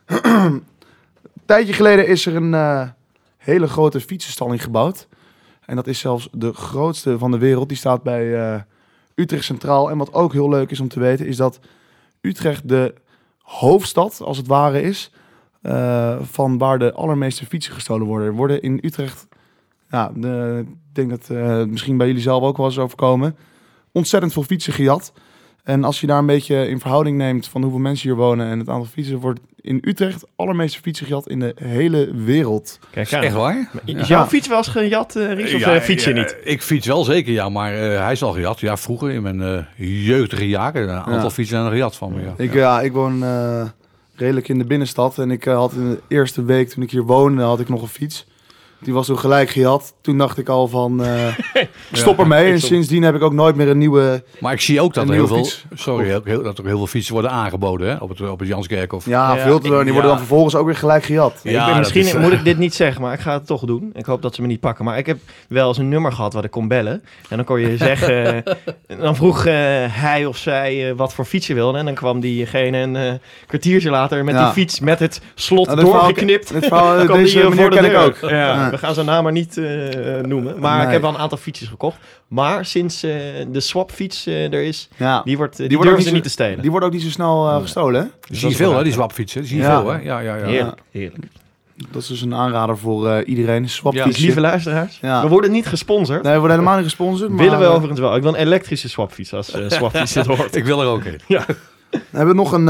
een 0.24 0.64
tijdje 1.46 1.74
geleden 1.74 2.08
is 2.08 2.26
er 2.26 2.36
een 2.36 2.54
eh, 2.54 2.88
hele 3.44 3.68
grote 3.68 4.00
fietsenstalling 4.00 4.64
gebouwd. 4.64 5.08
En 5.66 5.76
dat 5.76 5.88
is 5.88 6.00
zelfs 6.00 6.28
de 6.32 6.54
grootste 6.54 7.18
van 7.18 7.32
de 7.32 7.38
wereld. 7.38 7.68
Die 7.68 7.78
staat 7.78 8.04
bij 8.04 8.54
eh, 8.54 8.62
Utrecht 9.16 9.44
Centraal. 9.44 9.90
En 9.90 9.98
wat 9.98 10.14
ook 10.14 10.34
heel 10.34 10.50
leuk 10.50 10.72
is 10.72 10.80
om 10.80 10.88
te 10.88 11.00
weten, 11.00 11.28
is 11.28 11.38
dat 11.38 11.60
Utrecht 12.22 12.70
de 12.70 12.94
hoofdstad, 13.42 14.22
als 14.22 14.38
het 14.38 14.48
ware, 14.48 14.82
is. 14.82 15.12
eh, 15.62 16.18
van 16.22 16.58
waar 16.58 16.80
de 16.80 16.94
allermeeste 16.94 17.46
fietsen 17.46 17.74
gestolen 17.74 18.08
worden. 18.08 18.28
Er 18.28 18.34
worden 18.34 18.62
in 18.62 18.80
Utrecht, 18.82 19.28
ja, 19.90 20.10
ik 20.60 20.66
denk 20.94 21.10
dat 21.10 21.30
eh, 21.30 21.64
misschien 21.64 21.98
bij 21.98 22.08
jullie 22.08 22.22
zelf 22.22 22.44
ook 22.44 22.58
wel 22.58 22.66
eens 22.66 22.78
overkomen, 22.80 23.36
ontzettend 23.92 24.34
veel 24.34 24.44
fietsen 24.44 24.74
gejat. 24.74 25.14
En 25.64 25.84
als 25.84 26.02
je 26.02 26.08
daar 26.08 26.18
een 26.20 26.26
beetje 26.26 26.68
in 26.68 26.80
verhouding 26.80 27.18
neemt 27.18 27.48
van 27.48 27.62
hoeveel 27.62 27.80
mensen 27.80 28.10
hier 28.10 28.18
wonen 28.18 28.48
en 28.48 28.60
het 28.60 28.70
aantal 28.70 28.86
fietsen, 28.92 29.20
wordt 29.20 29.40
in 29.62 29.78
Utrecht 29.82 30.26
allermeeste 30.36 30.80
fietsen 30.82 31.06
gejat 31.06 31.28
in 31.30 31.40
de 31.40 31.56
hele 31.56 32.12
wereld. 32.16 32.80
Kijk 32.92 33.14
aan. 33.14 33.22
echt 33.24 33.34
waar? 33.36 33.70
Is 33.86 34.08
jouw 34.08 34.26
fiets 34.26 34.48
wel 34.48 34.58
eens 34.58 34.68
gejat, 34.68 35.16
eh, 35.16 35.34
Ries? 35.34 35.54
Of 35.54 35.60
Ja, 35.60 35.76
eh, 35.76 35.82
fiets 35.82 36.04
je 36.04 36.14
ja, 36.14 36.20
niet? 36.22 36.38
Ik 36.44 36.62
fiets 36.62 36.88
wel 36.88 37.04
zeker, 37.04 37.34
ja. 37.34 37.50
Maar 37.50 37.74
eh, 37.74 38.02
hij 38.04 38.12
is 38.12 38.24
al 38.24 38.32
gejat. 38.32 38.60
Ja, 38.60 38.78
vroeger 38.78 39.10
in 39.12 39.22
mijn 39.22 39.42
eh, 39.42 39.64
jeugdige 40.06 40.48
jaren. 40.48 40.84
Een 40.90 40.96
aantal 40.96 41.14
Ja. 41.14 41.20
fietsen 41.30 41.46
zijn 41.58 41.66
er 41.66 41.72
gejat 41.72 41.96
van 41.96 42.14
me, 42.14 42.22
ja. 42.22 42.34
Ik, 42.38 42.54
ja. 42.54 42.82
ik 42.82 42.92
woon 42.92 43.24
eh, 43.24 43.66
redelijk 44.16 44.48
in 44.50 44.58
de 44.58 44.66
binnenstad. 44.66 45.18
En 45.18 45.32
ik 45.32 45.46
eh, 45.46 45.56
had 45.56 45.74
in 45.74 45.90
de 45.90 46.00
eerste 46.08 46.44
week 46.44 46.70
toen 46.70 46.84
ik 46.84 46.92
hier 46.92 47.04
woonde, 47.04 47.42
had 47.44 47.60
ik 47.60 47.70
nog 47.70 47.82
een 47.82 47.88
fiets. 47.88 48.26
Die 48.84 48.94
was 48.94 49.06
toen 49.06 49.20
gelijk 49.20 49.50
gejat. 49.50 49.94
Toen 50.02 50.18
dacht 50.18 50.38
ik 50.38 50.50
al 50.50 50.68
van, 50.68 51.04
eh, 51.04 51.12
stop 51.92 52.20
ermee. 52.20 52.52
En 52.52 52.60
sindsdien 52.62 53.04
heb 53.04 53.16
ik 53.16 53.22
ook 53.22 53.34
nooit 53.34 53.56
meer 53.56 53.68
een 53.70 53.78
nieuwe... 53.78 54.24
Maar 54.40 54.54
ik 54.54 54.62
zie 54.62 54.82
ook 54.82 54.94
dat 54.94 55.08
er 55.08 55.14
heel 55.14 55.28
veel, 55.28 55.38
fiets. 55.38 55.66
sorry, 55.74 56.06
heel, 56.06 56.22
heel- 56.24 56.44
dat 56.44 56.58
er 56.58 56.66
heel 56.66 56.78
veel 56.78 56.88
fietsen 56.88 57.14
worden 57.14 57.32
aangeboden 57.32 57.88
hè, 57.90 57.96
op 57.96 58.10
het, 58.10 58.30
op 58.30 58.40
het 58.40 58.48
Janskerkhof. 58.48 59.06
Ja, 59.06 59.36
Ja, 59.36 59.42
veel 59.44 59.56
te 59.60 59.62
Die 59.62 59.72
worden 59.72 59.96
ja. 59.96 60.02
dan 60.08 60.18
vervolgens 60.18 60.56
ook 60.56 60.66
weer 60.66 60.76
gelijk 60.76 61.04
gejat. 61.04 61.40
Ja, 61.44 61.62
ik 61.62 61.70
ben 61.72 61.78
misschien 61.80 62.02
is, 62.02 62.14
eh, 62.14 62.22
moet 62.22 62.32
ik 62.32 62.44
dit 62.44 62.58
niet 62.58 62.74
zeggen, 62.74 63.02
maar 63.02 63.14
ik 63.14 63.20
ga 63.20 63.34
het 63.34 63.46
toch 63.48 63.62
doen. 63.66 63.90
Ik 63.94 64.06
hoop 64.06 64.22
dat 64.22 64.36
ze 64.36 64.42
me 64.42 64.48
niet 64.48 64.60
pakken. 64.60 64.86
Maar 64.86 64.98
ik 64.98 65.06
heb 65.06 65.18
wel 65.50 65.68
eens 65.68 65.78
een 65.78 65.90
nummer 65.90 66.12
gehad 66.12 66.34
waar 66.34 66.44
ik 66.44 66.52
kon 66.52 66.68
bellen. 66.68 67.04
En 67.30 67.36
dan 67.38 67.46
kon 67.46 67.60
je 67.60 67.78
zeggen... 67.90 68.44
en 68.88 68.98
dan 69.00 69.16
vroeg 69.16 69.46
eh, 69.46 69.54
hij 69.90 70.26
of 70.26 70.38
zij 70.38 70.90
eh, 70.90 70.96
wat 70.96 71.14
voor 71.14 71.26
fiets 71.26 71.48
je 71.48 71.54
wilde. 71.54 71.78
En 71.78 71.86
dan 71.86 71.94
kwam 71.94 72.20
diegene 72.20 72.78
een 72.78 72.96
eh, 72.96 73.14
kwartiertje 73.48 73.90
later 73.90 74.24
met 74.24 74.36
Ja. 74.36 74.44
die 74.44 74.54
fiets 74.54 74.80
met 74.80 75.00
het 75.00 75.22
slot 75.36 75.66
Nou, 75.68 75.80
verhaal- 75.80 76.00
doorgeknipt. 76.00 76.54
Dit 76.54 76.66
verhaal, 76.66 77.08
deze 77.08 77.34
die, 77.34 77.44
eh, 77.44 77.50
meneer 77.50 77.62
voor 77.62 77.70
de 77.70 77.76
ken 77.76 77.86
ik 77.92 77.98
ook. 77.98 78.18
Ja, 78.30 78.30
Ja. 78.30 78.73
We 78.74 78.80
gaan 78.80 78.94
zijn 78.94 79.06
naam 79.06 79.24
maar 79.24 79.32
niet 79.32 79.58
eh, 79.58 80.20
noemen. 80.22 80.60
Maar 80.60 80.78
Nee. 80.78 80.86
ik 80.86 80.92
heb 80.92 81.02
wel 81.02 81.10
een 81.14 81.18
aantal 81.18 81.38
fietsjes 81.38 81.68
gekocht. 81.68 81.98
Maar 82.28 82.66
sinds 82.66 83.04
eh, 83.04 83.12
de 83.52 83.60
swapfiets 83.60 84.26
eh, 84.26 84.54
er 84.54 84.64
is, 84.64 84.90
Ja. 84.98 85.22
die, 85.24 85.38
wordt, 85.38 85.58
die, 85.58 85.68
Die 85.68 85.78
wordt 85.78 85.92
ook 85.92 86.02
ze 86.02 86.12
niet 86.12 86.24
te 86.24 86.30
stelen. 86.30 86.62
Die 86.62 86.70
worden 86.72 86.90
ook 86.90 86.96
niet 86.96 87.04
zo 87.04 87.10
snel 87.10 87.50
eh, 87.50 87.62
gestolen, 87.62 88.02
hè? 88.02 88.36
Zie 88.36 88.50
je 88.50 88.56
veel, 88.56 88.76
hè, 88.78 88.84
die 88.84 88.92
swapfietsen. 88.94 89.40
Die 89.42 89.50
zie 89.50 89.58
je 89.60 89.64
Ja. 89.64 89.80
veel, 89.82 89.90
hè? 89.92 89.98
Ja, 90.02 90.20
ja, 90.20 90.36
ja. 90.36 90.46
Heerlijk, 90.46 90.82
heerlijk. 90.92 91.24
Dat 91.92 92.02
is 92.02 92.08
dus 92.08 92.22
een 92.22 92.36
aanrader 92.36 92.78
voor 92.78 93.08
eh, 93.10 93.28
iedereen. 93.28 93.70
Swapfietsje. 93.70 94.12
Dus 94.12 94.20
lieve 94.22 94.40
luisteraars, 94.42 94.98
Ja. 95.02 95.22
we 95.22 95.28
worden 95.28 95.52
niet 95.52 95.66
gesponsord. 95.66 96.24
Nee, 96.24 96.34
we 96.34 96.40
worden 96.40 96.58
helemaal 96.58 96.78
niet 96.78 96.88
gesponsord. 96.88 97.30
Maar, 97.30 97.44
Willen 97.44 97.60
we 97.60 97.66
overigens 97.66 98.00
wel. 98.00 98.16
Ik 98.16 98.22
wil 98.22 98.34
een 98.34 98.40
elektrische 98.40 98.90
swapfiets 98.90 99.34
als 99.34 99.52
eh 99.52 99.70
swapfiets 99.70 100.14
dit 100.14 100.26
hoort. 100.26 100.56
Ik 100.62 100.66
wil 100.66 100.82
er 100.82 100.88
ook 100.88 101.04
in. 101.04 101.20
We 101.90 102.00
hebben 102.12 102.36
nog 102.36 102.52
een 102.52 102.66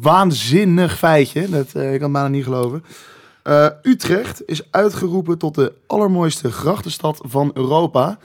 waanzinnig 0.00 0.98
feitje. 0.98 1.48
Dat, 1.48 1.66
ik 1.66 1.72
kan 1.72 1.82
het 1.82 2.12
bijna 2.12 2.28
niet 2.28 2.44
geloven. 2.44 2.84
Eh, 3.42 3.66
Utrecht 3.82 4.42
is 4.46 4.62
uitgeroepen 4.70 5.38
tot 5.38 5.54
de 5.54 5.72
allermooiste 5.86 6.52
grachtenstad 6.52 7.20
van 7.22 7.50
Europa. 7.54 8.18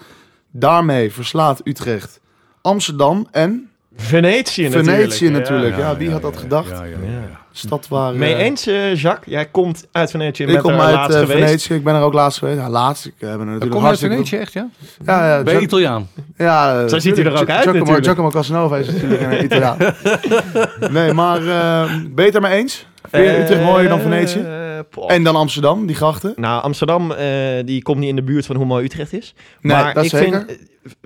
Daarmee 0.51 1.12
verslaat 1.12 1.62
Utrecht 1.63 2.19
Amsterdam 2.62 3.28
en 3.32 3.69
Venetië 3.97 4.63
natuurlijk. 4.63 4.89
Venetië 4.89 5.30
natuurlijk. 5.30 5.78
Ja, 5.78 5.97
wie 5.97 6.08
ja, 6.08 6.13
had 6.13 6.21
dat 6.21 6.34
ja, 6.34 6.39
gedacht? 6.39 6.69
Ja, 6.69 6.84
ja, 6.84 6.97
ja. 7.04 7.12
Ja. 7.12 7.39
de 7.51 7.58
stad 7.58 7.88
waar... 7.88 8.12
eh, 8.12 8.17
Mee 8.19 8.36
eens, 8.36 8.67
eh, 8.67 8.95
Jacques? 8.95 9.34
Jij 9.34 9.45
komt 9.45 9.88
uit 9.91 10.12
Venetië 10.12 10.43
en 10.43 10.49
Ik 10.49 10.60
kom 10.60 10.71
uit 10.80 10.93
laatst 10.95 11.15
eh, 11.17 11.19
geweest. 11.19 11.43
Venetië. 11.45 11.73
Ik 11.73 11.84
ben 11.84 11.95
er 11.95 12.01
ook 12.01 12.13
laatst 12.13 12.38
geweest. 12.39 12.60
Ja, 12.60 12.69
laatst. 12.69 13.06
Ik 13.06 13.13
eh, 13.17 13.30
ben 13.30 13.39
er 13.39 13.45
natuurlijk 13.45 13.71
kom 13.71 13.82
je 13.82 13.88
uit. 13.88 13.99
Venetië 13.99 14.38
echt, 14.38 14.54
ja? 14.54 14.67
Ja, 15.06 15.36
ja. 15.36 15.43
Ben 15.43 15.54
je 15.54 15.60
Italiaan? 15.62 16.08
Ja, 16.38 16.82
eh, 16.82 16.88
Zo 16.89 16.99
ziet 16.99 17.15
hij 17.17 17.25
er 17.25 17.32
ook 17.32 17.38
uit 17.38 17.62
Giacomo, 17.62 17.78
natuurlijk. 17.78 18.06
Giacomo 18.06 18.30
Casanova 18.30 18.78
is 18.78 18.88
natuurlijk 18.88 19.21
een 19.21 19.43
Italiaan. 19.43 19.78
nee, 20.97 21.13
maar 21.13 21.38
eh 21.47 21.91
ben 21.91 22.12
je 22.15 22.32
het 22.32 22.36
er 22.36 22.41
mee 22.41 22.54
eens? 22.54 22.88
Vind 23.10 23.26
je 23.26 23.32
Eh, 23.32 23.41
Utrecht 23.44 23.62
mooier 23.63 23.89
dan 23.89 24.00
Venetië? 24.00 24.39
eh. 24.39 24.63
En 25.08 25.24
dan 25.24 25.36
Amsterdam, 25.36 25.86
die 25.86 25.96
grachten? 25.96 26.34
Nou, 26.36 26.63
Amsterdam 26.63 27.12
eh, 27.12 27.28
die 27.65 27.82
komt 27.82 27.98
niet 28.00 28.10
in 28.10 28.15
de 28.15 28.24
buurt 28.24 28.46
van 28.46 28.56
hoe 28.56 28.65
mooi 28.65 28.86
Utrecht 28.86 29.13
is. 29.13 29.34
Nee, 29.62 29.76
maar 29.78 29.94
dat 29.94 30.04
ik 30.04 30.10
zeker. 30.10 30.44
Vind, 30.48 30.60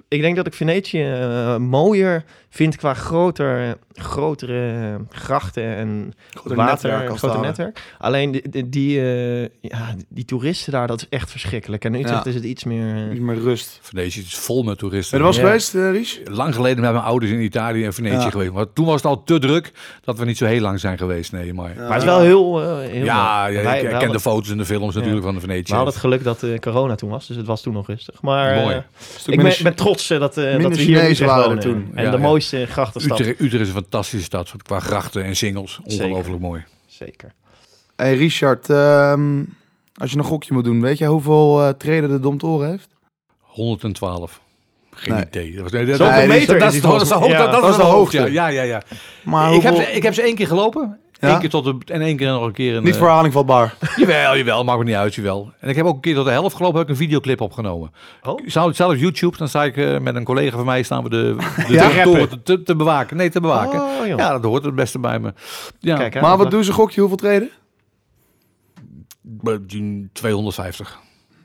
ik 0.08 0.22
denk 0.22 0.36
dat 0.36 0.48
ik 0.48 0.54
Venetië 0.54 1.04
eh, 1.04 1.58
mooier 1.58 2.24
vind 2.50 2.76
qua 2.76 2.94
groter, 2.94 3.78
grotere 3.94 4.98
grachten 5.10 5.64
en 5.76 6.14
Groter 6.34 6.56
water, 6.56 6.90
netwerk 6.92 7.18
groter 7.18 7.40
netwerk. 7.40 7.82
Alleen 7.98 8.32
die, 8.32 8.50
die, 8.50 8.70
die, 8.70 9.00
eh, 9.02 9.42
ja, 9.62 9.96
die 10.10 10.26
toeristen 10.26 10.72
daar, 10.72 10.88
dat 10.88 11.00
is 11.02 11.08
echt 11.10 11.32
verschrikkelijk. 11.32 11.86
En 11.86 11.96
in 11.96 12.02
Utrecht 12.02 12.24
Ja. 12.24 12.30
is 12.30 12.36
het 12.36 12.44
iets 12.44 12.64
meer... 12.64 12.96
eh, 12.96 13.12
Iets 13.12 13.20
meer 13.20 13.40
rust. 13.40 13.80
Venetië 13.82 14.20
is 14.20 14.36
vol 14.38 14.64
met 14.64 14.78
toeristen. 14.78 15.20
Ben 15.20 15.28
je 15.28 15.34
er 15.38 15.44
wel 15.44 15.54
eens 15.54 15.72
Ja. 15.72 15.80
geweest, 15.80 15.94
eh, 15.96 16.22
Ries? 16.22 16.36
Lang 16.36 16.56
geleden 16.56 16.82
met 16.84 16.92
mijn 16.92 17.04
ouders 17.04 17.32
in 17.32 17.42
Italië 17.42 17.86
en 17.86 17.94
Venetië 17.94 18.24
Ja. 18.24 18.30
geweest. 18.30 18.52
Maar 18.52 18.74
toen 18.74 18.86
was 18.86 18.96
het 18.96 19.06
al 19.06 19.24
te 19.24 19.40
druk 19.40 19.72
dat 20.04 20.18
we 20.18 20.26
niet 20.26 20.38
zo 20.38 20.46
heel 20.46 20.62
lang 20.62 20.80
zijn 20.80 20.98
geweest. 20.98 21.32
Nee, 21.32 21.54
maar... 21.54 21.72
Maar 21.78 21.88
het 21.90 21.98
is 21.98 22.04
wel 22.04 22.20
heel... 22.22 22.78
heel 22.80 23.04
Ja, 23.04 23.42
mooi. 23.42 23.56
ja, 23.58 23.64
Wij- 23.64 23.76
ik 23.76 23.82
wij 23.82 23.82
ken 23.82 23.92
hadden- 23.92 24.12
de 24.12 24.20
foto's 24.20 24.50
en 24.50 24.58
de 24.58 24.66
films 24.66 24.96
natuurlijk 24.96 25.24
van 25.24 25.34
de 25.34 25.40
Venetië. 25.40 25.70
We 25.72 25.74
hadden 25.76 25.94
het 25.94 26.02
geluk 26.02 26.24
dat 26.24 26.46
corona 26.60 26.96
toen 26.96 27.10
was, 27.10 27.28
dus 27.28 27.38
het 27.38 27.46
was 27.46 27.62
toen 27.62 27.74
nog 27.74 27.88
rustig. 27.88 28.22
Maar 28.22 28.56
Mooi. 28.56 28.76
ik 28.76 29.36
minder- 29.36 29.60
ben, 29.64 29.69
ben 29.76 29.86
trots 29.86 30.10
eh, 30.10 30.20
dat, 30.20 30.38
eh, 30.38 30.44
dat 30.44 30.54
we 30.54 30.62
hier 30.62 30.70
in 30.72 30.76
Chinezen 30.78 31.10
Utrecht 31.12 31.32
waren 31.32 31.44
er 31.44 31.48
wonen. 31.50 31.64
toen. 31.84 31.92
En 31.96 32.04
Ja, 32.04 32.12
de 32.12 32.18
ja. 32.18 32.24
mooiste 32.24 32.66
grachtenstad. 32.66 33.20
Utrecht, 33.20 33.40
Utrecht 33.40 33.62
is 33.64 33.68
een 33.68 33.74
fantastische 33.74 34.26
stad 34.26 34.54
qua 34.64 34.80
grachten 34.80 35.24
en 35.24 35.36
singles. 35.36 35.80
Ongelooflijk 35.84 36.42
mooi. 36.42 36.64
Zeker. 36.88 37.32
Hey 37.96 38.16
Richard, 38.16 38.70
ehm, 38.70 39.44
als 39.96 40.12
je 40.12 40.18
een 40.18 40.24
gokje 40.24 40.54
moet 40.54 40.64
doen, 40.64 40.82
weet 40.82 40.98
jij 40.98 41.08
hoeveel 41.08 41.62
eh, 41.64 41.70
treden 41.70 42.10
de 42.10 42.20
Domtoren 42.20 42.70
heeft? 42.70 42.88
112. 43.40 44.42
Geen 44.92 45.14
Nee. 45.14 45.26
idee. 45.26 45.54
Dat 45.54 45.64
was, 45.64 45.72
nee, 45.72 45.86
dat, 45.86 45.98
Zoveel 45.98 46.18
dat- 46.20 46.28
meter 46.28 46.60
dat, 46.60 46.74
is 46.74 46.82
dat, 46.82 47.00
dat, 47.00 47.10
dat 47.10 47.10
Ja, 47.30 47.38
was 47.38 47.52
dat 47.52 47.62
de 47.64 47.70
is 47.70 47.76
de 47.76 47.82
hoogte. 47.82 48.18
hoogte. 48.18 48.32
Ja, 48.34 48.48
ja, 48.48 48.62
ja. 48.62 48.82
Maar 49.24 49.54
Ik 49.54 49.62
heb, 49.62 49.72
hoeveel- 49.74 49.90
ze- 49.92 49.96
ik 49.96 50.04
heb 50.04 50.14
ze 50.14 50.22
één 50.22 50.36
keer 50.36 50.48
gelopen. 50.48 51.00
Ja? 51.20 51.34
Eén 51.34 51.40
keer 51.40 51.50
tot 51.50 51.64
de, 51.64 51.94
en 51.94 52.02
één 52.02 52.18
keer 52.18 52.28
nog 52.28 52.46
een 52.46 52.52
keer 52.52 52.76
een... 52.76 52.84
Niet 52.84 52.92
eh, 52.94 52.98
voor 52.98 53.08
herhaling 53.08 53.34
vatbaar. 53.34 53.76
Jawel, 53.96 54.38
jawel. 54.38 54.64
Maakt 54.64 54.80
me 54.80 54.84
niet 54.86 54.96
uit, 54.96 55.16
jawel. 55.16 55.52
En 55.60 55.70
ik 55.70 55.76
heb 55.76 55.86
ook 55.86 55.96
een 55.96 56.02
keer 56.02 56.16
tot 56.16 56.26
de 56.26 56.32
helft 56.32 56.56
gelopen, 56.56 56.78
heb 56.80 56.88
ik 56.90 56.94
een 56.96 57.02
videoclip 57.02 57.42
opgenomen. 57.42 57.92
Oh. 58.24 58.40
Ik 58.44 58.52
zou 58.52 58.74
zelf 58.74 59.00
YouTube, 59.00 59.38
dan 59.38 59.48
sta 59.48 59.64
ik 59.64 59.78
eh, 59.78 60.00
met 60.00 60.16
een 60.16 60.24
collega 60.24 60.56
van 60.58 60.66
mij, 60.66 60.84
staan 60.84 61.04
we 61.04 61.10
de, 61.10 61.36
de 61.68 61.74
Ja? 61.74 62.04
toren 62.04 62.30
te, 62.30 62.42
te, 62.42 62.64
te 62.64 62.76
bewaken. 62.76 63.18
Nee, 63.18 63.30
te 63.30 63.42
bewaken. 63.42 63.82
Oh, 63.82 64.08
ja, 64.08 64.32
dat 64.32 64.44
hoort 64.44 64.64
het 64.64 64.76
beste 64.76 65.00
bij 65.00 65.20
me. 65.20 65.34
Ja, 65.80 65.98
Kijk, 65.98 66.14
hè. 66.14 66.22
Maar 66.22 66.38
wat 66.38 66.52
doen 66.52 66.64
ze 66.64 66.72
gokje, 66.74 67.00
hoeveel 67.00 67.18
treden? 67.18 67.50
eh, 69.44 69.54
250. 70.14 71.00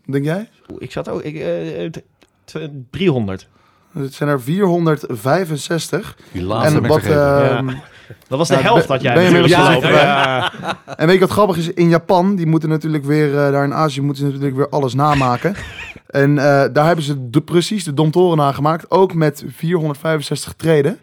Denk 0.06 0.24
jij? 0.24 0.48
Ik 0.78 0.92
zat 0.92 1.08
ook... 1.08 1.22
Ik, 1.22 1.34
eh, 1.36 1.84
t- 1.90 2.02
t- 2.44 2.68
300. 2.90 3.48
Het 3.94 4.14
zijn 4.14 4.28
er 4.28 4.40
465. 4.40 6.16
Die 6.32 6.42
laatste 6.42 6.76
en 6.76 6.86
wat, 6.86 7.02
ehm, 7.02 7.66
Dat 8.28 8.38
was 8.38 8.48
de 8.48 8.54
Ja, 8.54 8.60
helft 8.60 8.88
dat 8.88 9.02
jij 9.02 9.14
natuurlijk 9.14 9.46
Ja. 9.46 10.52
En 10.96 11.06
weet 11.06 11.14
je 11.14 11.20
wat 11.20 11.30
grappig 11.30 11.56
is? 11.56 11.68
In 11.68 11.88
Japan, 11.88 12.36
die 12.36 12.46
moeten 12.46 12.68
natuurlijk 12.68 13.04
weer, 13.04 13.28
eh, 13.28 13.52
daar 13.52 13.64
in 13.64 13.74
Azië, 13.74 14.00
moeten 14.00 14.24
ze 14.24 14.28
natuurlijk 14.30 14.56
weer 14.56 14.68
alles 14.68 14.94
namaken. 14.94 15.54
en 16.06 16.38
eh, 16.38 16.64
daar 16.72 16.86
hebben 16.86 17.04
ze 17.04 17.30
de, 17.30 17.40
precies 17.40 17.84
de 17.84 17.94
Domtoren 17.94 18.36
nagemaakt. 18.36 18.90
Ook 18.90 19.14
met 19.14 19.44
465 19.48 20.52
treden. 20.52 20.98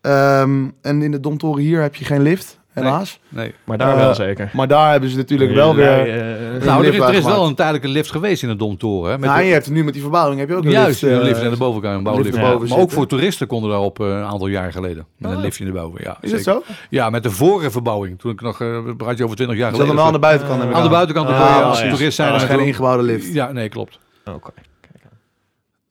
Ehm, 0.00 0.68
en 0.82 1.02
in 1.02 1.10
de 1.10 1.20
Domtoren 1.20 1.62
hier 1.62 1.80
heb 1.80 1.94
je 1.94 2.04
geen 2.04 2.22
lift, 2.22 2.58
helaas. 2.74 3.18
nee. 3.28 3.54
Maar 3.64 3.78
daar 3.78 3.92
Eh, 3.96 3.96
wel 4.04 4.14
zeker. 4.14 4.50
Maar 4.52 4.68
daar 4.68 4.90
hebben 4.90 5.10
ze 5.10 5.16
natuurlijk 5.16 5.52
wel 5.54 5.74
weer... 5.74 5.86
Nee, 5.86 6.10
eh, 6.10 6.28
een 6.54 6.64
Nou, 6.64 6.86
er 6.86 6.94
is, 6.94 7.24
er 7.24 7.24
wel 7.24 7.46
een 7.46 7.54
tijdelijke 7.54 7.88
lift 7.88 8.10
geweest 8.10 8.42
in 8.42 8.48
de 8.48 8.56
Domtoren. 8.56 9.10
Hè, 9.10 9.18
met 9.18 9.28
nou, 9.28 9.40
de- 9.40 9.46
je 9.46 9.52
hebt 9.52 9.70
nu 9.70 9.84
met 9.84 9.92
die 9.92 10.02
verbouwing 10.02 10.40
heb 10.40 10.48
je 10.48 10.54
ook 10.54 10.64
een 10.64 10.70
Juist, 10.70 11.02
lift. 11.02 11.14
een 11.14 11.20
eh, 11.20 11.26
lift 11.26 11.40
naar 11.40 11.50
de 11.50 11.56
bovenkant, 11.56 11.96
een 11.96 12.02
bouwlift. 12.02 12.30
lift 12.36 12.46
Ja, 12.46 12.58
Maar 12.68 12.78
ook 12.78 12.90
voor 12.90 13.06
toeristen 13.06 13.46
konden 13.46 13.70
daarop 13.70 14.00
eh, 14.00 14.06
een 14.06 14.22
aantal 14.24 14.46
jaar 14.46 14.72
geleden. 14.72 15.06
Met 15.18 15.30
een 15.30 15.36
Oh. 15.36 15.42
liftje 15.42 15.64
naar 15.64 15.72
boven, 15.72 16.00
ja. 16.02 16.16
Is 16.20 16.28
zeker. 16.30 16.44
zo? 16.44 16.62
Ja, 16.90 17.10
met 17.10 17.22
de 17.22 17.30
vorige 17.30 17.70
verbouwing. 17.70 18.18
Toen 18.18 18.32
ik 18.32 18.40
nog, 18.40 18.60
eh 18.60 18.78
praat 18.96 19.18
je 19.18 19.24
over 19.24 19.36
20 19.36 19.56
jaar 19.56 19.70
geleden. 19.70 19.86
dan 19.86 19.96
wel 19.96 20.06
aan 20.06 20.12
de 20.12 20.18
buitenkant. 20.18 20.74
Aan 20.74 20.82
de 20.82 20.88
buitenkant, 20.88 21.28
Ah, 21.28 21.54
dan 21.54 21.64
als 21.64 21.82
ja. 21.82 21.88
toerist 21.90 22.16
zijn. 22.16 22.28
Dat 22.32 22.36
is 22.36 22.42
dan 22.42 22.50
geen 22.56 22.58
gewoon- 22.58 22.66
ingebouwde 22.66 23.02
lift. 23.02 23.32
Ja, 23.32 23.52
nee, 23.52 23.68
klopt. 23.68 23.98
Oké. 24.24 24.50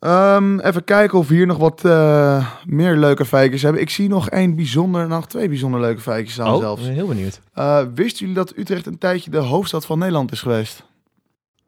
Ehm, 0.04 0.60
even 0.60 0.84
kijken 0.84 1.18
of 1.18 1.28
we 1.28 1.36
hier 1.36 1.46
nog 1.46 1.58
wat 1.58 1.86
eh, 1.86 2.48
meer 2.66 2.96
leuke 2.96 3.26
feitjes 3.26 3.62
hebben. 3.62 3.82
Ik 3.82 3.90
zie 3.90 4.10
nog 4.10 4.30
één 4.30 4.56
bijzonder, 4.56 5.08
nog 5.08 5.28
twee 5.28 5.48
bijzonder 5.48 5.80
leuke 5.80 6.02
feitjes 6.02 6.34
staan 6.34 6.54
Oh, 6.54 6.60
zelfs. 6.60 6.82
ik 6.82 6.88
ben 6.88 6.96
heel 6.96 7.08
benieuwd. 7.08 7.40
Eh, 7.54 7.82
wisten 7.94 8.20
jullie 8.20 8.36
dat 8.36 8.58
Utrecht 8.58 8.86
een 8.86 8.98
tijdje 8.98 9.32
de 9.32 9.38
hoofdstad 9.38 9.86
van 9.86 10.00
Nederland 10.00 10.32
is 10.32 10.42
geweest? 10.42 10.84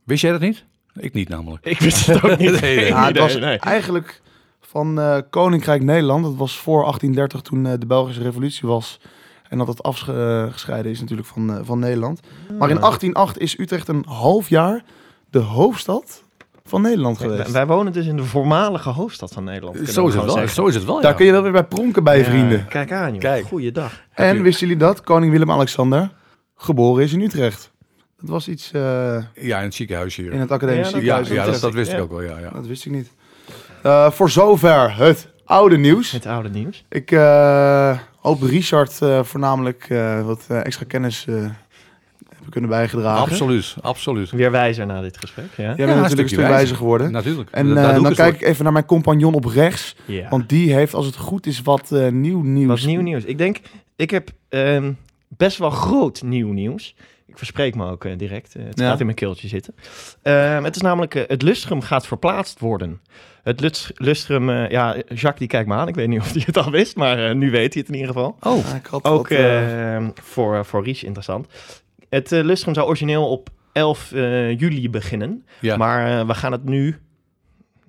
Wist 0.03 0.21
jij 0.21 0.31
dat 0.31 0.41
niet? 0.41 0.63
Ik 0.93 1.13
niet 1.13 1.29
namelijk. 1.29 1.65
Ik 1.65 1.79
wist 1.79 2.05
het 2.05 2.23
ook 2.23 2.37
niet. 2.37 2.51
Nee, 2.61 2.75
nee. 2.75 2.85
Ja, 2.85 3.01
het 3.01 3.09
idee, 3.09 3.21
was 3.21 3.35
nee. 3.35 3.57
eigenlijk 3.57 4.21
van 4.61 4.99
eh, 4.99 5.17
Koninkrijk 5.29 5.83
Nederland. 5.83 6.23
Dat 6.23 6.35
was 6.35 6.57
voor 6.57 6.79
1830 6.79 7.41
toen 7.41 7.65
eh, 7.65 7.79
de 7.79 7.85
Belgische 7.85 8.21
revolutie 8.21 8.67
was. 8.67 8.99
En 9.49 9.57
dat 9.57 9.67
het 9.67 9.83
afgescheiden 9.83 10.91
is 10.91 10.99
natuurlijk 10.99 11.27
van, 11.27 11.53
eh, 11.53 11.59
van 11.63 11.79
Nederland. 11.79 12.19
Maar 12.59 12.69
in 12.69 12.79
1808 12.79 13.39
is 13.39 13.59
Utrecht 13.59 13.87
een 13.87 14.05
half 14.07 14.49
jaar 14.49 14.83
de 15.29 15.39
hoofdstad 15.39 16.23
van 16.67 16.81
Nederland 16.81 17.17
Wij- 17.17 17.29
geweest. 17.29 17.51
Wij 17.51 17.65
wonen 17.65 17.93
dus 17.93 18.05
in 18.05 18.15
de 18.17 18.23
voormalige 18.23 18.89
hoofdstad 18.89 19.31
van 19.33 19.43
Nederland. 19.43 19.75
Zo 19.75 19.81
is 19.83 19.87
het 19.95 19.95
gewoon 20.05 20.25
wel. 20.25 20.29
zeggen. 20.35 20.53
Zo 20.53 20.65
is 20.65 20.75
het 20.75 20.83
wel, 20.85 21.01
Daar 21.01 21.11
ja. 21.11 21.17
kun 21.17 21.25
je 21.25 21.31
wel 21.31 21.41
weer 21.41 21.51
bij 21.51 21.63
pronken 21.63 22.03
bij 22.03 22.23
vrienden. 22.23 22.67
Kijk 22.67 22.91
aan, 22.91 23.11
joh. 23.11 23.19
Kijk. 23.19 23.45
Goeiedag. 23.45 24.01
En 24.13 24.41
wisten 24.41 24.67
jullie 24.67 24.81
dat 24.83 25.01
koning 25.01 25.31
Willem-Alexander 25.31 26.11
geboren 26.55 27.03
is 27.03 27.13
in 27.13 27.21
Utrecht? 27.21 27.71
Dat 28.19 28.29
was 28.29 28.47
iets 28.47 28.71
eh, 28.71 29.17
Ja, 29.33 29.57
in 29.57 29.63
het 29.63 29.73
ziekenhuis 29.73 30.15
hier. 30.15 30.31
in 30.31 30.39
het 30.39 30.51
academisch 30.51 30.89
ziekenhuis. 30.89 31.27
ja, 31.27 31.45
dat, 31.45 31.73
wist 31.73 31.93
ik 31.93 31.99
ook 31.99 32.11
wel, 32.11 32.21
ja. 32.21 32.39
ja. 32.39 32.49
Dat 32.49 32.67
wist 32.67 32.85
ik 32.85 32.91
niet. 32.91 33.11
Eh, 33.83 34.11
voor 34.11 34.29
zover 34.29 34.97
het 34.97 35.27
oude 35.45 35.77
nieuws. 35.77 36.11
Het 36.11 36.25
oude 36.25 36.49
nieuws. 36.49 36.85
Ik 36.89 37.11
eh, 37.11 37.97
hoop 38.19 38.41
Richard 38.41 39.01
eh, 39.01 39.23
voornamelijk 39.23 39.85
eh, 39.89 40.25
wat 40.25 40.45
eh, 40.47 40.65
extra 40.65 40.85
kennis 40.87 41.25
eh, 41.27 41.35
hebben 42.45 42.51
kunnen 42.61 42.69
bijgedragen. 42.69 43.31
Absoluut, 43.31 43.75
absoluut. 43.81 44.29
Weer 44.31 44.51
wijzer 44.51 44.85
na 44.85 45.01
dit 45.01 45.17
gesprek, 45.17 45.45
ja? 45.57 45.63
Jij 45.63 45.75
bent 45.75 45.89
een 45.89 45.95
natuurlijk 45.95 46.19
een 46.21 46.27
stuk 46.27 46.37
wijzer 46.39 46.55
wijzer. 46.57 46.75
geworden. 46.75 47.11
Natuurlijk. 47.11 47.49
En 47.49 47.67
Dat- 47.67 47.77
eh, 47.77 47.83
dan 47.83 47.99
ik 47.99 48.05
het 48.05 48.15
kijk 48.15 48.35
ik 48.35 48.41
even 48.41 48.63
naar 48.63 48.73
mijn 48.73 48.85
compagnon 48.85 49.33
op 49.33 49.45
rechts. 49.45 49.95
Ja. 50.05 50.29
Want 50.29 50.49
die 50.49 50.73
heeft, 50.73 50.93
als 50.93 51.05
het 51.05 51.15
goed 51.15 51.45
is, 51.45 51.61
wat 51.61 51.91
eh, 51.91 52.07
nieuw 52.11 52.41
nieuws. 52.41 52.67
Wat 52.81 52.89
nieuw 52.89 53.01
nieuws. 53.01 53.23
Ik 53.23 53.37
denk, 53.37 53.57
ik 53.95 54.09
heb 54.11 54.29
ehm, 54.49 54.91
best 55.27 55.57
wel 55.57 55.69
groot 55.69 56.21
nieuw 56.21 56.51
nieuws. 56.51 56.95
Ik 57.27 57.37
verspreek 57.37 57.75
me 57.75 57.89
ook 57.91 58.05
eh, 58.05 58.17
direct. 58.17 58.53
Het 58.53 58.79
Ja. 58.79 58.89
gaat 58.89 58.99
in 58.99 59.05
mijn 59.05 59.17
keeltje 59.17 59.47
zitten. 59.47 59.75
Ehm, 60.21 60.63
het 60.63 60.75
is 60.75 60.81
namelijk, 60.81 61.13
het 61.27 61.41
lustrum 61.41 61.81
gaat 61.81 62.07
verplaatst 62.07 62.59
worden. 62.59 63.01
Het 63.43 63.59
lust- 63.59 63.91
lustrum, 63.95 64.49
eh, 64.49 64.69
ja, 64.69 64.95
Jacques 65.07 65.37
die 65.37 65.47
kijkt 65.47 65.67
me 65.67 65.73
aan. 65.75 65.87
Ik 65.87 65.95
weet 65.95 66.07
niet 66.07 66.19
of 66.19 66.33
hij 66.33 66.43
het 66.45 66.57
al 66.57 66.71
wist, 66.71 66.95
maar 66.95 67.25
eh, 67.29 67.35
nu 67.35 67.51
weet 67.51 67.73
hij 67.73 67.81
het 67.85 67.87
in 67.91 67.99
ieder 67.99 68.13
geval. 68.13 68.37
Oh, 68.41 68.65
Ja, 68.69 68.75
ik 68.75 68.85
had 68.85 69.03
Ook 69.03 69.27
wat, 69.27 69.37
eh, 69.37 69.95
eh, 69.95 70.03
voor, 70.23 70.65
voor 70.65 70.83
Ries 70.83 71.03
interessant. 71.03 71.47
Het 72.09 72.31
eh, 72.31 72.43
lustrum 72.43 72.73
zou 72.73 72.87
origineel 72.87 73.29
op 73.29 73.49
11 73.71 74.11
eh, 74.11 74.59
juli 74.59 74.89
beginnen. 74.89 75.45
ja. 75.59 75.77
Maar 75.77 76.19
eh, 76.19 76.27
we 76.27 76.33
gaan 76.33 76.51
het 76.51 76.63
nu... 76.63 76.99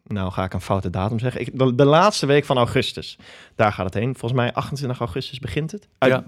Nou, 0.07 0.33
ga 0.33 0.45
ik 0.45 0.53
een 0.55 0.61
foute 0.61 0.91
datum 0.91 1.19
zeggen. 1.19 1.41
Ik, 1.41 1.59
de, 1.59 1.75
de 1.75 1.85
laatste 1.85 2.27
week 2.27 2.45
van 2.45 2.57
augustus. 2.57 3.19
Daar 3.55 3.73
gaat 3.73 3.85
het 3.85 3.95
heen. 3.95 4.17
Volgens 4.17 4.41
mij 4.41 4.53
28 4.53 4.99
augustus 5.01 5.39
begint 5.39 5.73
het. 5.73 5.89
Uit- 5.99 6.13
Ja. 6.13 6.25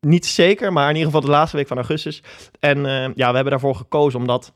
Niet 0.00 0.26
zeker, 0.26 0.72
maar 0.72 0.88
in 0.88 0.96
ieder 0.96 1.06
geval 1.12 1.20
de 1.26 1.30
laatste 1.30 1.56
week 1.56 1.66
van 1.66 1.76
augustus. 1.76 2.22
En 2.60 2.78
ja, 3.14 3.28
we 3.28 3.34
hebben 3.34 3.50
daarvoor 3.50 3.74
gekozen 3.74 4.18
omdat... 4.20 4.52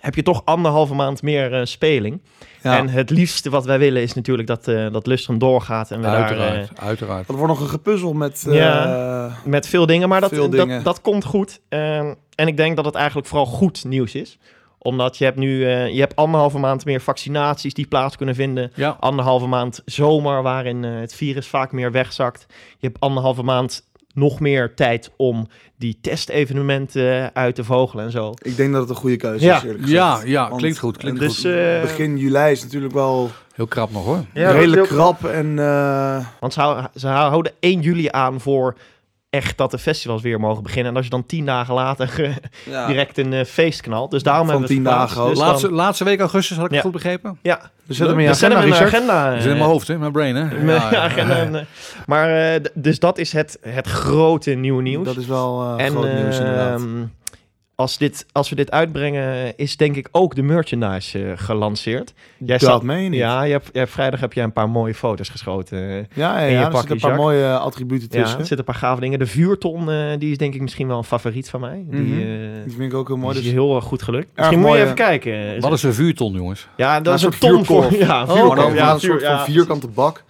Heb 0.00 0.14
je 0.14 0.22
toch 0.22 0.42
anderhalve 0.44 0.94
maand 0.94 1.22
meer 1.22 1.52
eh, 1.54 1.64
speling. 1.64 2.20
ja. 2.62 2.78
En 2.78 2.88
het 2.88 3.10
liefste 3.10 3.50
wat 3.50 3.64
wij 3.64 3.78
willen 3.78 4.02
is 4.02 4.14
natuurlijk 4.14 4.48
dat, 4.48 4.68
eh 4.68 4.92
dat 4.92 5.06
Lustrum 5.06 5.38
doorgaat. 5.38 5.90
En 5.90 5.96
we 6.00 6.02
daar, 6.06 6.14
eh, 6.30 6.38
uiteraard, 6.38 6.80
uiteraard. 6.80 7.26
Dat 7.26 7.36
wordt 7.36 7.52
nog 7.52 7.62
een 7.62 7.68
gepuzzel 7.68 8.12
met... 8.12 8.44
eh, 8.48 8.54
Ja. 8.54 9.36
met 9.44 9.68
veel 9.68 9.86
dingen, 9.86 10.08
maar 10.08 10.20
dat, 10.20 10.30
Veel 10.30 10.50
dingen. 10.50 10.68
dat, 10.68 10.84
dat 10.84 11.00
komt 11.00 11.24
goed. 11.24 11.60
Ehm, 11.68 12.14
en 12.34 12.46
ik 12.48 12.56
denk 12.56 12.76
dat 12.76 12.84
het 12.84 12.94
eigenlijk 12.94 13.26
vooral 13.28 13.46
goed 13.46 13.84
nieuws 13.84 14.14
is. 14.14 14.38
Omdat 14.78 15.18
je 15.18 15.24
hebt 15.24 15.36
nu 15.36 15.64
eh, 15.66 15.88
je 15.94 16.00
hebt 16.00 16.16
anderhalve 16.16 16.58
maand 16.58 16.84
meer 16.84 17.00
vaccinaties 17.00 17.74
die 17.74 17.86
plaats 17.86 18.16
kunnen 18.16 18.34
vinden. 18.34 18.72
Ja, 18.74 18.96
Anderhalve 19.00 19.46
maand 19.46 19.82
zomer 19.84 20.42
waarin 20.42 20.84
eh, 20.84 20.90
het 21.00 21.14
virus 21.14 21.46
vaak 21.46 21.72
meer 21.72 21.92
wegzakt. 21.92 22.46
Je 22.78 22.86
hebt 22.86 23.00
anderhalve 23.00 23.42
maand 23.42 23.84
nog 24.16 24.40
meer 24.40 24.74
tijd 24.74 25.10
om 25.16 25.46
die 25.78 25.98
testevenementen 26.00 27.34
uit 27.34 27.54
te 27.54 27.64
vogelen 27.64 28.04
en 28.04 28.10
zo. 28.10 28.34
Ik 28.42 28.56
denk 28.56 28.72
dat 28.72 28.80
het 28.80 28.90
een 28.90 28.96
goede 28.96 29.16
keuze 29.16 29.44
Ja. 29.44 29.56
is, 29.56 29.62
eerlijk 29.62 29.80
gezegd. 29.84 29.98
ja, 30.00 30.20
ja 30.24 30.48
Want, 30.48 30.60
klinkt 30.60 30.78
goed. 30.78 30.96
Klinkt 30.96 31.20
dus, 31.20 31.36
goed. 31.36 31.44
eh, 31.44 31.80
Begin 31.80 32.18
juli 32.18 32.50
is 32.50 32.62
natuurlijk 32.62 32.92
wel 32.94 33.30
Heel 33.54 33.66
krap 33.66 33.90
nog 33.92 34.04
hoor. 34.04 34.24
Ja, 34.34 34.50
redelijk 34.50 34.82
krap. 34.88 35.24
En 35.24 35.58
eh, 35.58 36.26
Want 36.40 36.52
ze 36.94 37.06
houden 37.06 37.52
1 37.60 37.80
juli 37.80 38.08
aan 38.10 38.40
voor 38.40 38.74
echt 39.30 39.58
dat 39.58 39.70
de 39.70 39.78
festivals 39.78 40.22
weer 40.22 40.40
mogen 40.40 40.62
beginnen. 40.62 40.90
En 40.90 40.96
als 40.96 41.04
je 41.04 41.10
dan 41.10 41.26
tien 41.26 41.46
dagen 41.46 41.74
later 41.74 42.24
eh, 42.24 42.34
ja, 42.74 42.86
direct 42.86 43.18
een 43.18 43.32
eh, 43.32 43.44
feest 43.44 43.80
knalt. 43.80 44.10
Dus 44.10 44.22
daarom 44.22 44.46
Van 44.46 44.50
hebben 44.50 44.68
we 44.68 44.74
tien 44.82 44.84
dagen. 44.92 45.26
Dus 45.28 45.38
dan- 45.38 45.46
laatste, 45.48 45.70
laatste 45.70 46.04
week 46.04 46.20
augustus, 46.20 46.56
had 46.56 46.64
ik 46.66 46.70
Ja. 46.70 46.76
het 46.76 46.84
goed 46.86 46.94
begrepen? 46.94 47.38
ja, 47.42 47.70
dus 47.86 47.96
zet 47.96 48.06
hem 48.06 48.16
in 48.16 48.22
je 48.22 48.28
we 48.30 48.34
zetten 48.36 48.58
agenda, 48.58 48.76
in 48.78 48.86
agenda. 48.86 49.32
Is 49.32 49.44
in 49.44 49.50
eh, 49.50 49.56
mijn 49.56 49.68
hoofd, 49.70 49.88
hè? 49.88 49.98
mijn 49.98 50.12
brain. 50.12 50.36
Hè? 50.36 50.44
mijn 50.64 50.80
agenda 50.80 51.36
en, 51.36 51.54
eh, 51.60 51.62
maar 52.06 52.54
eh, 52.54 52.60
dus 52.74 52.98
dat 52.98 53.18
is 53.18 53.32
het, 53.32 53.58
het 53.60 53.86
grote 53.86 54.50
nieuwe 54.50 54.82
nieuws. 54.82 55.04
Dat 55.04 55.16
is 55.16 55.26
wel 55.26 55.76
eh 55.78 55.84
en 55.84 55.90
groot 55.90 56.12
nieuws 56.12 56.38
inderdaad. 56.38 56.80
ehm, 56.80 57.02
als, 57.76 57.98
dit, 57.98 58.26
als 58.32 58.48
we 58.48 58.56
dit 58.56 58.70
uitbrengen, 58.70 59.56
is 59.56 59.76
denk 59.76 59.96
ik 59.96 60.08
ook 60.12 60.34
de 60.34 60.42
merchandise 60.42 61.24
eh, 61.24 61.32
gelanceerd. 61.36 62.12
Jij 62.38 62.58
dat 62.58 62.68
zat- 62.68 62.82
meen 62.82 63.02
je 63.02 63.08
niet. 63.08 63.18
Ja, 63.18 63.42
je 63.42 63.60
hebt, 63.72 63.90
vrijdag 63.90 64.20
heb 64.20 64.32
je 64.32 64.40
een 64.40 64.52
paar 64.52 64.68
mooie 64.70 64.94
foto's 64.94 65.28
geschoten. 65.28 65.78
eh. 65.78 65.96
ja, 66.14 66.38
ja, 66.40 66.44
ja, 66.46 66.66
er 66.66 66.72
zitten 66.76 66.90
een 66.90 67.00
paar 67.00 67.14
mooie 67.14 67.58
attributen 67.58 68.08
Ja, 68.10 68.20
tussen. 68.22 68.40
er 68.40 68.46
zitten 68.46 68.58
een 68.58 68.72
paar 68.72 68.74
gave 68.82 69.00
dingen. 69.00 69.18
De 69.18 69.26
vuurton, 69.26 69.90
eh, 69.90 70.18
die 70.18 70.30
is 70.30 70.38
denk 70.38 70.54
ik 70.54 70.60
misschien 70.60 70.86
wel 70.88 70.98
een 70.98 71.04
favoriet 71.04 71.50
van 71.50 71.60
mij. 71.60 71.84
Die, 71.88 72.00
Mhm. 72.00 72.64
Die 72.64 72.76
vind 72.76 72.92
ik 72.92 72.94
ook 72.94 73.06
heel 73.08 73.16
mooi. 73.16 73.32
die 73.32 73.42
Dus 73.42 73.52
is 73.52 73.56
heel 73.58 73.74
erg 73.76 73.84
goed 73.84 74.02
gelukt. 74.02 74.28
Misschien 74.36 74.58
moet 74.58 74.66
je 74.68 74.72
mooi, 74.74 74.82
even 74.82 74.94
kijken. 74.94 75.60
Wat 75.60 75.72
is 75.72 75.82
een 75.82 75.94
vuurton, 75.94 76.32
jongens? 76.32 76.68
Ja, 76.76 77.00
dat 77.00 77.06
Ja, 77.20 77.28
is 77.28 77.34
een 77.34 77.38
ton 77.48 77.64
voor... 77.64 77.92
Ja, 78.06 78.22
Oh, 78.28 78.74
ja, 78.74 78.92
een 78.92 79.00
soort 79.00 79.22
van 79.22 79.30
ja, 79.32 79.44
vierkante 79.44 79.88
bak. 79.88 80.24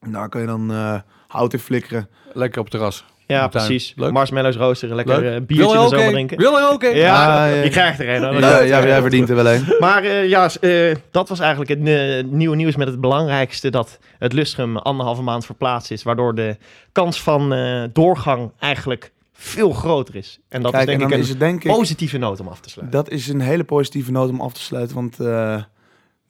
En 0.00 0.12
daar 0.12 0.28
kun 0.28 0.40
je 0.40 0.46
dan 0.46 0.70
eh, 0.72 0.94
hout 1.26 1.52
in 1.52 1.58
flikkeren. 1.58 2.08
Lekker 2.32 2.58
op 2.60 2.64
het 2.64 2.74
terras. 2.74 3.04
Ja, 3.26 3.48
precies. 3.48 3.92
Leuk. 3.96 4.12
Marshmallows 4.12 4.56
roosteren, 4.56 4.96
lekker 4.96 5.20
Leuk. 5.20 5.40
eh, 5.40 5.46
biertje 5.46 5.56
Wil 5.72 5.74
er 5.74 5.82
je 5.82 5.88
zo 5.88 6.04
een? 6.06 6.10
drinken. 6.12 6.38
Wil 6.38 6.52
je 6.52 6.68
ook 6.72 6.82
een? 6.82 6.96
Ja, 6.96 7.46
ja. 7.46 7.62
je 7.62 7.70
krijgt 7.70 7.98
er 8.00 8.08
een. 8.08 8.22
hoor. 8.22 8.40
Ja, 8.40 8.64
jij 8.86 9.00
verdient 9.00 9.28
er 9.28 9.36
wel 9.36 9.46
een. 9.48 9.64
Maar 9.78 10.02
eh, 10.04 10.28
ja, 10.28 10.50
eh, 10.60 10.94
dat 11.10 11.28
was 11.28 11.40
eigenlijk 11.40 11.70
het 11.70 11.88
eh, 11.88 12.24
nieuwe 12.32 12.56
nieuws 12.56 12.76
met 12.76 12.88
het 12.88 13.00
belangrijkste 13.00 13.70
dat 13.70 13.98
het 14.18 14.32
lustrum 14.32 14.76
anderhalve 14.76 15.22
maand 15.22 15.46
verplaatst 15.46 15.90
is, 15.90 16.02
waardoor 16.02 16.34
de 16.34 16.56
kans 16.92 17.22
van 17.22 17.52
eh, 17.52 17.82
doorgang 17.92 18.50
eigenlijk 18.58 19.12
veel 19.32 19.72
groter 19.72 20.16
is. 20.16 20.38
En 20.48 20.62
dat 20.62 20.70
Kijk, 20.72 20.82
is 20.82 20.88
denk 20.88 20.98
en 21.00 21.04
ik 21.04 21.10
dan 21.10 21.18
een 21.18 21.24
is 21.24 21.30
het 21.30 21.40
denk 21.40 21.64
ik... 21.64 21.70
positieve 21.72 22.18
noot 22.18 22.40
om 22.40 22.48
af 22.48 22.60
te 22.60 22.70
sluiten. 22.70 22.98
Dat 22.98 23.10
is 23.10 23.28
een 23.28 23.40
hele 23.40 23.64
positieve 23.64 24.10
noot 24.12 24.28
om 24.30 24.40
af 24.40 24.52
te 24.52 24.60
sluiten. 24.60 24.94
Want 24.94 25.20
eh, 25.20 25.56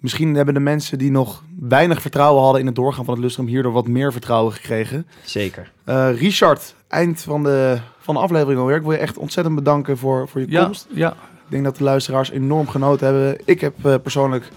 misschien 0.01 0.35
hebben 0.35 0.55
de 0.55 0.61
mensen 0.61 0.99
die 0.99 1.11
nog 1.11 1.43
weinig 1.61 2.01
vertrouwen 2.01 2.43
hadden 2.43 2.61
in 2.61 2.67
het 2.67 2.75
doorgaan 2.75 3.05
van 3.05 3.15
het 3.15 3.23
lustrum 3.23 3.47
hierdoor 3.47 3.73
wat 3.73 3.89
meer 3.89 4.13
vertrouwen 4.13 4.53
gekregen. 4.53 5.07
Zeker. 5.25 5.73
Eh, 5.85 6.09
Richard, 6.19 6.75
eind 6.89 7.21
van 7.21 7.43
de, 7.43 7.79
van 7.99 8.15
de 8.15 8.21
aflevering 8.21 8.61
alweer. 8.61 8.77
Ik 8.77 8.83
wil 8.83 8.93
je 8.93 8.99
echt 8.99 9.19
ontzettend 9.19 9.55
bedanken 9.57 9.99
voor, 9.99 10.29
voor 10.29 10.41
je 10.41 10.47
Ja, 10.51 10.65
komst. 10.65 10.87
ja. 10.95 11.11
Ik 11.13 11.53
denk 11.53 11.65
dat 11.65 11.77
de 11.77 11.85
luisteraars 11.85 12.31
enorm 12.31 12.69
genoten 12.69 13.07
hebben. 13.07 13.39
Ik 13.45 13.61
heb 13.61 13.75
eh, 13.85 13.95
persoonlijk 14.03 14.49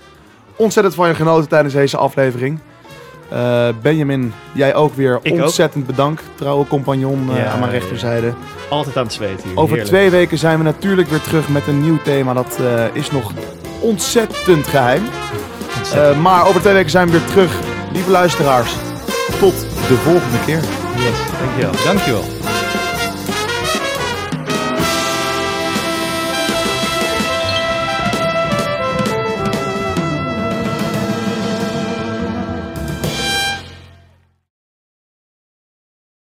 ontzettend 0.56 0.96
van 0.96 1.08
je 1.08 1.16
genoten 1.16 1.50
tijdens 1.50 1.74
deze 1.74 1.98
aflevering. 1.98 2.60
Eh, 3.30 3.68
Benjamin, 3.82 4.34
jij 4.52 4.76
ook 4.76 4.96
weer 4.96 5.20
Ik 5.22 5.34
ook. 5.34 5.42
ontzettend 5.42 5.86
bedankt. 5.86 6.24
Trouwe 6.36 6.68
compagnon 6.68 7.30
eh, 7.32 7.38
Ja, 7.38 7.46
aan 7.52 7.60
mijn 7.60 7.72
rechterzijde. 7.72 8.34
Altijd 8.70 8.98
aan 8.98 9.04
het 9.04 9.14
zweten 9.14 9.44
hier. 9.50 9.58
Over 9.58 9.68
Heerlijk. 9.76 9.88
twee 9.88 10.10
weken 10.10 10.38
zijn 10.38 10.58
we 10.58 10.64
natuurlijk 10.64 11.10
weer 11.10 11.22
terug 11.22 11.50
met 11.50 11.68
een 11.68 11.82
nieuw 11.82 11.98
thema. 12.04 12.34
Dat 12.34 12.60
eh, 12.60 12.84
is 12.96 13.12
nog 13.12 13.32
ontzettend 13.80 14.68
geheim. 14.68 15.04
Ontzettend. 15.78 16.16
Eh, 16.16 16.22
maar 16.22 16.48
over 16.48 16.62
twee 16.62 16.74
weken 16.74 16.90
zijn 16.92 17.06
we 17.06 17.12
weer 17.12 17.26
terug. 17.28 17.52
Lieve 17.94 18.12
luisteraars, 18.12 18.74
tot 19.40 19.54
de 19.88 19.96
volgende 19.96 20.38
keer. 20.46 20.60
yes, 20.96 21.18
dankjewel. 21.40 21.84
Dankjewel. 21.86 22.24